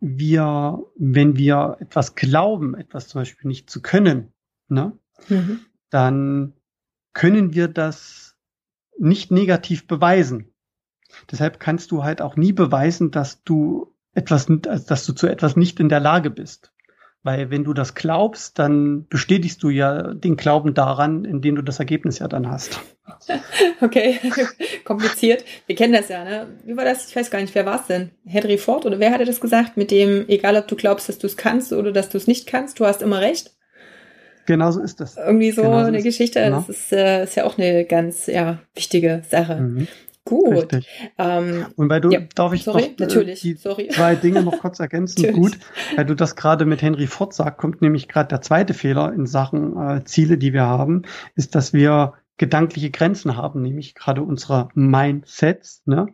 wir, 0.00 0.84
wenn 0.96 1.36
wir 1.36 1.78
etwas 1.80 2.14
glauben, 2.14 2.74
etwas 2.74 3.08
zum 3.08 3.20
Beispiel 3.20 3.48
nicht 3.48 3.70
zu 3.70 3.80
können, 3.82 4.32
ne, 4.68 4.98
mhm. 5.28 5.60
dann 5.90 6.52
können 7.12 7.54
wir 7.54 7.68
das 7.68 8.36
nicht 8.98 9.30
negativ 9.30 9.86
beweisen. 9.86 10.52
Deshalb 11.30 11.60
kannst 11.60 11.90
du 11.90 12.04
halt 12.04 12.20
auch 12.20 12.36
nie 12.36 12.52
beweisen, 12.52 13.10
dass 13.10 13.42
du 13.42 13.94
etwas, 14.12 14.46
dass 14.48 15.06
du 15.06 15.12
zu 15.12 15.26
etwas 15.26 15.56
nicht 15.56 15.80
in 15.80 15.88
der 15.88 16.00
Lage 16.00 16.30
bist. 16.30 16.72
Weil 17.26 17.50
wenn 17.50 17.64
du 17.64 17.74
das 17.74 17.96
glaubst, 17.96 18.56
dann 18.56 19.08
bestätigst 19.08 19.60
du 19.60 19.68
ja 19.68 20.14
den 20.14 20.36
Glauben 20.36 20.74
daran, 20.74 21.24
indem 21.24 21.56
du 21.56 21.62
das 21.62 21.80
Ergebnis 21.80 22.20
ja 22.20 22.28
dann 22.28 22.48
hast. 22.48 22.80
Okay, 23.80 24.18
kompliziert. 24.84 25.44
Wir 25.66 25.74
kennen 25.74 25.92
das 25.92 26.08
ja, 26.08 26.24
ne? 26.24 26.46
Wie 26.64 26.76
war 26.76 26.84
das? 26.84 27.08
Ich 27.08 27.16
weiß 27.16 27.30
gar 27.30 27.40
nicht, 27.40 27.54
wer 27.54 27.66
war 27.66 27.80
es 27.80 27.86
denn? 27.86 28.10
Henry 28.24 28.58
Ford 28.58 28.86
oder 28.86 29.00
wer 29.00 29.10
hatte 29.10 29.24
das 29.24 29.40
gesagt? 29.40 29.76
Mit 29.76 29.90
dem, 29.90 30.24
egal 30.28 30.56
ob 30.56 30.68
du 30.68 30.76
glaubst, 30.76 31.08
dass 31.08 31.18
du 31.18 31.26
es 31.26 31.36
kannst 31.36 31.72
oder 31.72 31.92
dass 31.92 32.08
du 32.08 32.18
es 32.18 32.26
nicht 32.26 32.46
kannst, 32.46 32.78
du 32.78 32.86
hast 32.86 33.02
immer 33.02 33.20
recht. 33.20 33.52
Genau 34.46 34.70
so 34.70 34.80
ist 34.80 35.00
das. 35.00 35.16
Irgendwie 35.16 35.50
so 35.50 35.62
genau 35.62 35.78
eine 35.78 36.02
Geschichte. 36.02 36.40
Genau. 36.40 36.58
Das 36.58 36.68
ist, 36.68 36.92
äh, 36.92 37.24
ist 37.24 37.34
ja 37.34 37.44
auch 37.44 37.58
eine 37.58 37.84
ganz 37.84 38.26
ja, 38.26 38.60
wichtige 38.74 39.22
Sache. 39.28 39.56
Mhm. 39.56 39.88
Gut. 40.26 40.84
Ähm, 41.18 41.66
und 41.76 41.88
weil 41.88 42.00
du, 42.00 42.10
ja, 42.10 42.20
darf 42.34 42.52
ich 42.52 42.64
sorry, 42.64 42.94
noch, 42.98 43.16
äh, 43.16 43.34
die 43.34 43.54
sorry. 43.54 43.88
zwei 43.88 44.16
Dinge 44.16 44.42
noch 44.42 44.58
kurz 44.58 44.80
ergänzen? 44.80 45.32
Gut, 45.32 45.56
weil 45.94 46.04
du 46.04 46.14
das 46.14 46.34
gerade 46.34 46.66
mit 46.66 46.82
Henry 46.82 47.06
Ford 47.06 47.32
sagst, 47.32 47.58
kommt 47.58 47.80
nämlich 47.80 48.08
gerade 48.08 48.28
der 48.28 48.42
zweite 48.42 48.74
Fehler 48.74 49.12
in 49.12 49.26
Sachen 49.26 49.76
äh, 49.76 50.04
Ziele, 50.04 50.36
die 50.36 50.52
wir 50.52 50.64
haben, 50.64 51.02
ist, 51.36 51.54
dass 51.54 51.72
wir 51.72 52.14
gedankliche 52.38 52.90
Grenzen 52.90 53.36
haben, 53.36 53.62
nämlich 53.62 53.94
gerade 53.94 54.22
unsere 54.22 54.68
Mindsets, 54.74 55.82
ne? 55.86 56.08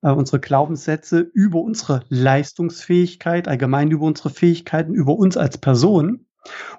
Äh, 0.00 0.12
unsere 0.12 0.40
Glaubenssätze 0.40 1.20
über 1.20 1.60
unsere 1.60 2.04
Leistungsfähigkeit, 2.08 3.48
allgemein 3.48 3.90
über 3.90 4.06
unsere 4.06 4.30
Fähigkeiten, 4.30 4.94
über 4.94 5.14
uns 5.14 5.36
als 5.36 5.58
Person. 5.58 6.24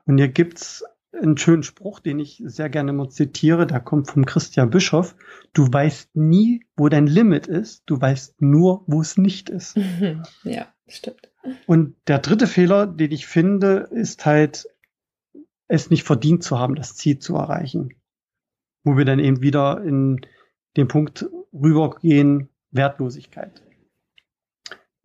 Und 0.07 0.17
hier 0.17 0.29
gibt's 0.29 0.83
einen 1.11 1.37
schönen 1.37 1.63
Spruch, 1.63 1.99
den 1.99 2.19
ich 2.19 2.41
sehr 2.45 2.69
gerne 2.69 2.93
mal 2.93 3.09
zitiere, 3.09 3.65
der 3.65 3.79
kommt 3.79 4.09
vom 4.09 4.25
Christian 4.25 4.69
Bischof. 4.69 5.15
Du 5.53 5.71
weißt 5.71 6.15
nie, 6.15 6.65
wo 6.75 6.89
dein 6.89 7.07
Limit 7.07 7.47
ist, 7.47 7.83
du 7.87 7.99
weißt 7.99 8.41
nur, 8.41 8.83
wo 8.87 9.01
es 9.01 9.17
nicht 9.17 9.49
ist. 9.49 9.77
Ja, 10.43 10.67
stimmt. 10.87 11.31
Und 11.65 11.95
der 12.07 12.19
dritte 12.19 12.47
Fehler, 12.47 12.87
den 12.87 13.11
ich 13.11 13.27
finde, 13.27 13.89
ist 13.91 14.25
halt, 14.25 14.67
es 15.67 15.89
nicht 15.89 16.03
verdient 16.03 16.43
zu 16.43 16.59
haben, 16.59 16.75
das 16.75 16.95
Ziel 16.95 17.19
zu 17.19 17.35
erreichen. 17.35 17.95
Wo 18.83 18.97
wir 18.97 19.05
dann 19.05 19.19
eben 19.19 19.41
wieder 19.41 19.83
in 19.83 20.21
den 20.77 20.87
Punkt 20.87 21.29
rübergehen, 21.53 22.49
Wertlosigkeit. 22.71 23.61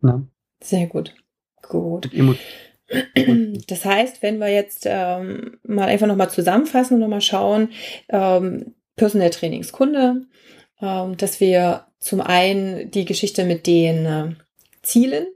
Na? 0.01 0.27
Sehr 0.61 0.87
gut. 0.87 1.15
Gut. 1.61 2.11
Das 3.67 3.83
heißt, 3.83 4.21
wenn 4.21 4.37
wir 4.39 4.49
jetzt 4.49 4.83
ähm, 4.85 5.57
mal 5.63 5.87
einfach 5.87 6.07
nochmal 6.07 6.29
zusammenfassen 6.29 6.95
und 6.95 6.99
nochmal 6.99 7.21
schauen, 7.21 7.69
ähm, 8.09 8.75
Personal 8.95 9.31
Trainingskunde, 9.31 10.25
ähm, 10.81 11.17
dass 11.17 11.39
wir 11.39 11.87
zum 11.99 12.21
einen 12.21 12.91
die 12.91 13.05
Geschichte 13.05 13.43
mit 13.43 13.67
den 13.67 14.05
äh, 14.05 14.35
Zielen 14.83 15.27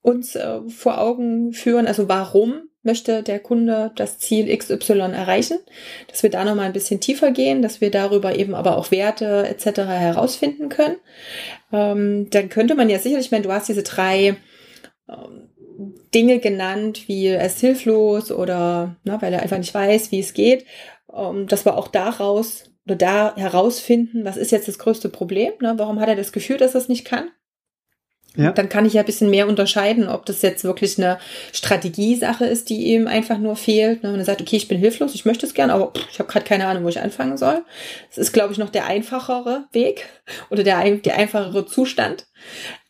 uns 0.00 0.36
äh, 0.36 0.60
vor 0.68 1.00
Augen 1.00 1.52
führen, 1.52 1.88
also 1.88 2.08
warum 2.08 2.68
möchte 2.86 3.24
der 3.24 3.40
Kunde 3.40 3.90
das 3.96 4.18
Ziel 4.20 4.56
XY 4.56 5.00
erreichen, 5.12 5.58
dass 6.06 6.22
wir 6.22 6.30
da 6.30 6.44
nochmal 6.44 6.66
ein 6.66 6.72
bisschen 6.72 7.00
tiefer 7.00 7.32
gehen, 7.32 7.60
dass 7.60 7.80
wir 7.80 7.90
darüber 7.90 8.36
eben 8.36 8.54
aber 8.54 8.78
auch 8.78 8.92
Werte 8.92 9.48
etc. 9.48 9.80
herausfinden 9.80 10.68
können. 10.68 10.96
Ähm, 11.72 12.30
dann 12.30 12.48
könnte 12.48 12.76
man 12.76 12.88
ja 12.88 13.00
sicherlich, 13.00 13.26
ich 13.26 13.32
meine, 13.32 13.42
du 13.42 13.52
hast 13.52 13.68
diese 13.68 13.82
drei 13.82 14.36
ähm, 15.08 15.50
Dinge 16.16 16.38
genannt, 16.38 17.08
wie 17.08 17.26
er 17.26 17.44
ist 17.44 17.60
hilflos 17.60 18.32
oder 18.32 18.96
ne, 19.04 19.18
weil 19.20 19.34
er 19.34 19.42
einfach 19.42 19.58
nicht 19.58 19.74
weiß, 19.74 20.10
wie 20.12 20.20
es 20.20 20.32
geht, 20.32 20.64
um, 21.06 21.46
dass 21.46 21.66
wir 21.66 21.76
auch 21.76 21.88
daraus 21.88 22.64
oder 22.86 22.96
da 22.96 23.36
herausfinden, 23.36 24.24
was 24.24 24.38
ist 24.38 24.50
jetzt 24.50 24.66
das 24.66 24.78
größte 24.78 25.10
Problem, 25.10 25.52
ne? 25.60 25.74
warum 25.76 26.00
hat 26.00 26.08
er 26.08 26.16
das 26.16 26.32
Gefühl, 26.32 26.56
dass 26.56 26.74
er 26.74 26.80
es 26.80 26.88
nicht 26.88 27.04
kann. 27.04 27.28
Ja. 28.36 28.52
Dann 28.52 28.68
kann 28.68 28.84
ich 28.84 28.92
ja 28.92 29.02
ein 29.02 29.06
bisschen 29.06 29.30
mehr 29.30 29.48
unterscheiden, 29.48 30.08
ob 30.08 30.26
das 30.26 30.42
jetzt 30.42 30.64
wirklich 30.64 30.98
eine 30.98 31.18
Strategiesache 31.52 32.44
ist, 32.44 32.68
die 32.68 32.92
ihm 32.92 33.06
einfach 33.06 33.38
nur 33.38 33.56
fehlt. 33.56 34.02
Ne? 34.02 34.12
Wenn 34.12 34.20
er 34.20 34.26
sagt, 34.26 34.42
okay, 34.42 34.56
ich 34.56 34.68
bin 34.68 34.78
hilflos, 34.78 35.14
ich 35.14 35.24
möchte 35.24 35.46
es 35.46 35.54
gern, 35.54 35.70
aber 35.70 35.92
ich 36.10 36.18
habe 36.18 36.30
gerade 36.30 36.44
keine 36.44 36.66
Ahnung, 36.66 36.84
wo 36.84 36.88
ich 36.88 37.00
anfangen 37.00 37.38
soll. 37.38 37.62
Das 38.08 38.18
ist, 38.18 38.32
glaube 38.32 38.52
ich, 38.52 38.58
noch 38.58 38.68
der 38.70 38.86
einfachere 38.86 39.64
Weg 39.72 40.06
oder 40.50 40.62
der, 40.64 40.84
der 40.96 41.16
einfachere 41.16 41.64
Zustand. 41.66 42.26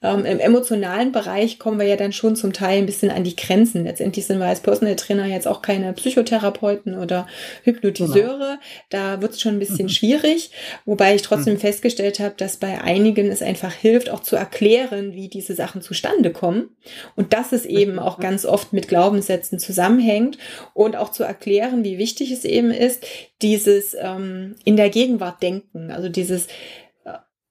Ähm, 0.03 0.25
Im 0.25 0.39
emotionalen 0.39 1.13
Bereich 1.13 1.59
kommen 1.59 1.79
wir 1.79 1.87
ja 1.87 1.97
dann 1.97 2.13
schon 2.13 2.37
zum 2.37 2.53
Teil 2.53 2.79
ein 2.79 2.87
bisschen 2.87 3.11
an 3.11 3.25
die 3.25 3.35
Grenzen. 3.35 3.85
Letztendlich 3.85 4.27
sind 4.27 4.39
wir 4.39 4.47
als 4.47 4.61
Personal 4.61 4.97
Trainer 4.97 5.27
jetzt 5.27 5.49
auch 5.49 5.63
keine 5.63 5.93
Psychotherapeuten 5.93 6.99
oder 6.99 7.27
Hypnotiseure. 7.65 8.39
Genau. 8.39 8.59
Da 8.91 9.23
wird 9.23 9.33
es 9.33 9.41
schon 9.41 9.55
ein 9.57 9.59
bisschen 9.59 9.87
mhm. 9.87 9.91
schwierig, 9.91 10.51
wobei 10.85 11.15
ich 11.15 11.23
trotzdem 11.23 11.55
mhm. 11.55 11.61
festgestellt 11.61 12.21
habe, 12.21 12.35
dass 12.37 12.59
bei 12.59 12.81
einigen 12.81 13.31
es 13.31 13.43
einfach 13.43 13.73
hilft, 13.73 14.11
auch 14.11 14.21
zu 14.21 14.37
erklären, 14.37 15.15
wie 15.15 15.29
diese 15.29 15.55
Sachen 15.55 15.83
zustande 15.83 16.31
kommen. 16.31 16.77
Und 17.15 17.33
dass 17.33 17.53
es 17.53 17.65
eben 17.65 17.99
auch 17.99 18.21
ganz 18.21 18.45
oft 18.45 18.73
mit 18.73 18.89
Glaubenssätzen 18.89 19.59
zusammenhängt 19.59 20.39
und 20.75 20.97
auch 20.97 21.11
zu 21.11 21.25
erklären, 21.25 21.85
wie 21.85 21.99
wichtig 21.99 22.31
es 22.31 22.45
eben 22.45 22.71
ist, 22.71 23.05
dieses 23.43 23.97
ähm, 23.99 24.57
in 24.65 24.77
der 24.77 24.91
Gegenwart 24.91 25.43
denken, 25.43 25.91
also 25.91 26.09
dieses 26.09 26.49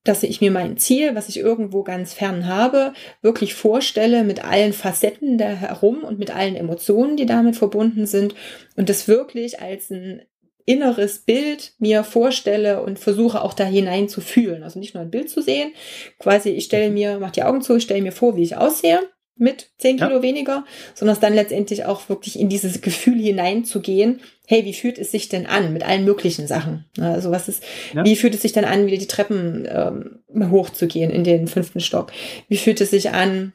dass 0.05 0.23
ich 0.23 0.39
mir 0.39 0.51
mein 0.51 0.77
Ziel, 0.77 1.15
was 1.15 1.27
ich 1.27 1.37
irgendwo 1.37 1.83
ganz 1.83 2.13
fern 2.13 2.47
habe, 2.47 2.93
wirklich 3.21 3.55
vorstelle 3.55 4.23
mit 4.23 4.45
allen 4.45 4.71
Facetten 4.71 5.37
da 5.37 5.47
herum 5.47 6.03
und 6.03 6.19
mit 6.19 6.33
allen 6.33 6.55
Emotionen, 6.55 7.17
die 7.17 7.25
damit 7.25 7.57
verbunden 7.57 8.05
sind 8.05 8.35
und 8.77 8.87
das 8.87 9.09
wirklich 9.09 9.59
als 9.59 9.89
ein 9.89 10.21
inneres 10.65 11.19
Bild 11.19 11.73
mir 11.79 12.03
vorstelle 12.03 12.81
und 12.81 12.97
versuche 12.99 13.41
auch 13.41 13.53
da 13.53 13.65
hinein 13.65 14.07
zu 14.07 14.21
fühlen. 14.21 14.63
Also 14.63 14.79
nicht 14.79 14.93
nur 14.93 15.03
ein 15.03 15.11
Bild 15.11 15.29
zu 15.29 15.41
sehen, 15.41 15.73
quasi 16.19 16.49
ich 16.49 16.65
stelle 16.65 16.89
mir, 16.89 17.19
mach 17.19 17.31
die 17.31 17.43
Augen 17.43 17.61
zu, 17.61 17.79
stelle 17.79 18.01
mir 18.01 18.11
vor, 18.11 18.35
wie 18.35 18.43
ich 18.43 18.57
aussehe 18.57 18.99
mit 19.37 19.69
10 19.79 19.97
Kilo 19.97 20.17
ja. 20.17 20.21
weniger, 20.21 20.65
sondern 20.93 21.13
es 21.13 21.19
dann 21.19 21.33
letztendlich 21.33 21.85
auch 21.85 22.07
wirklich 22.07 22.39
in 22.39 22.49
dieses 22.49 22.81
Gefühl 22.81 23.19
hineinzugehen, 23.19 24.21
hey, 24.47 24.63
wie 24.65 24.73
fühlt 24.73 24.97
es 24.97 25.11
sich 25.11 25.27
denn 25.27 25.45
an 25.45 25.73
mit 25.73 25.83
allen 25.83 26.05
möglichen 26.05 26.47
Sachen? 26.47 26.85
Also 26.99 27.31
was 27.31 27.49
ist, 27.49 27.63
ja. 27.93 28.05
wie 28.05 28.15
fühlt 28.15 28.35
es 28.35 28.43
sich 28.43 28.53
denn 28.53 28.65
an, 28.65 28.85
wieder 28.85 28.97
die 28.97 29.07
Treppen 29.07 29.67
ähm, 29.69 30.51
hochzugehen 30.51 31.11
in 31.11 31.23
den 31.23 31.47
fünften 31.47 31.81
Stock? 31.81 32.11
Wie 32.47 32.57
fühlt 32.57 32.79
es 32.79 32.91
sich 32.91 33.09
an, 33.11 33.53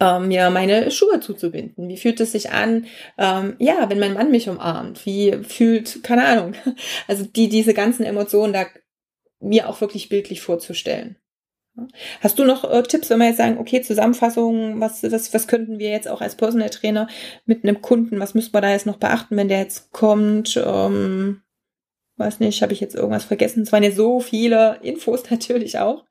ähm, 0.00 0.30
ja, 0.30 0.50
meine 0.50 0.90
Schuhe 0.90 1.20
zuzubinden? 1.20 1.88
Wie 1.88 1.96
fühlt 1.96 2.20
es 2.20 2.32
sich 2.32 2.50
an, 2.50 2.86
ähm, 3.16 3.56
ja, 3.58 3.88
wenn 3.88 4.00
mein 4.00 4.14
Mann 4.14 4.30
mich 4.30 4.48
umarmt? 4.48 5.06
Wie 5.06 5.38
fühlt, 5.42 6.02
keine 6.02 6.26
Ahnung, 6.26 6.54
also 7.08 7.24
die, 7.24 7.48
diese 7.48 7.72
ganzen 7.72 8.04
Emotionen 8.04 8.52
da 8.52 8.66
mir 9.40 9.68
auch 9.68 9.80
wirklich 9.80 10.08
bildlich 10.08 10.40
vorzustellen. 10.40 11.16
Hast 12.20 12.38
du 12.38 12.44
noch 12.44 12.70
äh, 12.70 12.82
Tipps, 12.82 13.10
wenn 13.10 13.18
wir 13.18 13.28
jetzt 13.28 13.38
sagen, 13.38 13.58
okay, 13.58 13.82
Zusammenfassung, 13.82 14.80
was, 14.80 15.02
was, 15.02 15.32
was 15.32 15.46
könnten 15.46 15.78
wir 15.78 15.90
jetzt 15.90 16.08
auch 16.08 16.20
als 16.20 16.34
Personal 16.34 16.70
Trainer 16.70 17.08
mit 17.46 17.64
einem 17.64 17.82
Kunden, 17.82 18.20
was 18.20 18.34
müssen 18.34 18.52
wir 18.52 18.60
da 18.60 18.70
jetzt 18.70 18.86
noch 18.86 18.98
beachten, 18.98 19.36
wenn 19.36 19.48
der 19.48 19.60
jetzt 19.60 19.92
kommt? 19.92 20.60
Ähm, 20.64 21.42
weiß 22.16 22.40
nicht, 22.40 22.62
habe 22.62 22.72
ich 22.72 22.80
jetzt 22.80 22.94
irgendwas 22.94 23.24
vergessen? 23.24 23.62
Es 23.62 23.72
waren 23.72 23.82
ja 23.82 23.92
so 23.92 24.20
viele 24.20 24.78
Infos 24.82 25.22
natürlich 25.30 25.78
auch, 25.78 26.04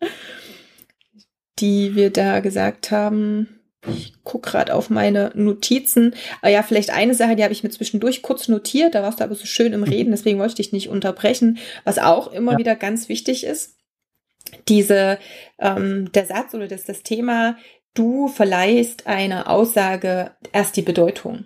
die 1.59 1.95
wir 1.95 2.11
da 2.11 2.39
gesagt 2.39 2.91
haben. 2.91 3.49
Ich 3.89 4.13
gucke 4.24 4.51
gerade 4.51 4.74
auf 4.74 4.89
meine 4.89 5.32
Notizen. 5.34 6.13
Aber 6.41 6.51
ja, 6.51 6.63
vielleicht 6.63 6.89
eine 6.89 7.13
Sache, 7.13 7.36
die 7.36 7.43
habe 7.43 7.53
ich 7.53 7.63
mir 7.63 7.70
zwischendurch 7.70 8.22
kurz 8.22 8.47
notiert. 8.47 8.95
Da 8.95 9.03
warst 9.03 9.20
du 9.20 9.24
aber 9.24 9.36
so 9.36 9.45
schön 9.45 9.72
im 9.72 9.84
Reden, 9.84 10.11
deswegen 10.11 10.39
wollte 10.39 10.53
ich 10.53 10.55
dich 10.55 10.74
nicht 10.74 10.89
unterbrechen. 10.89 11.57
Was 11.84 11.99
auch 11.99 12.32
immer 12.32 12.53
ja. 12.53 12.57
wieder 12.57 12.76
ganz 12.76 13.07
wichtig 13.07 13.45
ist, 13.45 13.76
diese, 14.68 15.20
ähm, 15.60 16.12
der 16.12 16.26
Satz 16.26 16.54
oder 16.54 16.68
das, 16.68 16.84
das 16.84 17.04
Thema, 17.04 17.58
du 17.93 18.28
verleihst 18.28 19.08
einer 19.08 19.50
Aussage 19.50 20.32
erst 20.52 20.76
die 20.76 20.82
Bedeutung. 20.82 21.45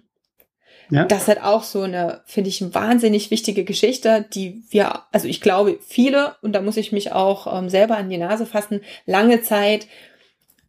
Ja. 0.91 1.05
Das 1.05 1.29
hat 1.29 1.41
auch 1.41 1.63
so 1.63 1.83
eine, 1.83 2.21
finde 2.25 2.49
ich, 2.49 2.73
wahnsinnig 2.73 3.31
wichtige 3.31 3.63
Geschichte, 3.63 4.25
die 4.33 4.61
wir, 4.69 5.03
also 5.13 5.27
ich 5.27 5.39
glaube, 5.39 5.79
viele, 5.81 6.35
und 6.41 6.51
da 6.51 6.61
muss 6.61 6.75
ich 6.75 6.91
mich 6.91 7.13
auch 7.13 7.47
ähm, 7.57 7.69
selber 7.69 7.95
an 7.95 8.09
die 8.09 8.17
Nase 8.17 8.45
fassen, 8.45 8.81
lange 9.05 9.41
Zeit 9.41 9.87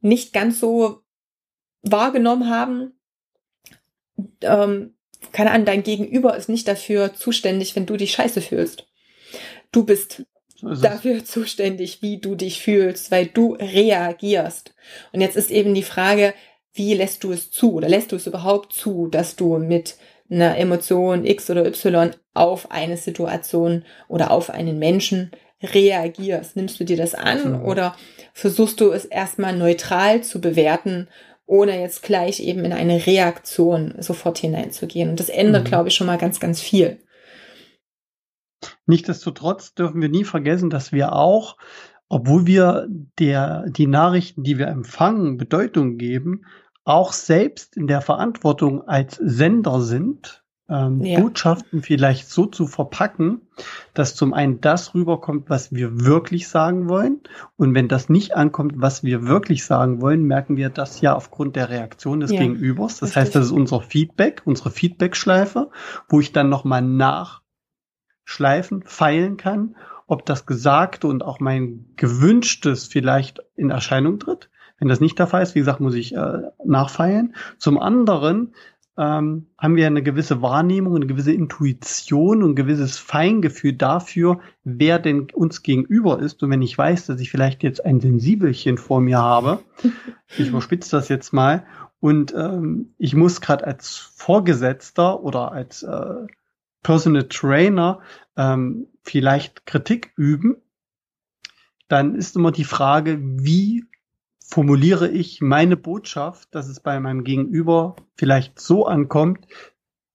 nicht 0.00 0.32
ganz 0.32 0.60
so 0.60 1.00
wahrgenommen 1.82 2.48
haben. 2.48 2.92
Ähm, 4.42 4.94
keine 5.32 5.50
Ahnung, 5.50 5.66
dein 5.66 5.82
Gegenüber 5.82 6.36
ist 6.36 6.48
nicht 6.48 6.68
dafür 6.68 7.14
zuständig, 7.14 7.74
wenn 7.74 7.86
du 7.86 7.96
dich 7.96 8.12
scheiße 8.12 8.40
fühlst. 8.40 8.86
Du 9.72 9.84
bist 9.84 10.24
dafür 10.62 11.24
zuständig, 11.24 12.02
wie 12.02 12.18
du 12.18 12.34
dich 12.34 12.62
fühlst, 12.62 13.10
weil 13.10 13.26
du 13.26 13.54
reagierst. 13.54 14.74
Und 15.12 15.20
jetzt 15.20 15.36
ist 15.36 15.50
eben 15.50 15.74
die 15.74 15.82
Frage, 15.82 16.34
wie 16.72 16.94
lässt 16.94 17.24
du 17.24 17.32
es 17.32 17.50
zu 17.50 17.74
oder 17.74 17.88
lässt 17.88 18.12
du 18.12 18.16
es 18.16 18.26
überhaupt 18.26 18.72
zu, 18.72 19.08
dass 19.08 19.36
du 19.36 19.58
mit 19.58 19.96
einer 20.30 20.56
Emotion 20.56 21.26
X 21.26 21.50
oder 21.50 21.66
Y 21.66 22.12
auf 22.32 22.70
eine 22.70 22.96
Situation 22.96 23.84
oder 24.08 24.30
auf 24.30 24.50
einen 24.50 24.78
Menschen 24.78 25.32
reagierst? 25.62 26.56
Nimmst 26.56 26.80
du 26.80 26.84
dir 26.84 26.96
das 26.96 27.14
an 27.14 27.60
mhm. 27.60 27.64
oder 27.66 27.96
versuchst 28.32 28.80
du 28.80 28.92
es 28.92 29.04
erstmal 29.04 29.56
neutral 29.56 30.22
zu 30.22 30.40
bewerten, 30.40 31.08
ohne 31.44 31.78
jetzt 31.80 32.02
gleich 32.02 32.40
eben 32.40 32.64
in 32.64 32.72
eine 32.72 33.06
Reaktion 33.06 33.94
sofort 33.98 34.38
hineinzugehen? 34.38 35.10
Und 35.10 35.20
das 35.20 35.28
ändert, 35.28 35.64
mhm. 35.64 35.68
glaube 35.68 35.88
ich, 35.88 35.94
schon 35.94 36.06
mal 36.06 36.18
ganz, 36.18 36.40
ganz 36.40 36.60
viel. 36.60 36.98
Nichtsdestotrotz 38.86 39.74
dürfen 39.74 40.00
wir 40.00 40.08
nie 40.08 40.24
vergessen, 40.24 40.70
dass 40.70 40.92
wir 40.92 41.14
auch, 41.14 41.56
obwohl 42.08 42.46
wir 42.46 42.88
der, 43.18 43.66
die 43.68 43.86
Nachrichten, 43.86 44.42
die 44.42 44.58
wir 44.58 44.68
empfangen, 44.68 45.36
Bedeutung 45.36 45.98
geben, 45.98 46.42
auch 46.84 47.12
selbst 47.12 47.76
in 47.76 47.86
der 47.86 48.00
Verantwortung 48.00 48.86
als 48.86 49.16
Sender 49.16 49.80
sind, 49.80 50.42
ähm, 50.68 51.02
ja. 51.02 51.20
Botschaften 51.20 51.82
vielleicht 51.82 52.28
so 52.28 52.46
zu 52.46 52.66
verpacken, 52.66 53.42
dass 53.94 54.14
zum 54.14 54.32
einen 54.32 54.60
das 54.60 54.94
rüberkommt, 54.94 55.50
was 55.50 55.72
wir 55.72 56.00
wirklich 56.04 56.48
sagen 56.48 56.88
wollen. 56.88 57.20
Und 57.56 57.74
wenn 57.74 57.88
das 57.88 58.08
nicht 58.08 58.34
ankommt, 58.36 58.74
was 58.76 59.04
wir 59.04 59.26
wirklich 59.26 59.64
sagen 59.64 60.00
wollen, 60.00 60.24
merken 60.24 60.56
wir 60.56 60.70
das 60.70 61.00
ja 61.00 61.14
aufgrund 61.14 61.56
der 61.56 61.68
Reaktion 61.68 62.20
des 62.20 62.32
ja, 62.32 62.40
Gegenübers. 62.40 63.00
Das 63.00 63.10
richtig. 63.10 63.16
heißt, 63.20 63.34
das 63.34 63.46
ist 63.46 63.52
unser 63.52 63.80
Feedback, 63.80 64.42
unsere 64.44 64.70
Feedback-Schleife, 64.70 65.70
wo 66.08 66.20
ich 66.20 66.32
dann 66.32 66.48
nochmal 66.48 66.82
nachschleifen, 68.24 68.82
feilen 68.84 69.36
kann, 69.36 69.76
ob 70.06 70.26
das 70.26 70.46
Gesagte 70.46 71.06
und 71.06 71.22
auch 71.22 71.40
mein 71.40 71.86
Gewünschtes 71.96 72.86
vielleicht 72.86 73.40
in 73.56 73.70
Erscheinung 73.70 74.18
tritt. 74.18 74.50
Wenn 74.78 74.88
das 74.88 75.00
nicht 75.00 75.18
der 75.18 75.26
Fall 75.26 75.42
ist, 75.42 75.54
wie 75.54 75.60
gesagt, 75.60 75.80
muss 75.80 75.94
ich 75.94 76.14
äh, 76.14 76.42
nachfeilen. 76.64 77.34
Zum 77.58 77.78
anderen 77.78 78.54
ähm, 78.98 79.46
haben 79.56 79.76
wir 79.76 79.86
eine 79.86 80.02
gewisse 80.02 80.42
Wahrnehmung, 80.42 80.96
eine 80.96 81.06
gewisse 81.06 81.32
Intuition 81.32 82.42
und 82.42 82.50
ein 82.50 82.56
gewisses 82.56 82.98
Feingefühl 82.98 83.74
dafür, 83.74 84.40
wer 84.64 84.98
denn 84.98 85.28
uns 85.32 85.62
gegenüber 85.62 86.18
ist. 86.18 86.42
Und 86.42 86.50
wenn 86.50 86.62
ich 86.62 86.76
weiß, 86.76 87.06
dass 87.06 87.20
ich 87.20 87.30
vielleicht 87.30 87.62
jetzt 87.62 87.84
ein 87.84 88.00
Sensibelchen 88.00 88.76
vor 88.76 89.00
mir 89.00 89.18
habe, 89.18 89.60
ich 90.36 90.48
überspitze 90.48 90.90
das 90.96 91.08
jetzt 91.08 91.32
mal, 91.32 91.64
und 92.00 92.34
ähm, 92.36 92.94
ich 92.98 93.14
muss 93.14 93.40
gerade 93.40 93.64
als 93.64 93.96
Vorgesetzter 93.96 95.22
oder 95.22 95.52
als 95.52 95.84
äh, 95.84 96.26
Personal 96.82 97.28
Trainer 97.28 98.00
ähm, 98.36 98.88
vielleicht 99.02 99.66
Kritik 99.66 100.12
üben, 100.16 100.56
dann 101.88 102.14
ist 102.14 102.36
immer 102.36 102.52
die 102.52 102.64
Frage, 102.64 103.18
wie 103.20 103.84
formuliere 104.44 105.08
ich 105.08 105.40
meine 105.40 105.76
Botschaft, 105.76 106.54
dass 106.54 106.68
es 106.68 106.80
bei 106.80 106.98
meinem 107.00 107.24
Gegenüber 107.24 107.96
vielleicht 108.16 108.60
so 108.60 108.86
ankommt, 108.86 109.46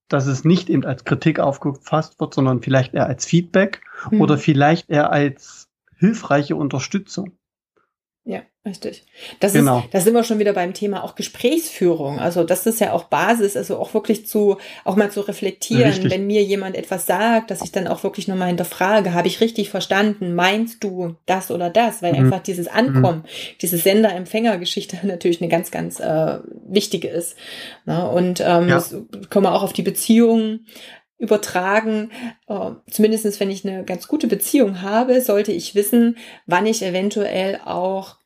dass 0.08 0.28
es 0.28 0.46
nicht 0.46 0.70
eben 0.70 0.86
als 0.86 1.06
Kritik 1.06 1.40
aufgefasst 1.40 2.20
wird, 2.20 2.34
sondern 2.34 2.62
vielleicht 2.62 2.94
eher 2.94 3.08
als 3.08 3.26
Feedback 3.26 3.82
mhm. 4.10 4.22
oder 4.22 4.38
vielleicht 4.38 4.90
eher 4.90 5.12
als 5.12 5.70
hilfreiche 5.98 6.56
Unterstützung. 6.56 7.38
Ja, 8.30 8.42
richtig. 8.66 9.06
Das 9.40 9.54
genau. 9.54 9.80
ist, 9.80 9.94
da 9.94 10.02
sind 10.02 10.14
wir 10.14 10.26
schon 10.26 10.38
wieder 10.38 10.52
beim 10.52 10.74
Thema 10.74 11.06
auch 11.06 11.16
Gesprächsführung. 11.16 12.20
Also 12.20 12.44
das 12.44 12.66
ist 12.66 12.82
ja 12.82 12.92
auch 12.92 13.06
Basis, 13.06 13.56
also 13.56 13.78
auch 13.78 13.94
wirklich 13.94 14.28
zu, 14.28 14.58
auch 14.84 14.98
mal 14.98 15.10
zu 15.10 15.22
reflektieren, 15.22 15.92
richtig. 15.92 16.12
wenn 16.12 16.28
mir 16.28 16.44
jemand 16.44 16.76
etwas 16.76 17.06
sagt, 17.06 17.52
dass 17.52 17.62
ich 17.62 17.72
dann 17.72 17.88
auch 17.88 18.04
wirklich 18.04 18.28
nochmal 18.28 18.50
hinterfrage, 18.50 19.14
habe 19.14 19.30
ich 19.30 19.40
richtig 19.40 19.70
verstanden? 19.70 20.36
Meinst 20.36 20.84
du 20.84 21.16
das 21.26 21.52
oder 21.52 21.70
das? 21.70 22.02
Weil 22.02 22.16
mhm. 22.16 22.26
einfach 22.26 22.44
dieses 22.44 22.68
Ankommen, 22.68 23.20
mhm. 23.20 23.58
diese 23.62 23.78
Sender-Empfänger-Geschichte 23.78 24.98
natürlich 25.08 25.42
eine 25.42 25.50
ganz, 25.50 25.72
ganz 25.72 26.02
äh, 26.02 26.40
wichtige 26.68 27.08
ist. 27.08 27.38
Na, 27.86 28.08
und 28.08 28.42
ähm, 28.46 28.68
ja. 28.68 28.84
kommen 29.30 29.46
wir 29.46 29.54
auch 29.54 29.64
auf 29.64 29.72
die 29.72 29.84
Beziehungen 29.84 30.68
übertragen. 31.18 32.12
Äh, 32.48 32.72
zumindest 32.90 33.40
wenn 33.40 33.50
ich 33.50 33.66
eine 33.66 33.84
ganz 33.84 34.08
gute 34.08 34.28
Beziehung 34.28 34.82
habe, 34.82 35.22
sollte 35.22 35.52
ich 35.52 35.76
wissen, 35.76 36.18
wann 36.46 36.66
ich 36.66 36.84
eventuell 36.84 37.60
auch 37.66 38.17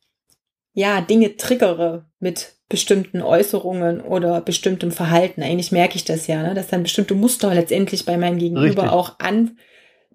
ja 0.72 1.00
Dinge 1.00 1.36
triggere 1.36 2.06
mit 2.18 2.54
bestimmten 2.68 3.20
Äußerungen 3.20 4.00
oder 4.00 4.40
bestimmtem 4.40 4.92
Verhalten. 4.92 5.42
Eigentlich 5.42 5.72
merke 5.72 5.96
ich 5.96 6.04
das 6.04 6.26
ja, 6.26 6.42
ne? 6.42 6.54
dass 6.54 6.68
dann 6.68 6.82
bestimmte 6.82 7.14
Muster 7.14 7.52
letztendlich 7.54 8.06
bei 8.06 8.16
meinem 8.16 8.38
Gegenüber 8.38 8.82
Richtig. 8.82 8.90
auch 8.90 9.18
an, 9.18 9.58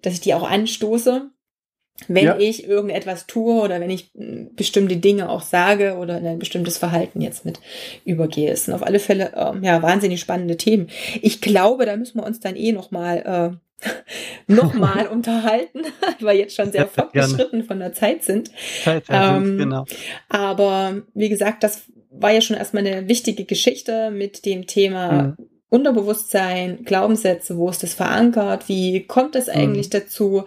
dass 0.02 0.14
ich 0.14 0.20
die 0.20 0.34
auch 0.34 0.48
anstoße 0.48 1.30
wenn 2.06 2.24
ja. 2.24 2.38
ich 2.38 2.64
irgendetwas 2.64 3.26
tue 3.26 3.60
oder 3.60 3.80
wenn 3.80 3.90
ich 3.90 4.12
hm, 4.16 4.54
bestimmte 4.54 4.98
Dinge 4.98 5.28
auch 5.28 5.42
sage 5.42 5.96
oder 5.96 6.16
ein 6.16 6.38
bestimmtes 6.38 6.78
Verhalten 6.78 7.20
jetzt 7.20 7.44
mit 7.44 7.58
übergehe. 8.04 8.52
Es 8.52 8.66
sind 8.66 8.74
auf 8.74 8.84
alle 8.84 9.00
Fälle 9.00 9.32
äh, 9.34 9.66
ja 9.66 9.82
wahnsinnig 9.82 10.20
spannende 10.20 10.56
Themen. 10.56 10.88
Ich 11.20 11.40
glaube, 11.40 11.86
da 11.86 11.96
müssen 11.96 12.20
wir 12.20 12.26
uns 12.26 12.38
dann 12.38 12.54
eh 12.54 12.72
noch 12.72 12.90
mal 14.46 14.54
äh, 14.54 14.54
noch 14.54 14.74
mal 14.74 15.06
unterhalten, 15.06 15.82
weil 16.20 16.36
wir 16.36 16.40
jetzt 16.42 16.56
schon 16.56 16.72
sehr 16.72 16.86
fortgeschritten 16.86 17.64
von 17.64 17.78
der 17.78 17.92
Zeit 17.92 18.24
sind. 18.24 18.50
Zeit, 18.82 19.04
ähm, 19.08 19.58
genau. 19.58 19.84
Aber 20.28 21.02
wie 21.14 21.28
gesagt, 21.28 21.62
das 21.62 21.84
war 22.10 22.32
ja 22.32 22.40
schon 22.40 22.56
erstmal 22.56 22.86
eine 22.86 23.08
wichtige 23.08 23.44
Geschichte 23.44 24.10
mit 24.10 24.44
dem 24.44 24.66
Thema 24.66 25.22
mhm. 25.22 25.36
Unterbewusstsein, 25.70 26.84
Glaubenssätze, 26.84 27.58
wo 27.58 27.68
ist 27.68 27.82
das 27.82 27.92
verankert, 27.92 28.68
wie 28.68 29.06
kommt 29.06 29.36
es 29.36 29.50
eigentlich 29.50 29.88
mhm. 29.88 29.90
dazu, 29.90 30.44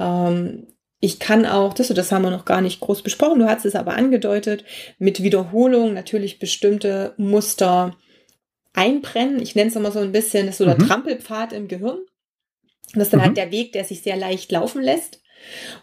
ähm, 0.00 0.66
ich 1.04 1.18
kann 1.18 1.46
auch, 1.46 1.74
das, 1.74 1.88
das 1.88 2.12
haben 2.12 2.22
wir 2.22 2.30
noch 2.30 2.44
gar 2.44 2.60
nicht 2.60 2.78
groß 2.78 3.02
besprochen, 3.02 3.40
du 3.40 3.48
hast 3.48 3.64
es 3.64 3.74
aber 3.74 3.94
angedeutet, 3.94 4.64
mit 5.00 5.22
Wiederholung 5.22 5.94
natürlich 5.94 6.38
bestimmte 6.38 7.12
Muster 7.16 7.96
einbrennen. 8.72 9.42
Ich 9.42 9.56
nenne 9.56 9.68
es 9.68 9.76
immer 9.76 9.90
so 9.90 9.98
ein 9.98 10.12
bisschen, 10.12 10.46
das 10.46 10.54
ist 10.54 10.58
so 10.58 10.64
der 10.64 10.80
mhm. 10.80 10.86
Trampelpfad 10.86 11.52
im 11.52 11.66
Gehirn. 11.66 11.98
Das 12.94 13.04
ist 13.04 13.12
dann 13.12 13.20
halt 13.20 13.32
mhm. 13.32 13.40
halt 13.40 13.52
der 13.52 13.58
Weg, 13.58 13.72
der 13.72 13.84
sich 13.84 14.02
sehr 14.02 14.16
leicht 14.16 14.52
laufen 14.52 14.82
lässt. 14.82 15.22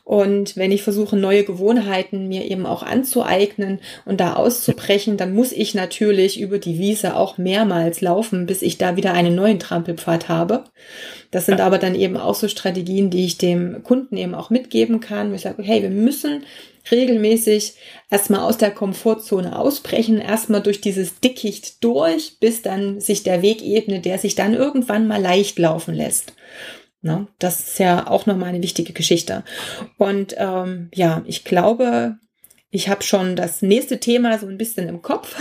Und 0.03 0.57
wenn 0.57 0.72
ich 0.72 0.84
versuche, 0.84 1.16
neue 1.16 1.43
Gewohnheiten 1.43 2.28
mir 2.28 2.49
eben 2.49 2.66
auch 2.66 2.84
anzueignen 2.84 3.80
und 4.05 4.20
da 4.20 4.34
auszubrechen, 4.34 5.18
dann 5.18 5.34
muss 5.34 5.51
ich 5.51 5.76
natürlich 5.76 6.39
über 6.39 6.57
die 6.57 6.80
Wiese 6.80 7.16
auch 7.16 7.38
mehrmals 7.38 8.01
laufen, 8.01 8.45
bis 8.45 8.62
ich 8.62 8.78
da 8.78 8.95
wieder 8.95 9.14
einen 9.14 9.36
neuen 9.36 9.60
Trampelpfad 9.60 10.30
habe. 10.30 10.64
Das 11.32 11.45
sind 11.45 11.62
aber 11.62 11.78
dann 11.78 11.95
eben 11.95 12.18
auch 12.18 12.36
so 12.36 12.47
Strategien, 12.47 13.10
die 13.10 13.26
ich 13.26 13.38
dem 13.38 13.84
Kunden 13.84 14.18
eben 14.18 14.34
auch 14.34 14.49
mitgeben 14.49 14.99
kann. 14.99 15.34
Ich 15.34 15.41
sage, 15.41 15.62
hey, 15.62 15.82
wir 15.82 15.89
müssen 15.89 16.43
regelmäßig 16.89 17.76
erstmal 18.10 18.41
aus 18.41 18.57
der 18.57 18.72
Komfortzone 18.72 19.60
ausbrechen, 19.60 20.20
erstmal 20.20 20.64
durch 20.64 20.82
dieses 20.82 21.20
Dickicht 21.20 21.84
durch, 21.84 22.38
bis 22.39 22.64
dann 22.64 22.99
sich 22.99 23.22
der 23.22 23.43
Weg 23.43 23.62
ebnet, 23.62 24.05
der 24.05 24.18
sich 24.18 24.34
dann 24.34 24.55
irgendwann 24.55 25.07
mal 25.07 25.22
leicht 25.22 25.60
laufen 25.60 25.93
lässt. 25.93 26.34
Ne? 27.02 27.28
Das 27.39 27.60
ist 27.60 27.80
ja 27.80 28.08
auch 28.08 28.26
nochmal 28.26 28.50
eine 28.50 28.62
wichtige 28.62 28.93
Geschichte. 28.93 29.43
Und 29.97 30.36
ähm, 30.38 30.89
ja, 30.93 31.24
ich 31.26 31.43
glaube, 31.43 32.18
ich 32.72 32.89
habe 32.89 33.04
schon 33.04 33.36
das 33.36 33.62
nächste 33.62 34.00
Thema 34.00 34.38
so 34.38 34.47
ein 34.47 34.58
bisschen 34.58 34.88
im 34.89 35.02
Kopf, 35.02 35.36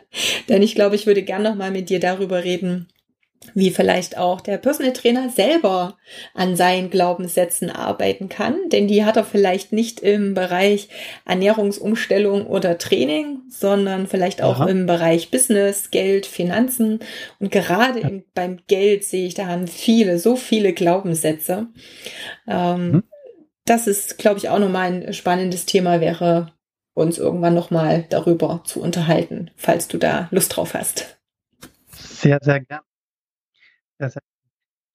denn 0.48 0.62
ich 0.62 0.74
glaube, 0.74 0.96
ich 0.96 1.06
würde 1.06 1.22
gern 1.22 1.42
nochmal 1.42 1.70
mit 1.70 1.90
dir 1.90 2.00
darüber 2.00 2.44
reden, 2.44 2.88
wie 3.54 3.70
vielleicht 3.70 4.18
auch 4.18 4.40
der 4.40 4.58
Personal 4.58 4.92
Trainer 4.92 5.30
selber 5.30 5.96
an 6.34 6.56
seinen 6.56 6.90
Glaubenssätzen 6.90 7.70
arbeiten 7.70 8.28
kann, 8.28 8.56
denn 8.70 8.88
die 8.88 9.04
hat 9.04 9.16
er 9.16 9.24
vielleicht 9.24 9.72
nicht 9.72 10.00
im 10.00 10.34
Bereich 10.34 10.88
Ernährungsumstellung 11.24 12.46
oder 12.46 12.78
Training, 12.78 13.40
sondern 13.48 14.06
vielleicht 14.06 14.42
auch 14.42 14.60
Aha. 14.60 14.68
im 14.68 14.86
Bereich 14.86 15.30
Business, 15.30 15.90
Geld, 15.90 16.26
Finanzen 16.26 17.00
und 17.38 17.50
gerade 17.50 18.00
ja. 18.00 18.08
im, 18.08 18.24
beim 18.34 18.58
Geld 18.66 19.04
sehe 19.04 19.26
ich, 19.26 19.34
da 19.34 19.46
haben 19.46 19.66
viele, 19.66 20.18
so 20.18 20.36
viele 20.36 20.72
Glaubenssätze. 20.72 21.68
Ähm, 22.46 22.92
hm. 22.92 23.02
Das 23.64 23.86
ist, 23.86 24.18
glaube 24.18 24.38
ich, 24.38 24.48
auch 24.48 24.58
nochmal 24.58 24.92
ein 24.92 25.12
spannendes 25.12 25.66
Thema 25.66 26.00
wäre, 26.00 26.52
uns 26.94 27.18
irgendwann 27.18 27.54
nochmal 27.54 28.04
darüber 28.08 28.62
zu 28.64 28.80
unterhalten, 28.80 29.50
falls 29.56 29.88
du 29.88 29.98
da 29.98 30.28
Lust 30.30 30.56
drauf 30.56 30.74
hast. 30.74 31.18
Sehr, 31.90 32.38
sehr 32.42 32.60
gern. 34.10 34.22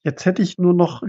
Jetzt 0.03 0.25
hätte 0.25 0.41
ich 0.41 0.57
nur 0.57 0.73
noch 0.73 1.03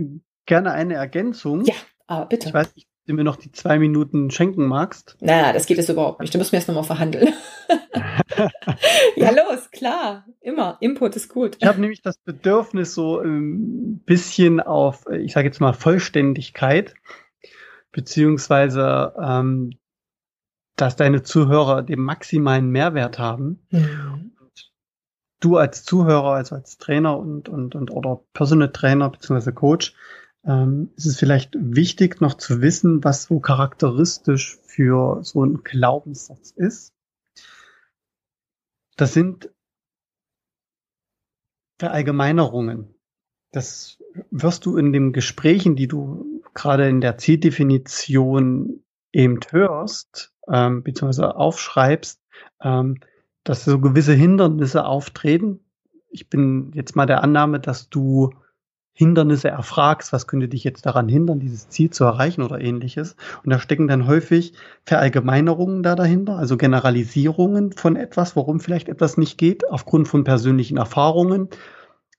gerne 0.47 0.73
eine 0.73 0.95
Ergänzung. 0.95 1.65
Ja, 1.65 1.75
aber 2.07 2.27
bitte. 2.27 2.49
Ich 2.49 2.55
weiß 2.55 2.75
nicht, 2.75 2.87
ob 2.87 3.07
du 3.07 3.15
mir 3.15 3.25
noch 3.25 3.37
die 3.37 3.53
zwei 3.53 3.79
Minuten 3.79 4.31
schenken 4.31 4.67
magst. 4.67 5.17
Na, 5.21 5.53
das 5.53 5.67
geht 5.67 5.77
jetzt 5.77 5.89
überhaupt 5.89 6.21
nicht. 6.21 6.35
Du 6.35 6.39
musst 6.39 6.53
mir 6.53 6.59
jetzt 6.59 6.69
nochmal 6.69 6.85
verhandeln. 6.85 7.33
ja, 9.17 9.31
los, 9.31 9.71
klar. 9.71 10.27
Immer. 10.41 10.79
Input 10.81 11.17
ist 11.17 11.29
gut. 11.29 11.57
Ich 11.61 11.67
habe 11.67 11.81
nämlich 11.81 12.03
das 12.03 12.19
Bedürfnis, 12.19 12.95
so 12.95 13.21
ein 13.21 14.01
bisschen 14.01 14.61
auf, 14.61 15.05
ich 15.13 15.33
sage 15.33 15.47
jetzt 15.47 15.61
mal, 15.61 15.75
Vollständigkeit, 15.75 16.95
beziehungsweise 17.93 19.15
ähm, 19.23 19.79
dass 20.77 20.97
deine 20.97 21.23
Zuhörer 21.23 21.83
den 21.83 22.01
maximalen 22.01 22.71
Mehrwert 22.71 23.19
haben. 23.19 23.67
Mhm 23.71 24.33
du 25.41 25.57
als 25.57 25.85
Zuhörer, 25.85 26.33
also 26.33 26.55
als 26.55 26.79
Trainer 26.79 27.19
und, 27.19 27.49
und, 27.49 27.75
und 27.75 27.91
oder 27.91 28.21
Personal 28.33 28.73
Trainer 28.73 29.11
bzw. 29.11 29.53
Coach, 29.53 29.95
ähm, 30.45 30.91
ist 30.97 31.07
es 31.07 31.19
vielleicht 31.19 31.55
wichtig, 31.59 32.21
noch 32.21 32.35
zu 32.35 32.61
wissen, 32.61 33.05
was 33.05 33.25
so 33.25 33.41
charakteristisch 33.41 34.59
für 34.65 35.23
so 35.23 35.45
ein 35.45 35.63
Glaubenssatz 35.63 36.53
ist. 36.53 36.95
Das 38.97 39.13
sind 39.13 39.51
Verallgemeinerungen. 41.79 42.95
Das 43.53 43.99
wirst 44.31 44.67
du 44.67 44.77
in 44.77 44.93
den 44.93 45.13
Gesprächen, 45.13 45.77
die 45.77 45.87
du 45.87 46.43
gerade 46.55 46.89
in 46.89 47.01
der 47.01 47.19
Zieldefinition 47.19 48.83
eben 49.13 49.39
hörst, 49.51 50.35
ähm, 50.51 50.83
beziehungsweise 50.83 51.37
aufschreibst, 51.37 52.21
ähm, 52.63 53.01
dass 53.49 53.65
so 53.65 53.81
gewisse 53.81 54.13
Hindernisse 54.13 54.85
auftreten. 54.85 55.61
Ich 56.11 56.29
bin 56.29 56.71
jetzt 56.75 56.97
mal 56.97 57.07
der 57.07 57.23
Annahme, 57.23 57.61
dass 57.61 57.89
du 57.89 58.31
Hindernisse 58.93 59.49
erfragst, 59.49 60.13
was 60.13 60.27
könnte 60.27 60.49
dich 60.49 60.65
jetzt 60.65 60.85
daran 60.85 61.09
hindern, 61.09 61.39
dieses 61.39 61.69
Ziel 61.69 61.91
zu 61.91 62.05
erreichen 62.05 62.43
oder 62.43 62.61
ähnliches. 62.61 63.15
Und 63.45 63.51
da 63.51 63.61
stecken 63.61 63.87
dann 63.87 64.09
häufig 64.09 64.55
Verallgemeinerungen 64.85 65.85
da 65.85 65.95
dahinter, 65.95 66.37
also 66.37 66.57
Generalisierungen 66.57 67.73
von 67.73 67.95
etwas, 67.95 68.35
warum 68.35 68.59
vielleicht 68.59 68.89
etwas 68.89 69.17
nicht 69.17 69.39
geht, 69.39 69.71
aufgrund 69.71 70.09
von 70.09 70.25
persönlichen 70.25 70.79
Erfahrungen, 70.79 71.49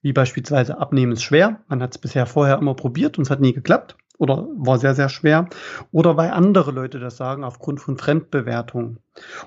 wie 0.00 0.14
beispielsweise 0.14 0.78
Abnehmen 0.78 1.12
ist 1.12 1.22
schwer. 1.22 1.60
Man 1.68 1.82
hat 1.82 1.92
es 1.92 1.98
bisher 1.98 2.24
vorher 2.24 2.56
immer 2.56 2.74
probiert 2.74 3.18
und 3.18 3.24
es 3.24 3.30
hat 3.30 3.40
nie 3.40 3.52
geklappt 3.52 3.96
oder 4.16 4.48
war 4.56 4.78
sehr, 4.78 4.94
sehr 4.94 5.10
schwer. 5.10 5.48
Oder 5.92 6.16
weil 6.16 6.30
andere 6.30 6.70
Leute 6.70 6.98
das 6.98 7.18
sagen, 7.18 7.44
aufgrund 7.44 7.80
von 7.80 7.98
Fremdbewertungen. 7.98 9.00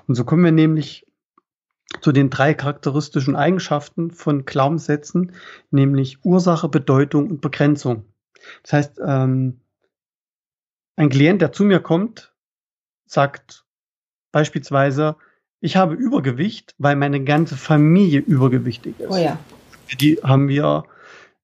Und 0.06 0.14
so 0.14 0.24
kommen 0.24 0.44
wir 0.44 0.52
nämlich 0.52 1.04
zu 2.00 2.12
den 2.12 2.30
drei 2.30 2.54
charakteristischen 2.54 3.36
Eigenschaften 3.36 4.10
von 4.10 4.44
Glaubenssätzen, 4.44 5.32
nämlich 5.70 6.24
Ursache, 6.24 6.68
Bedeutung 6.68 7.30
und 7.30 7.40
Begrenzung. 7.40 8.04
Das 8.62 8.72
heißt, 8.72 9.00
ähm, 9.04 9.60
ein 10.96 11.08
Klient, 11.08 11.42
der 11.42 11.52
zu 11.52 11.64
mir 11.64 11.80
kommt, 11.80 12.34
sagt 13.06 13.64
beispielsweise, 14.32 15.16
ich 15.60 15.76
habe 15.76 15.94
Übergewicht, 15.94 16.74
weil 16.78 16.96
meine 16.96 17.24
ganze 17.24 17.56
Familie 17.56 18.20
übergewichtig 18.20 19.00
ist. 19.00 19.10
Oh 19.10 19.16
ja. 19.16 19.38
Die 19.98 20.16
haben 20.22 20.48
wir 20.48 20.84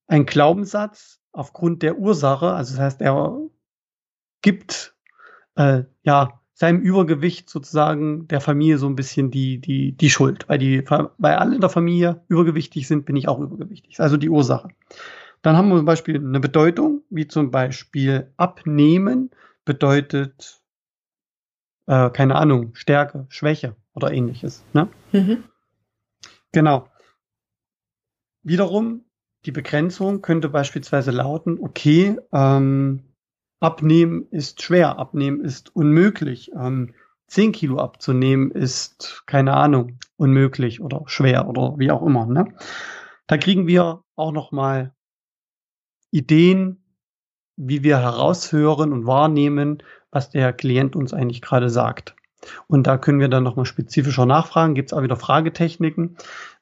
einen 0.06 0.26
Glaubenssatz 0.26 1.20
aufgrund 1.32 1.82
der 1.82 1.98
Ursache, 1.98 2.50
also 2.52 2.74
das 2.74 2.80
heißt, 2.80 3.00
er 3.00 3.38
gibt 4.42 4.94
äh, 5.54 5.84
ja 6.02 6.39
seinem 6.60 6.82
Übergewicht 6.82 7.48
sozusagen 7.48 8.28
der 8.28 8.42
Familie 8.42 8.76
so 8.76 8.86
ein 8.86 8.94
bisschen 8.94 9.30
die, 9.30 9.62
die, 9.62 9.92
die 9.92 10.10
Schuld. 10.10 10.46
Weil, 10.46 10.58
die, 10.58 10.84
weil 10.86 11.36
alle 11.36 11.54
in 11.54 11.62
der 11.62 11.70
Familie 11.70 12.20
übergewichtig 12.28 12.86
sind, 12.86 13.06
bin 13.06 13.16
ich 13.16 13.28
auch 13.28 13.40
übergewichtig. 13.40 13.98
Also 13.98 14.18
die 14.18 14.28
Ursache. 14.28 14.68
Dann 15.40 15.56
haben 15.56 15.70
wir 15.70 15.78
zum 15.78 15.86
Beispiel 15.86 16.16
eine 16.16 16.38
Bedeutung, 16.38 17.00
wie 17.08 17.26
zum 17.26 17.50
Beispiel 17.50 18.30
abnehmen 18.36 19.30
bedeutet, 19.64 20.60
äh, 21.86 22.10
keine 22.10 22.34
Ahnung, 22.34 22.74
Stärke, 22.74 23.24
Schwäche 23.30 23.74
oder 23.94 24.12
ähnliches. 24.12 24.62
Ne? 24.74 24.88
Mhm. 25.12 25.44
Genau. 26.52 26.88
Wiederum, 28.42 29.06
die 29.46 29.52
Begrenzung 29.52 30.20
könnte 30.20 30.50
beispielsweise 30.50 31.10
lauten, 31.10 31.58
okay, 31.58 32.18
ähm, 32.34 33.09
Abnehmen 33.60 34.26
ist 34.30 34.62
schwer, 34.62 34.98
abnehmen 34.98 35.40
ist 35.44 35.74
unmöglich. 35.76 36.50
Ähm, 36.56 36.94
10 37.28 37.52
Kilo 37.52 37.78
abzunehmen 37.78 38.50
ist, 38.50 39.22
keine 39.26 39.54
Ahnung, 39.54 39.98
unmöglich 40.16 40.80
oder 40.80 41.02
schwer 41.06 41.46
oder 41.48 41.78
wie 41.78 41.92
auch 41.92 42.02
immer. 42.02 42.26
Ne? 42.26 42.52
Da 43.28 43.38
kriegen 43.38 43.68
wir 43.68 44.02
auch 44.16 44.32
nochmal 44.32 44.92
Ideen, 46.10 46.82
wie 47.56 47.84
wir 47.84 47.98
heraushören 47.98 48.92
und 48.92 49.06
wahrnehmen, 49.06 49.82
was 50.10 50.30
der 50.30 50.52
Klient 50.52 50.96
uns 50.96 51.12
eigentlich 51.12 51.42
gerade 51.42 51.70
sagt. 51.70 52.16
Und 52.66 52.86
da 52.86 52.98
können 52.98 53.20
wir 53.20 53.28
dann 53.28 53.44
nochmal 53.44 53.66
spezifischer 53.66 54.26
nachfragen. 54.26 54.74
Gibt 54.74 54.90
es 54.90 54.98
auch 54.98 55.02
wieder 55.02 55.16
Fragetechniken. 55.16 56.16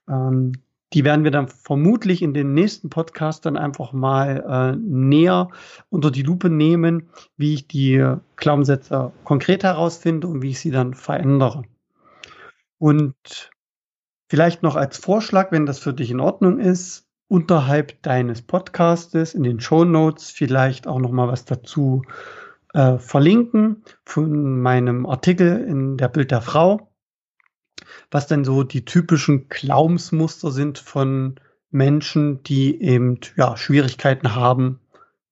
Ähm, 0.08 0.52
die 0.92 1.04
werden 1.04 1.24
wir 1.24 1.30
dann 1.30 1.48
vermutlich 1.48 2.22
in 2.22 2.32
den 2.32 2.54
nächsten 2.54 2.88
Podcast 2.88 3.44
dann 3.44 3.56
einfach 3.56 3.92
mal 3.92 4.44
äh, 4.48 4.76
näher 4.76 5.48
unter 5.90 6.10
die 6.10 6.22
Lupe 6.22 6.48
nehmen, 6.48 7.10
wie 7.36 7.54
ich 7.54 7.68
die 7.68 8.14
Glaubenssätze 8.36 9.12
konkret 9.24 9.64
herausfinde 9.64 10.26
und 10.26 10.42
wie 10.42 10.50
ich 10.50 10.60
sie 10.60 10.70
dann 10.70 10.94
verändere. 10.94 11.62
Und 12.78 13.50
vielleicht 14.30 14.62
noch 14.62 14.76
als 14.76 14.96
Vorschlag, 14.96 15.52
wenn 15.52 15.66
das 15.66 15.78
für 15.78 15.92
dich 15.92 16.10
in 16.10 16.20
Ordnung 16.20 16.58
ist, 16.58 17.06
unterhalb 17.28 18.00
deines 18.02 18.40
Podcastes 18.40 19.34
in 19.34 19.42
den 19.42 19.60
Show 19.60 19.84
Notes 19.84 20.30
vielleicht 20.30 20.86
auch 20.86 20.98
noch 20.98 21.10
mal 21.10 21.28
was 21.28 21.44
dazu 21.44 22.02
äh, 22.72 22.96
verlinken 22.98 23.82
von 24.04 24.60
meinem 24.60 25.04
Artikel 25.04 25.58
in 25.64 25.98
der 25.98 26.08
Bild 26.08 26.30
der 26.30 26.40
Frau 26.40 26.87
was 28.10 28.26
denn 28.26 28.44
so 28.44 28.62
die 28.62 28.84
typischen 28.84 29.48
Glaubensmuster 29.48 30.50
sind 30.50 30.78
von 30.78 31.38
Menschen, 31.70 32.42
die 32.42 32.80
eben 32.82 33.20
ja, 33.36 33.56
Schwierigkeiten 33.56 34.34
haben, 34.34 34.80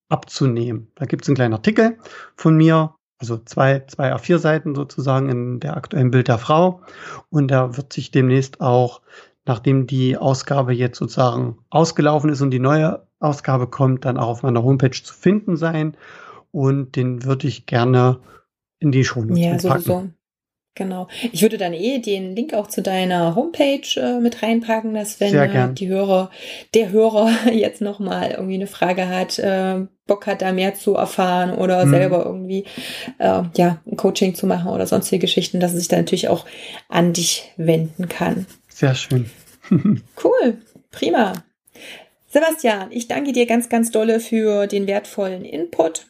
abzunehmen. 0.09 0.87
Da 0.95 1.05
gibt 1.05 1.23
es 1.23 1.29
einen 1.29 1.35
kleinen 1.35 1.53
Artikel 1.53 1.97
von 2.35 2.55
mir, 2.55 2.93
also 3.17 3.37
zwei, 3.37 3.79
zwei 3.87 4.13
A4 4.13 4.37
Seiten 4.37 4.75
sozusagen 4.75 5.29
in 5.29 5.59
der 5.59 5.75
aktuellen 5.75 6.11
Bild 6.11 6.27
der 6.27 6.37
Frau. 6.37 6.81
Und 7.29 7.49
da 7.49 7.75
wird 7.75 7.91
sich 7.91 8.11
demnächst 8.11 8.61
auch, 8.61 9.01
nachdem 9.45 9.87
die 9.87 10.17
Ausgabe 10.17 10.73
jetzt 10.73 10.99
sozusagen 10.99 11.57
ausgelaufen 11.69 12.29
ist 12.29 12.41
und 12.41 12.51
die 12.51 12.59
neue 12.59 13.07
Ausgabe 13.19 13.67
kommt, 13.67 14.05
dann 14.05 14.17
auch 14.17 14.27
auf 14.27 14.43
meiner 14.43 14.63
Homepage 14.63 14.91
zu 14.91 15.13
finden 15.13 15.57
sein. 15.57 15.97
Und 16.51 16.95
den 16.95 17.23
würde 17.23 17.47
ich 17.47 17.65
gerne 17.65 18.19
in 18.79 18.91
die 18.91 19.03
Show 19.03 19.23
Ja, 19.29 19.51
packen. 19.51 19.59
sowieso. 19.59 20.09
Genau. 20.77 21.07
Ich 21.31 21.41
würde 21.41 21.57
dann 21.57 21.73
eh 21.73 21.97
den 21.97 22.35
Link 22.35 22.53
auch 22.53 22.67
zu 22.67 22.83
deiner 22.83 23.33
Homepage 23.33 23.81
äh, 23.95 24.19
mit 24.19 24.43
reinpacken, 24.43 24.93
dass 24.93 25.19
wenn 25.19 25.33
äh, 25.33 25.73
die 25.73 25.87
Hörer, 25.87 26.29
der 26.75 26.91
Hörer 26.91 27.31
jetzt 27.51 27.81
nochmal 27.81 28.31
irgendwie 28.31 28.55
eine 28.55 28.67
Frage 28.67 29.09
hat, 29.09 29.39
äh, 29.39 29.87
Bock 30.05 30.27
hat, 30.27 30.43
da 30.43 30.51
mehr 30.51 30.75
zu 30.75 30.93
erfahren 30.93 31.51
oder 31.51 31.83
mhm. 31.83 31.89
selber 31.89 32.25
irgendwie 32.25 32.65
äh, 33.17 33.41
ja, 33.57 33.81
ein 33.87 33.97
Coaching 33.97 34.35
zu 34.35 34.45
machen 34.45 34.69
oder 34.69 34.85
sonstige 34.85 35.21
Geschichten, 35.21 35.59
dass 35.59 35.73
er 35.73 35.79
sich 35.79 35.87
dann 35.87 36.01
natürlich 36.01 36.29
auch 36.29 36.45
an 36.89 37.11
dich 37.11 37.51
wenden 37.57 38.07
kann. 38.07 38.45
Sehr 38.69 38.93
schön. 38.93 39.31
cool, 39.71 40.57
prima. 40.91 41.33
Sebastian, 42.27 42.91
ich 42.91 43.07
danke 43.07 43.31
dir 43.31 43.47
ganz, 43.47 43.67
ganz 43.67 43.89
dolle 43.89 44.19
für 44.19 44.67
den 44.67 44.85
wertvollen 44.85 45.43
Input. 45.43 46.05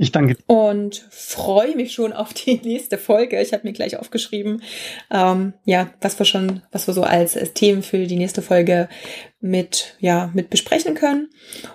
Ich 0.00 0.12
danke. 0.12 0.38
Und 0.46 1.06
freue 1.10 1.76
mich 1.76 1.92
schon 1.92 2.14
auf 2.14 2.32
die 2.32 2.58
nächste 2.64 2.96
Folge. 2.96 3.38
Ich 3.38 3.52
habe 3.52 3.66
mir 3.66 3.74
gleich 3.74 3.98
aufgeschrieben, 3.98 4.62
ähm, 5.10 5.52
ja, 5.66 5.90
was 6.00 6.18
wir 6.18 6.24
schon, 6.24 6.62
was 6.72 6.86
wir 6.86 6.94
so 6.94 7.02
als, 7.02 7.36
als 7.36 7.52
Themen 7.52 7.82
für 7.82 8.06
die 8.06 8.16
nächste 8.16 8.40
Folge 8.40 8.88
mit, 9.40 9.96
ja, 10.00 10.30
mit 10.32 10.48
besprechen 10.48 10.94
können. 10.94 11.28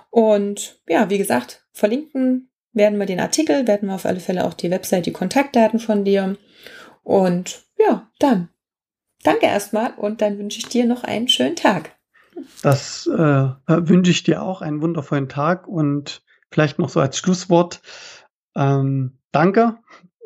Und 0.09 0.81
ja, 0.87 1.11
wie 1.11 1.19
gesagt, 1.19 1.67
verlinken 1.71 2.49
werden 2.73 2.97
wir 2.97 3.05
den 3.05 3.19
Artikel, 3.19 3.67
werden 3.67 3.89
wir 3.89 3.95
auf 3.95 4.07
alle 4.07 4.19
Fälle 4.19 4.45
auch 4.45 4.55
die 4.55 4.71
Website, 4.71 5.05
die 5.05 5.13
Kontaktdaten 5.13 5.79
von 5.79 6.03
dir. 6.03 6.35
Und 7.03 7.61
ja, 7.77 8.09
dann 8.17 8.49
danke 9.21 9.45
erstmal 9.45 9.93
und 9.97 10.23
dann 10.23 10.39
wünsche 10.39 10.57
ich 10.57 10.67
dir 10.67 10.87
noch 10.87 11.03
einen 11.03 11.27
schönen 11.27 11.55
Tag. 11.55 11.91
Das 12.63 13.05
äh, 13.05 13.49
wünsche 13.67 14.09
ich 14.09 14.23
dir 14.23 14.41
auch, 14.41 14.63
einen 14.63 14.81
wundervollen 14.81 15.29
Tag 15.29 15.67
und 15.67 16.23
vielleicht 16.49 16.79
noch 16.79 16.89
so 16.89 16.99
als 16.99 17.19
Schlusswort. 17.19 17.81
Ähm, 18.55 19.17
danke 19.31 19.77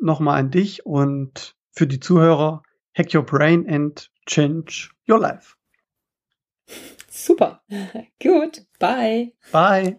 nochmal 0.02 0.40
an 0.40 0.52
dich 0.52 0.86
und 0.86 1.56
für 1.72 1.88
die 1.88 2.00
Zuhörer. 2.00 2.64
Hack 2.94 3.14
your 3.14 3.24
brain 3.24 3.70
and 3.70 4.10
change 4.26 4.90
your 5.08 5.20
life. 5.20 5.56
Super. 7.10 7.62
Gut. 8.22 8.66
Bye. 8.80 9.34
Bye. 9.52 9.98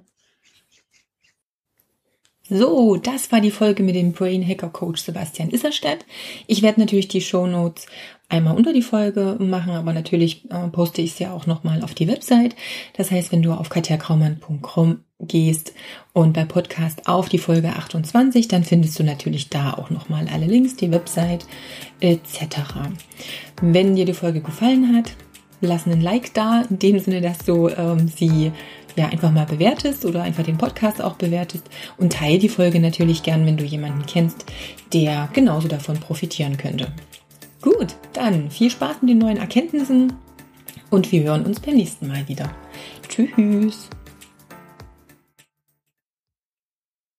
So, 2.53 2.97
das 2.97 3.31
war 3.31 3.41
die 3.41 3.53
Folge 3.53 3.85
mit 3.85 3.95
dem 3.95 4.13
Brain 4.13 4.47
Hacker 4.47 4.71
Coach 4.71 5.03
Sebastian 5.03 5.51
Isserstedt. 5.51 6.05
Ich 6.49 6.63
werde 6.63 6.81
natürlich 6.81 7.07
die 7.07 7.21
Show 7.21 7.47
Notes 7.47 7.87
einmal 8.29 8.57
unter 8.57 8.73
die 8.73 8.83
Folge 8.83 9.37
machen, 9.39 9.71
aber 9.73 9.93
natürlich 9.93 10.51
äh, 10.51 10.67
poste 10.69 11.01
ich 11.01 11.17
ja 11.21 11.33
auch 11.33 11.47
nochmal 11.47 11.85
auf 11.85 11.95
die 11.95 12.09
Website. 12.09 12.57
Das 12.97 13.13
heißt, 13.13 13.31
wenn 13.31 13.43
du 13.43 13.53
auf 13.53 13.69
katjakraumann.com 13.69 15.05
gehst 15.21 15.73
und 16.13 16.33
bei 16.33 16.45
Podcast 16.45 17.07
auf 17.07 17.29
die 17.29 17.39
Folge 17.39 17.71
28, 17.71 18.49
dann 18.49 18.65
findest 18.65 18.99
du 18.99 19.05
natürlich 19.05 19.49
da 19.51 19.75
auch 19.75 19.91
nochmal 19.91 20.27
alle 20.33 20.47
Links, 20.47 20.77
die 20.77 20.91
Website 20.91 21.47
etc. 22.01 22.61
Wenn 23.61 23.97
dir 23.97 24.05
die 24.05 24.15
Folge 24.15 24.41
gefallen 24.41 24.97
hat, 24.97 25.13
lass 25.61 25.87
einen 25.87 26.01
Like 26.01 26.35
da, 26.35 26.63
in 26.69 26.79
dem 26.79 26.99
Sinne, 26.99 27.21
dass 27.21 27.39
du 27.39 27.69
ähm, 27.69 28.09
sie 28.09 28.53
ja 28.97 29.07
einfach 29.07 29.31
mal 29.31 29.47
bewertest 29.47 30.05
oder 30.05 30.23
einfach 30.23 30.43
den 30.43 30.59
Podcast 30.59 31.01
auch 31.01 31.15
bewertest 31.15 31.65
und 31.97 32.13
teile 32.13 32.39
die 32.39 32.49
Folge 32.49 32.81
natürlich 32.81 33.23
gern, 33.23 33.47
wenn 33.47 33.57
du 33.57 33.65
jemanden 33.65 34.05
kennst, 34.07 34.47
der 34.93 35.29
genauso 35.33 35.69
davon 35.69 35.99
profitieren 35.99 36.57
könnte. 36.57 36.93
Gut, 37.63 37.95
dann 38.15 38.51
viel 38.51 38.71
Spaß 38.71 39.03
mit 39.03 39.11
den 39.11 39.19
neuen 39.19 39.37
Erkenntnissen 39.37 40.15
und 40.91 41.13
wir 41.13 41.23
hören 41.23 41.45
uns 41.45 41.61
beim 41.61 41.75
nächsten 41.75 42.09
Mal 42.09 42.27
wieder. 42.29 42.51
Tschüss. 43.09 43.91